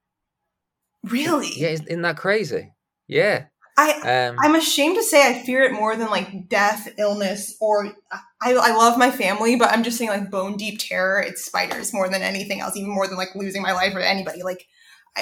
Really? 1.03 1.49
Yeah, 1.55 1.69
isn't 1.69 2.01
that 2.03 2.17
crazy? 2.17 2.73
Yeah. 3.07 3.45
I 3.77 4.27
Um, 4.27 4.35
I'm 4.39 4.55
ashamed 4.55 4.97
to 4.97 5.03
say 5.03 5.25
I 5.25 5.41
fear 5.41 5.63
it 5.63 5.71
more 5.71 5.95
than 5.95 6.09
like 6.09 6.49
death, 6.49 6.89
illness, 6.97 7.55
or 7.61 7.93
I, 8.11 8.53
I 8.53 8.75
love 8.75 8.97
my 8.97 9.09
family, 9.09 9.55
but 9.55 9.71
I'm 9.71 9.83
just 9.83 9.97
saying 9.97 10.09
like 10.09 10.29
bone 10.29 10.57
deep 10.57 10.79
terror. 10.79 11.21
It's 11.21 11.45
spiders 11.45 11.93
more 11.93 12.09
than 12.09 12.21
anything 12.21 12.59
else, 12.59 12.75
even 12.75 12.89
more 12.89 13.07
than 13.07 13.17
like 13.17 13.33
losing 13.35 13.61
my 13.61 13.71
life 13.71 13.95
or 13.95 14.01
anybody. 14.01 14.43
Like, 14.43 14.67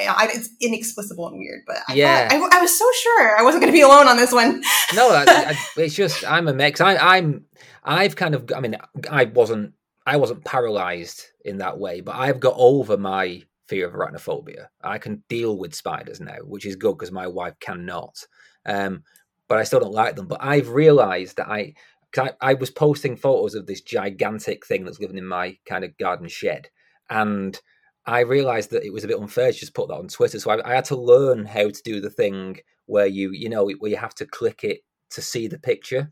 I, 0.05 0.13
I 0.25 0.27
it's 0.33 0.49
inexplicable 0.61 1.27
and 1.27 1.39
weird. 1.39 1.61
But 1.65 1.77
I 1.87 1.93
Yeah. 1.93 2.29
thought- 2.29 2.53
I, 2.53 2.57
I 2.59 2.61
was 2.61 2.77
so 2.77 2.85
sure 3.01 3.37
I 3.39 3.43
wasn't 3.43 3.61
going 3.63 3.73
to 3.73 3.77
be 3.77 3.81
alone 3.81 4.07
on 4.07 4.17
this 4.17 4.31
one. 4.31 4.61
no, 4.95 5.25
it's 5.77 5.95
just 5.95 6.25
I'm 6.29 6.47
a 6.47 6.53
mix. 6.53 6.81
I, 6.81 6.95
I'm 7.17 7.45
I've 7.83 8.15
kind 8.15 8.35
of 8.35 8.51
I 8.55 8.59
mean 8.59 8.75
I 9.09 9.25
wasn't 9.25 9.73
I 10.05 10.17
wasn't 10.17 10.45
paralyzed 10.45 11.23
in 11.43 11.57
that 11.57 11.79
way, 11.79 12.01
but 12.01 12.15
I've 12.15 12.39
got 12.39 12.53
over 12.57 12.97
my 12.97 13.43
fear 13.67 13.87
of 13.87 13.93
arachnophobia. 13.93 14.67
I 14.81 14.97
can 14.97 15.23
deal 15.27 15.57
with 15.57 15.75
spiders 15.75 16.21
now, 16.21 16.37
which 16.43 16.65
is 16.65 16.75
good 16.77 16.93
because 16.97 17.11
my 17.11 17.27
wife 17.27 17.55
cannot. 17.59 18.25
Um, 18.65 19.03
but 19.49 19.57
I 19.57 19.63
still 19.63 19.79
don't 19.81 19.93
like 19.93 20.15
them. 20.15 20.27
But 20.27 20.39
I've 20.41 20.69
realised 20.69 21.37
that 21.37 21.49
I, 21.49 21.73
I 22.17 22.31
I 22.39 22.53
was 22.53 22.69
posting 22.69 23.15
photos 23.17 23.55
of 23.55 23.65
this 23.67 23.81
gigantic 23.81 24.65
thing 24.65 24.85
that's 24.85 24.99
living 24.99 25.17
in 25.17 25.25
my 25.27 25.57
kind 25.65 25.83
of 25.83 25.97
garden 25.97 26.27
shed, 26.29 26.69
and 27.09 27.59
I 28.07 28.21
realised 28.21 28.71
that 28.71 28.85
it 28.85 28.93
was 28.93 29.03
a 29.03 29.07
bit 29.07 29.19
unfair 29.19 29.51
to 29.51 29.57
just 29.59 29.73
put 29.75 29.89
that 29.89 29.95
on 29.95 30.07
Twitter. 30.07 30.39
So 30.39 30.51
I, 30.51 30.69
I 30.71 30.75
had 30.75 30.85
to 30.85 30.95
learn 30.95 31.45
how 31.45 31.69
to 31.69 31.81
do 31.83 31.99
the 32.01 32.09
thing 32.09 32.59
where 32.85 33.07
you 33.07 33.31
you 33.31 33.49
know 33.49 33.69
where 33.79 33.91
you 33.91 33.97
have 33.97 34.15
to 34.15 34.25
click 34.25 34.63
it 34.63 34.81
to 35.11 35.21
see 35.21 35.47
the 35.47 35.59
picture. 35.59 36.11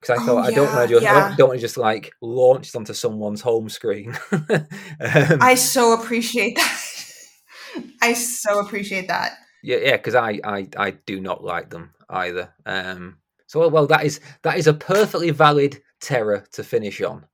Because 0.00 0.14
I 0.14 0.18
Oh, 0.20 0.24
thought 0.24 0.44
I 0.46 0.50
don't 0.52 0.72
want 0.72 0.88
to 0.88 0.94
just 0.94 1.06
I 1.08 1.12
yeah. 1.12 1.20
don't, 1.20 1.36
don't 1.36 1.48
want 1.48 1.58
to 1.60 1.66
just 1.66 1.76
like 1.76 2.12
launch 2.22 2.74
onto 2.74 2.94
someone's 2.94 3.40
home 3.40 3.68
screen. 3.68 4.16
um, 4.32 5.38
I 5.40 5.54
so 5.56 5.92
appreciate 5.92 6.56
that. 6.56 6.84
I 8.02 8.12
so 8.14 8.60
appreciate 8.60 9.08
that. 9.08 9.38
Yeah, 9.62 9.78
yeah, 9.78 9.96
because 9.96 10.14
I, 10.14 10.40
I, 10.44 10.68
I 10.76 10.90
do 10.92 11.20
not 11.20 11.42
like 11.44 11.70
them 11.70 11.92
either. 12.08 12.54
Um, 12.64 13.18
so 13.46 13.60
well, 13.60 13.70
well, 13.70 13.86
that 13.88 14.04
is 14.04 14.20
that 14.42 14.56
is 14.58 14.66
a 14.66 14.74
perfectly 14.74 15.30
valid 15.30 15.80
terror 16.00 16.44
to 16.52 16.62
finish 16.64 17.00
on. 17.02 17.26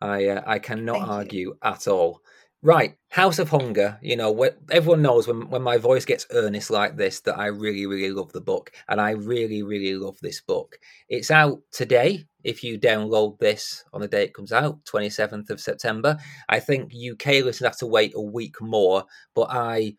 I 0.00 0.26
uh, 0.28 0.42
I 0.46 0.58
cannot 0.58 1.00
Thank 1.00 1.06
you. 1.06 1.10
argue 1.10 1.56
at 1.62 1.86
all. 1.88 2.22
Right, 2.62 2.94
House 3.08 3.38
of 3.38 3.48
Hunger. 3.48 3.98
You 4.02 4.16
know, 4.16 4.50
everyone 4.70 5.00
knows 5.00 5.26
when 5.26 5.48
when 5.48 5.62
my 5.62 5.78
voice 5.78 6.04
gets 6.04 6.26
earnest 6.30 6.70
like 6.70 6.94
this 6.96 7.20
that 7.20 7.38
I 7.38 7.46
really 7.46 7.86
really 7.86 8.10
love 8.12 8.32
the 8.32 8.40
book, 8.42 8.70
and 8.88 9.00
I 9.00 9.12
really 9.12 9.62
really 9.62 9.94
love 9.94 10.18
this 10.20 10.42
book. 10.42 10.78
It's 11.08 11.30
out 11.30 11.60
today. 11.72 12.26
If 12.44 12.62
you 12.62 12.78
download 12.78 13.38
this 13.38 13.84
on 13.94 14.02
the 14.02 14.08
day 14.08 14.24
it 14.24 14.34
comes 14.34 14.52
out, 14.52 14.84
twenty 14.84 15.08
seventh 15.08 15.48
of 15.48 15.58
September, 15.60 16.18
I 16.50 16.60
think 16.60 16.92
UK 16.94 17.26
listeners 17.42 17.60
have 17.68 17.78
to 17.78 17.86
wait 17.86 18.12
a 18.14 18.20
week 18.20 18.60
more. 18.60 19.04
But 19.34 19.48
I 19.50 19.94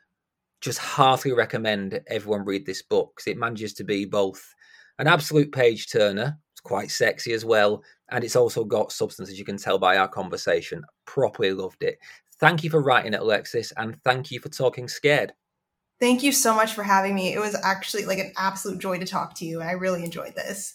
just 0.62 0.80
heartily 0.80 1.34
recommend 1.36 2.02
everyone 2.08 2.46
read 2.46 2.66
this 2.66 2.82
book 2.84 3.16
'cause 3.18 3.28
it 3.28 3.38
manages 3.38 3.74
to 3.76 3.84
be 3.86 4.06
both 4.06 4.56
an 5.00 5.08
absolute 5.08 5.52
page 5.52 5.90
turner, 5.92 6.40
it's 6.54 6.62
quite 6.62 6.92
sexy 6.92 7.34
as 7.34 7.46
well, 7.46 7.84
and 8.10 8.24
it's 8.24 8.36
also 8.36 8.64
got 8.66 8.92
substance, 8.92 9.30
as 9.30 9.40
you 9.40 9.46
can 9.46 9.58
tell 9.58 9.80
by 9.80 9.98
our 9.98 10.08
conversation. 10.10 10.84
Properly 11.06 11.54
loved 11.54 11.84
it. 11.84 12.00
Thank 12.42 12.64
you 12.64 12.72
for 12.72 12.82
writing 12.82 13.14
it, 13.14 13.20
Alexis, 13.20 13.72
and 13.78 14.02
thank 14.04 14.32
you 14.32 14.40
for 14.40 14.50
talking 14.50 14.88
scared. 14.88 15.34
Thank 16.00 16.24
you 16.24 16.32
so 16.32 16.56
much 16.56 16.74
for 16.74 16.82
having 16.82 17.14
me. 17.14 17.32
It 17.36 17.40
was 17.40 17.56
actually 17.64 18.06
like 18.06 18.18
an 18.18 18.34
absolute 18.36 18.80
joy 18.80 18.98
to 18.98 19.06
talk 19.06 19.36
to 19.36 19.46
you, 19.46 19.62
I 19.62 19.74
really 19.74 20.04
enjoyed 20.04 20.34
this. 20.34 20.74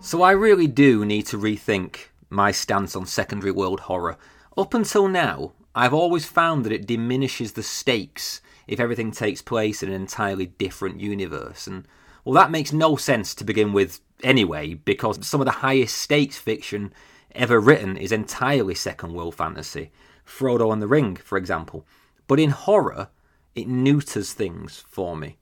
So 0.00 0.22
I 0.22 0.30
really 0.30 0.68
do 0.68 1.04
need 1.04 1.26
to 1.26 1.38
rethink 1.38 2.06
my 2.30 2.52
stance 2.52 2.94
on 2.94 3.04
secondary 3.06 3.50
world 3.50 3.80
horror. 3.80 4.16
Up 4.56 4.74
until 4.74 5.08
now, 5.08 5.54
I've 5.74 5.94
always 5.94 6.24
found 6.24 6.64
that 6.64 6.72
it 6.72 6.86
diminishes 6.86 7.54
the 7.54 7.64
stakes 7.64 8.40
if 8.68 8.78
everything 8.78 9.10
takes 9.10 9.42
place 9.42 9.82
in 9.82 9.88
an 9.88 9.96
entirely 9.96 10.46
different 10.46 11.00
universe. 11.00 11.66
And 11.66 11.88
well, 12.24 12.34
that 12.34 12.50
makes 12.50 12.72
no 12.72 12.96
sense 12.96 13.34
to 13.34 13.44
begin 13.44 13.72
with 13.72 14.00
anyway, 14.22 14.74
because 14.74 15.26
some 15.26 15.40
of 15.40 15.44
the 15.46 15.50
highest 15.52 15.96
stakes 15.96 16.38
fiction 16.38 16.92
ever 17.34 17.58
written 17.58 17.96
is 17.96 18.12
entirely 18.12 18.74
second 18.74 19.12
world 19.12 19.34
fantasy. 19.34 19.90
Frodo 20.24 20.72
and 20.72 20.80
the 20.80 20.86
Ring, 20.86 21.16
for 21.16 21.36
example. 21.36 21.86
But 22.26 22.38
in 22.38 22.50
horror, 22.50 23.08
it 23.54 23.68
neuters 23.68 24.32
things 24.32 24.84
for 24.88 25.16
me. 25.16 25.38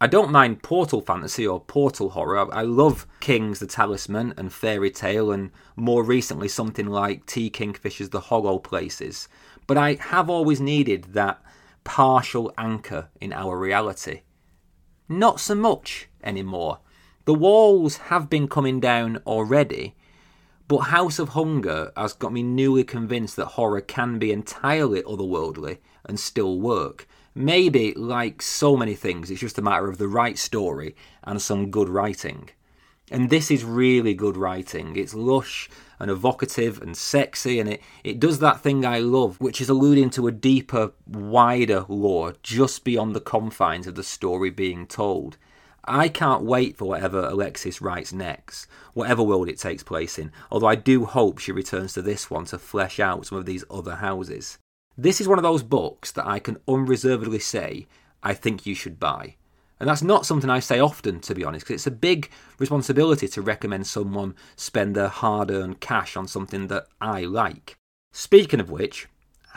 I 0.00 0.06
don't 0.06 0.30
mind 0.30 0.62
portal 0.62 1.00
fantasy 1.00 1.44
or 1.44 1.60
portal 1.60 2.10
horror. 2.10 2.54
I 2.54 2.62
love 2.62 3.06
King's 3.18 3.58
The 3.58 3.66
Talisman 3.66 4.32
and 4.36 4.52
Fairy 4.52 4.92
Tale, 4.92 5.32
and 5.32 5.50
more 5.74 6.04
recently 6.04 6.46
something 6.46 6.86
like 6.86 7.26
T. 7.26 7.50
Kingfisher's 7.50 8.10
The 8.10 8.20
Hollow 8.20 8.58
Places. 8.58 9.28
But 9.66 9.76
I 9.76 9.94
have 9.94 10.30
always 10.30 10.60
needed 10.60 11.14
that 11.14 11.42
partial 11.82 12.52
anchor 12.56 13.08
in 13.20 13.32
our 13.32 13.58
reality. 13.58 14.20
Not 15.08 15.40
so 15.40 15.54
much 15.54 16.07
anymore. 16.22 16.78
The 17.24 17.34
walls 17.34 17.96
have 17.96 18.30
been 18.30 18.48
coming 18.48 18.80
down 18.80 19.18
already, 19.26 19.94
but 20.66 20.78
House 20.78 21.18
of 21.18 21.30
Hunger 21.30 21.92
has 21.96 22.12
got 22.12 22.32
me 22.32 22.42
newly 22.42 22.84
convinced 22.84 23.36
that 23.36 23.46
horror 23.46 23.80
can 23.80 24.18
be 24.18 24.32
entirely 24.32 25.02
otherworldly 25.02 25.78
and 26.04 26.20
still 26.20 26.60
work. 26.60 27.06
Maybe, 27.34 27.94
like 27.94 28.42
so 28.42 28.76
many 28.76 28.94
things, 28.94 29.30
it's 29.30 29.40
just 29.40 29.58
a 29.58 29.62
matter 29.62 29.88
of 29.88 29.98
the 29.98 30.08
right 30.08 30.36
story 30.36 30.96
and 31.22 31.40
some 31.40 31.70
good 31.70 31.88
writing. 31.88 32.50
And 33.10 33.30
this 33.30 33.50
is 33.50 33.64
really 33.64 34.12
good 34.12 34.36
writing. 34.36 34.96
It's 34.96 35.14
lush 35.14 35.70
and 35.98 36.10
evocative 36.10 36.82
and 36.82 36.96
sexy, 36.96 37.58
and 37.58 37.70
it, 37.70 37.82
it 38.04 38.20
does 38.20 38.38
that 38.40 38.60
thing 38.60 38.84
I 38.84 38.98
love, 38.98 39.40
which 39.40 39.60
is 39.60 39.68
alluding 39.68 40.10
to 40.10 40.26
a 40.26 40.32
deeper, 40.32 40.92
wider 41.06 41.86
lore 41.88 42.34
just 42.42 42.84
beyond 42.84 43.16
the 43.16 43.20
confines 43.20 43.86
of 43.86 43.94
the 43.94 44.02
story 44.02 44.50
being 44.50 44.86
told. 44.86 45.38
I 45.88 46.08
can't 46.08 46.44
wait 46.44 46.76
for 46.76 46.84
whatever 46.86 47.20
Alexis 47.20 47.80
writes 47.80 48.12
next, 48.12 48.66
whatever 48.94 49.22
world 49.22 49.48
it 49.48 49.58
takes 49.58 49.82
place 49.82 50.18
in, 50.18 50.32
although 50.50 50.66
I 50.66 50.74
do 50.74 51.04
hope 51.04 51.38
she 51.38 51.52
returns 51.52 51.94
to 51.94 52.02
this 52.02 52.30
one 52.30 52.44
to 52.46 52.58
flesh 52.58 53.00
out 53.00 53.26
some 53.26 53.38
of 53.38 53.46
these 53.46 53.64
other 53.70 53.96
houses. 53.96 54.58
This 54.96 55.20
is 55.20 55.28
one 55.28 55.38
of 55.38 55.44
those 55.44 55.62
books 55.62 56.10
that 56.12 56.26
I 56.26 56.38
can 56.38 56.58
unreservedly 56.66 57.38
say 57.38 57.86
I 58.22 58.34
think 58.34 58.66
you 58.66 58.74
should 58.74 58.98
buy. 58.98 59.36
And 59.80 59.88
that's 59.88 60.02
not 60.02 60.26
something 60.26 60.50
I 60.50 60.58
say 60.58 60.80
often, 60.80 61.20
to 61.20 61.34
be 61.34 61.44
honest, 61.44 61.64
because 61.64 61.80
it's 61.80 61.86
a 61.86 61.92
big 61.92 62.30
responsibility 62.58 63.28
to 63.28 63.42
recommend 63.42 63.86
someone 63.86 64.34
spend 64.56 64.96
their 64.96 65.08
hard 65.08 65.50
earned 65.50 65.80
cash 65.80 66.16
on 66.16 66.26
something 66.26 66.66
that 66.66 66.88
I 67.00 67.22
like. 67.22 67.76
Speaking 68.12 68.58
of 68.58 68.70
which, 68.70 69.06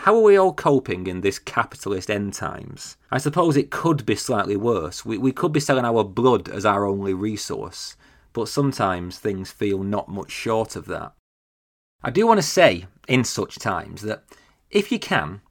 how 0.01 0.15
are 0.15 0.21
we 0.21 0.35
all 0.35 0.51
coping 0.51 1.05
in 1.05 1.21
this 1.21 1.37
capitalist 1.37 2.09
end 2.09 2.33
times? 2.33 2.97
I 3.11 3.19
suppose 3.19 3.55
it 3.55 3.69
could 3.69 4.03
be 4.03 4.15
slightly 4.15 4.55
worse. 4.55 5.05
We, 5.05 5.19
we 5.19 5.31
could 5.31 5.51
be 5.51 5.59
selling 5.59 5.85
our 5.85 6.03
blood 6.03 6.49
as 6.49 6.65
our 6.65 6.87
only 6.87 7.13
resource, 7.13 7.95
but 8.33 8.49
sometimes 8.49 9.19
things 9.19 9.51
feel 9.51 9.83
not 9.83 10.09
much 10.09 10.31
short 10.31 10.75
of 10.75 10.87
that. 10.87 11.13
I 12.01 12.09
do 12.09 12.25
want 12.25 12.39
to 12.39 12.41
say, 12.41 12.87
in 13.07 13.23
such 13.23 13.59
times, 13.59 14.01
that 14.01 14.23
if 14.71 14.91
you 14.91 14.97
can, 14.97 15.41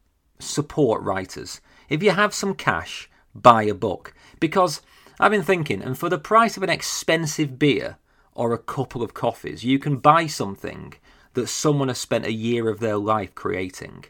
support 0.41 1.01
writers. 1.03 1.61
If 1.89 2.03
you 2.03 2.11
have 2.11 2.35
some 2.35 2.57
cash, 2.57 3.09
buy 3.33 3.63
a 3.63 3.75
book. 3.75 4.15
Because 4.41 4.81
I've 5.21 5.31
been 5.31 5.45
thinking, 5.45 5.81
and 5.81 5.97
for 5.97 6.09
the 6.09 6.19
price 6.19 6.57
of 6.57 6.65
an 6.65 6.71
expensive 6.71 7.57
beer 7.57 7.99
or 8.35 8.53
a 8.53 8.59
couple 8.59 9.05
of 9.05 9.15
coffees, 9.15 9.63
you 9.63 9.79
can 9.79 9.99
buy 9.99 10.27
something 10.27 10.95
that 11.35 11.47
someone 11.47 11.87
has 11.87 11.99
spent 11.99 12.25
a 12.27 12.33
year 12.33 12.69
of 12.69 12.81
their 12.81 12.97
life 12.97 13.33
creating. 13.37 14.07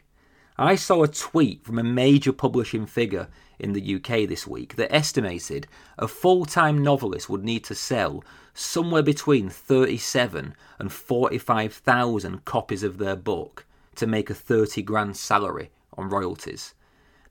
I 0.61 0.75
saw 0.75 1.01
a 1.01 1.07
tweet 1.07 1.63
from 1.63 1.79
a 1.79 1.83
major 1.83 2.31
publishing 2.31 2.85
figure 2.85 3.29
in 3.57 3.73
the 3.73 3.95
UK 3.95 4.29
this 4.29 4.45
week 4.45 4.75
that 4.75 4.93
estimated 4.93 5.65
a 5.97 6.07
full 6.07 6.45
time 6.45 6.83
novelist 6.83 7.27
would 7.31 7.43
need 7.43 7.63
to 7.63 7.73
sell 7.73 8.23
somewhere 8.53 9.01
between 9.01 9.49
37 9.49 10.53
and 10.77 10.93
45,000 10.93 12.45
copies 12.45 12.83
of 12.83 12.99
their 12.99 13.15
book 13.15 13.65
to 13.95 14.05
make 14.05 14.29
a 14.29 14.35
30 14.35 14.83
grand 14.83 15.17
salary 15.17 15.71
on 15.97 16.09
royalties. 16.09 16.75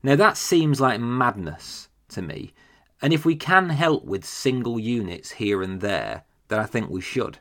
Now 0.03 0.17
that 0.17 0.35
seems 0.35 0.81
like 0.81 0.99
madness 0.99 1.87
to 2.09 2.21
me, 2.21 2.51
and 3.01 3.13
if 3.13 3.23
we 3.23 3.37
can 3.37 3.69
help 3.69 4.03
with 4.03 4.25
single 4.25 4.77
units 4.77 5.31
here 5.31 5.61
and 5.61 5.79
there, 5.79 6.25
then 6.49 6.59
I 6.59 6.65
think 6.65 6.89
we 6.89 6.99
should. 6.99 7.37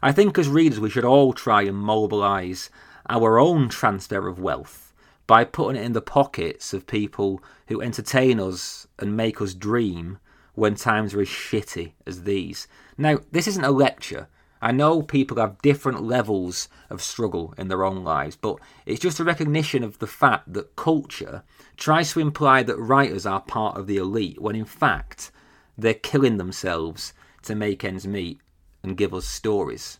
I 0.00 0.12
think 0.12 0.38
as 0.38 0.48
readers 0.48 0.78
we 0.78 0.90
should 0.90 1.04
all 1.04 1.32
try 1.32 1.62
and 1.62 1.76
mobilise 1.76 2.70
our 3.10 3.40
own 3.40 3.68
transfer 3.68 4.28
of 4.28 4.38
wealth 4.38 4.83
by 5.26 5.44
putting 5.44 5.80
it 5.80 5.84
in 5.84 5.92
the 5.92 6.02
pockets 6.02 6.72
of 6.72 6.86
people 6.86 7.42
who 7.68 7.80
entertain 7.80 8.40
us 8.40 8.86
and 8.98 9.16
make 9.16 9.40
us 9.40 9.54
dream 9.54 10.18
when 10.54 10.74
times 10.74 11.14
are 11.14 11.20
as 11.20 11.28
shitty 11.28 11.92
as 12.06 12.22
these. 12.22 12.68
Now, 12.96 13.18
this 13.32 13.48
isn't 13.48 13.64
a 13.64 13.70
lecture. 13.70 14.28
I 14.62 14.72
know 14.72 15.02
people 15.02 15.38
have 15.38 15.60
different 15.60 16.02
levels 16.02 16.68
of 16.88 17.02
struggle 17.02 17.52
in 17.58 17.68
their 17.68 17.84
own 17.84 18.02
lives, 18.02 18.36
but 18.36 18.56
it's 18.86 19.00
just 19.00 19.20
a 19.20 19.24
recognition 19.24 19.82
of 19.82 19.98
the 19.98 20.06
fact 20.06 20.52
that 20.52 20.76
culture 20.76 21.42
tries 21.76 22.12
to 22.12 22.20
imply 22.20 22.62
that 22.62 22.78
writers 22.78 23.26
are 23.26 23.40
part 23.40 23.76
of 23.76 23.86
the 23.86 23.96
elite 23.96 24.40
when 24.40 24.56
in 24.56 24.64
fact 24.64 25.30
they're 25.76 25.92
killing 25.92 26.38
themselves 26.38 27.12
to 27.42 27.54
make 27.54 27.84
ends 27.84 28.06
meet 28.06 28.40
and 28.82 28.96
give 28.96 29.12
us 29.12 29.26
stories. 29.26 29.98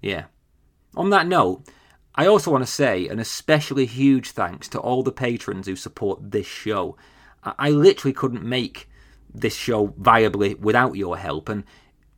Yeah. 0.00 0.24
On 0.96 1.10
that 1.10 1.26
note, 1.26 1.64
I 2.14 2.26
also 2.26 2.50
want 2.50 2.64
to 2.64 2.70
say 2.70 3.08
an 3.08 3.18
especially 3.18 3.86
huge 3.86 4.32
thanks 4.32 4.68
to 4.68 4.78
all 4.78 5.02
the 5.02 5.12
patrons 5.12 5.66
who 5.66 5.76
support 5.76 6.30
this 6.32 6.46
show. 6.46 6.96
I 7.42 7.70
literally 7.70 8.12
couldn't 8.12 8.44
make 8.44 8.88
this 9.32 9.54
show 9.54 9.88
viably 9.88 10.58
without 10.58 10.96
your 10.96 11.16
help, 11.18 11.48
and 11.48 11.64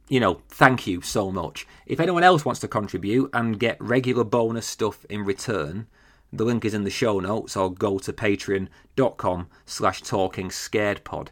you 0.08 0.20
know, 0.20 0.42
thank 0.48 0.86
you 0.86 1.00
so 1.00 1.30
much. 1.30 1.66
If 1.86 2.00
anyone 2.00 2.24
else 2.24 2.44
wants 2.44 2.60
to 2.60 2.68
contribute 2.68 3.30
and 3.32 3.58
get 3.58 3.80
regular 3.80 4.24
bonus 4.24 4.66
stuff 4.66 5.06
in 5.08 5.24
return, 5.24 5.86
the 6.32 6.44
link 6.44 6.64
is 6.64 6.74
in 6.74 6.84
the 6.84 6.90
show 6.90 7.20
notes 7.20 7.56
or 7.56 7.72
go 7.72 7.98
to 7.98 8.12
patreon.com 8.12 9.48
slash 9.66 10.02
talking 10.02 10.50
scared 10.50 11.04
pod. 11.04 11.30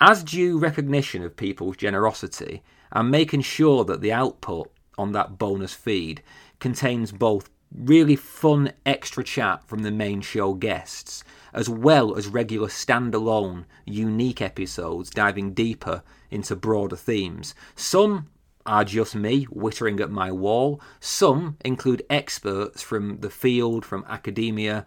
As 0.00 0.24
due 0.24 0.58
recognition 0.58 1.22
of 1.22 1.36
people's 1.36 1.76
generosity, 1.76 2.62
I'm 2.90 3.10
making 3.10 3.42
sure 3.42 3.84
that 3.84 4.00
the 4.00 4.12
output 4.12 4.72
on 4.96 5.12
that 5.12 5.38
bonus 5.38 5.74
feed 5.74 6.22
contains 6.60 7.12
both 7.12 7.50
really 7.74 8.16
fun 8.16 8.72
extra 8.84 9.24
chat 9.24 9.66
from 9.66 9.80
the 9.80 9.90
main 9.90 10.20
show 10.20 10.54
guests, 10.54 11.24
as 11.52 11.68
well 11.68 12.16
as 12.16 12.26
regular 12.26 12.68
standalone, 12.68 13.64
unique 13.84 14.40
episodes 14.40 15.10
diving 15.10 15.52
deeper 15.54 16.02
into 16.30 16.56
broader 16.56 16.96
themes. 16.96 17.54
Some 17.74 18.28
are 18.64 18.84
just 18.84 19.14
me 19.14 19.44
whittering 19.44 20.00
at 20.00 20.10
my 20.10 20.30
wall, 20.30 20.80
some 21.00 21.56
include 21.64 22.04
experts 22.08 22.82
from 22.82 23.20
the 23.20 23.30
field, 23.30 23.84
from 23.84 24.04
academia, 24.08 24.86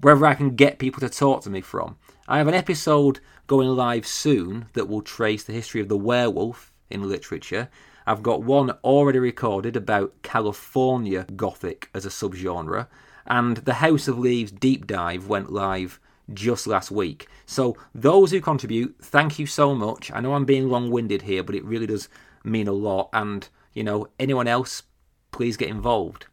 wherever 0.00 0.26
I 0.26 0.34
can 0.34 0.54
get 0.54 0.78
people 0.78 1.00
to 1.00 1.08
talk 1.08 1.42
to 1.42 1.50
me 1.50 1.60
from. 1.60 1.96
I 2.28 2.38
have 2.38 2.48
an 2.48 2.54
episode 2.54 3.20
going 3.46 3.68
live 3.68 4.06
soon 4.06 4.66
that 4.74 4.88
will 4.88 5.02
trace 5.02 5.44
the 5.44 5.52
history 5.52 5.80
of 5.80 5.88
the 5.88 5.96
werewolf 5.96 6.72
in 6.90 7.08
literature 7.08 7.68
I've 8.06 8.22
got 8.22 8.42
one 8.42 8.70
already 8.84 9.18
recorded 9.18 9.76
about 9.76 10.22
California 10.22 11.26
Gothic 11.34 11.90
as 11.92 12.06
a 12.06 12.10
subgenre, 12.10 12.86
and 13.26 13.56
the 13.58 13.74
House 13.74 14.06
of 14.06 14.18
Leaves 14.18 14.52
deep 14.52 14.86
dive 14.86 15.26
went 15.26 15.52
live 15.52 15.98
just 16.32 16.66
last 16.66 16.90
week. 16.90 17.28
So, 17.46 17.76
those 17.94 18.30
who 18.30 18.40
contribute, 18.40 18.96
thank 19.00 19.38
you 19.38 19.46
so 19.46 19.74
much. 19.74 20.12
I 20.12 20.20
know 20.20 20.34
I'm 20.34 20.44
being 20.44 20.68
long 20.68 20.90
winded 20.90 21.22
here, 21.22 21.42
but 21.42 21.54
it 21.54 21.64
really 21.64 21.86
does 21.86 22.08
mean 22.44 22.68
a 22.68 22.72
lot. 22.72 23.08
And, 23.12 23.48
you 23.72 23.82
know, 23.82 24.08
anyone 24.18 24.46
else, 24.46 24.84
please 25.32 25.56
get 25.56 25.68
involved. 25.68 26.26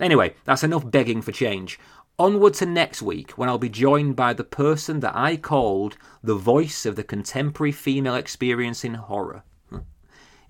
Anyway, 0.00 0.34
that's 0.44 0.64
enough 0.64 0.90
begging 0.90 1.20
for 1.20 1.32
change. 1.32 1.78
Onward 2.18 2.54
to 2.54 2.66
next 2.66 3.02
week 3.02 3.32
when 3.32 3.48
I'll 3.48 3.58
be 3.58 3.68
joined 3.68 4.16
by 4.16 4.32
the 4.32 4.44
person 4.44 5.00
that 5.00 5.16
I 5.16 5.36
called 5.36 5.96
the 6.22 6.34
voice 6.34 6.84
of 6.84 6.96
the 6.96 7.04
contemporary 7.04 7.72
female 7.72 8.14
experience 8.14 8.84
in 8.84 8.94
horror. 8.94 9.42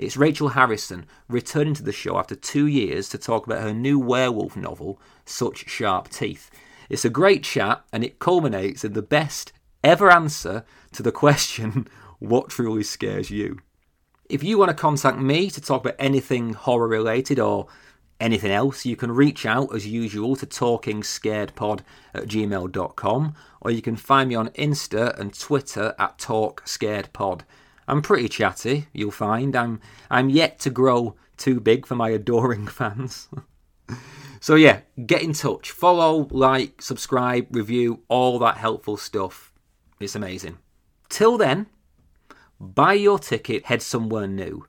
It's 0.01 0.17
Rachel 0.17 0.49
Harrison 0.49 1.05
returning 1.29 1.75
to 1.75 1.83
the 1.83 1.93
show 1.93 2.17
after 2.17 2.35
two 2.35 2.67
years 2.67 3.07
to 3.11 3.19
talk 3.19 3.47
about 3.47 3.61
her 3.61 3.75
new 3.75 3.99
werewolf 3.99 4.57
novel, 4.57 4.99
Such 5.27 5.69
Sharp 5.69 6.09
Teeth. 6.09 6.51
It's 6.89 7.05
a 7.05 7.11
great 7.11 7.45
chat 7.45 7.85
and 7.93 8.03
it 8.03 8.19
culminates 8.19 8.83
in 8.83 8.95
the 8.95 9.03
best 9.03 9.53
ever 9.85 10.11
answer 10.11 10.65
to 10.93 11.03
the 11.03 11.13
question, 11.13 11.87
What 12.19 12.49
truly 12.49 12.83
scares 12.83 13.31
you? 13.31 13.59
If 14.31 14.43
you 14.43 14.57
want 14.57 14.71
to 14.71 14.75
contact 14.75 15.19
me 15.19 15.51
to 15.51 15.61
talk 15.61 15.83
about 15.83 15.97
anything 15.99 16.55
horror 16.55 16.89
related 16.89 17.39
or 17.39 17.67
anything 18.19 18.53
else, 18.53 18.87
you 18.87 18.97
can 18.97 19.13
reach 19.13 19.45
out 19.45 19.75
as 19.75 19.87
usual 19.87 20.35
to 20.37 20.47
talkingscaredpod 20.47 21.81
at 22.15 22.25
gmail.com 22.25 23.35
or 23.61 23.71
you 23.71 23.83
can 23.83 23.97
find 23.97 24.31
me 24.31 24.35
on 24.35 24.49
Insta 24.51 25.19
and 25.21 25.39
Twitter 25.39 25.95
at 25.99 26.17
talkscaredpod. 26.17 27.43
I'm 27.91 28.03
pretty 28.03 28.28
chatty, 28.28 28.86
you'll 28.93 29.11
find. 29.11 29.57
I'm 29.57 29.80
I'm 30.09 30.30
yet 30.30 30.61
to 30.61 30.70
grow 30.70 31.16
too 31.36 31.59
big 31.59 31.86
for 31.86 31.97
my 31.97 32.11
adoring 32.11 32.66
fans. 32.68 33.28
so 34.41 34.55
yeah, 34.55 34.82
get 35.07 35.22
in 35.22 35.32
touch. 35.32 35.72
Follow, 35.72 36.28
like, 36.30 36.80
subscribe, 36.80 37.49
review, 37.51 38.05
all 38.07 38.38
that 38.38 38.59
helpful 38.59 38.97
stuff. 38.97 39.53
It's 39.99 40.14
amazing. 40.14 40.59
Till 41.09 41.36
then, 41.36 41.66
buy 42.61 42.93
your 42.93 43.18
ticket, 43.18 43.66
head 43.66 43.82
somewhere 43.82 44.28
new. 44.28 44.66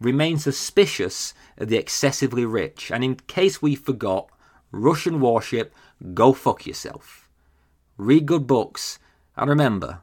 Remain 0.00 0.38
suspicious 0.38 1.34
of 1.58 1.70
the 1.70 1.76
excessively 1.76 2.44
rich, 2.44 2.92
and 2.92 3.02
in 3.02 3.16
case 3.16 3.60
we 3.60 3.74
forgot, 3.74 4.30
Russian 4.70 5.18
warship, 5.18 5.74
go 6.14 6.32
fuck 6.32 6.66
yourself. 6.66 7.28
Read 7.96 8.26
good 8.26 8.46
books, 8.46 9.00
and 9.36 9.50
remember, 9.50 10.02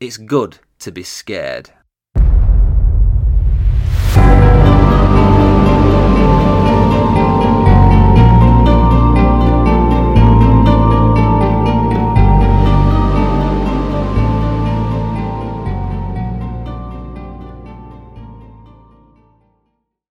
it's 0.00 0.16
good 0.16 0.58
to 0.80 0.90
be 0.90 1.04
scared. 1.04 1.70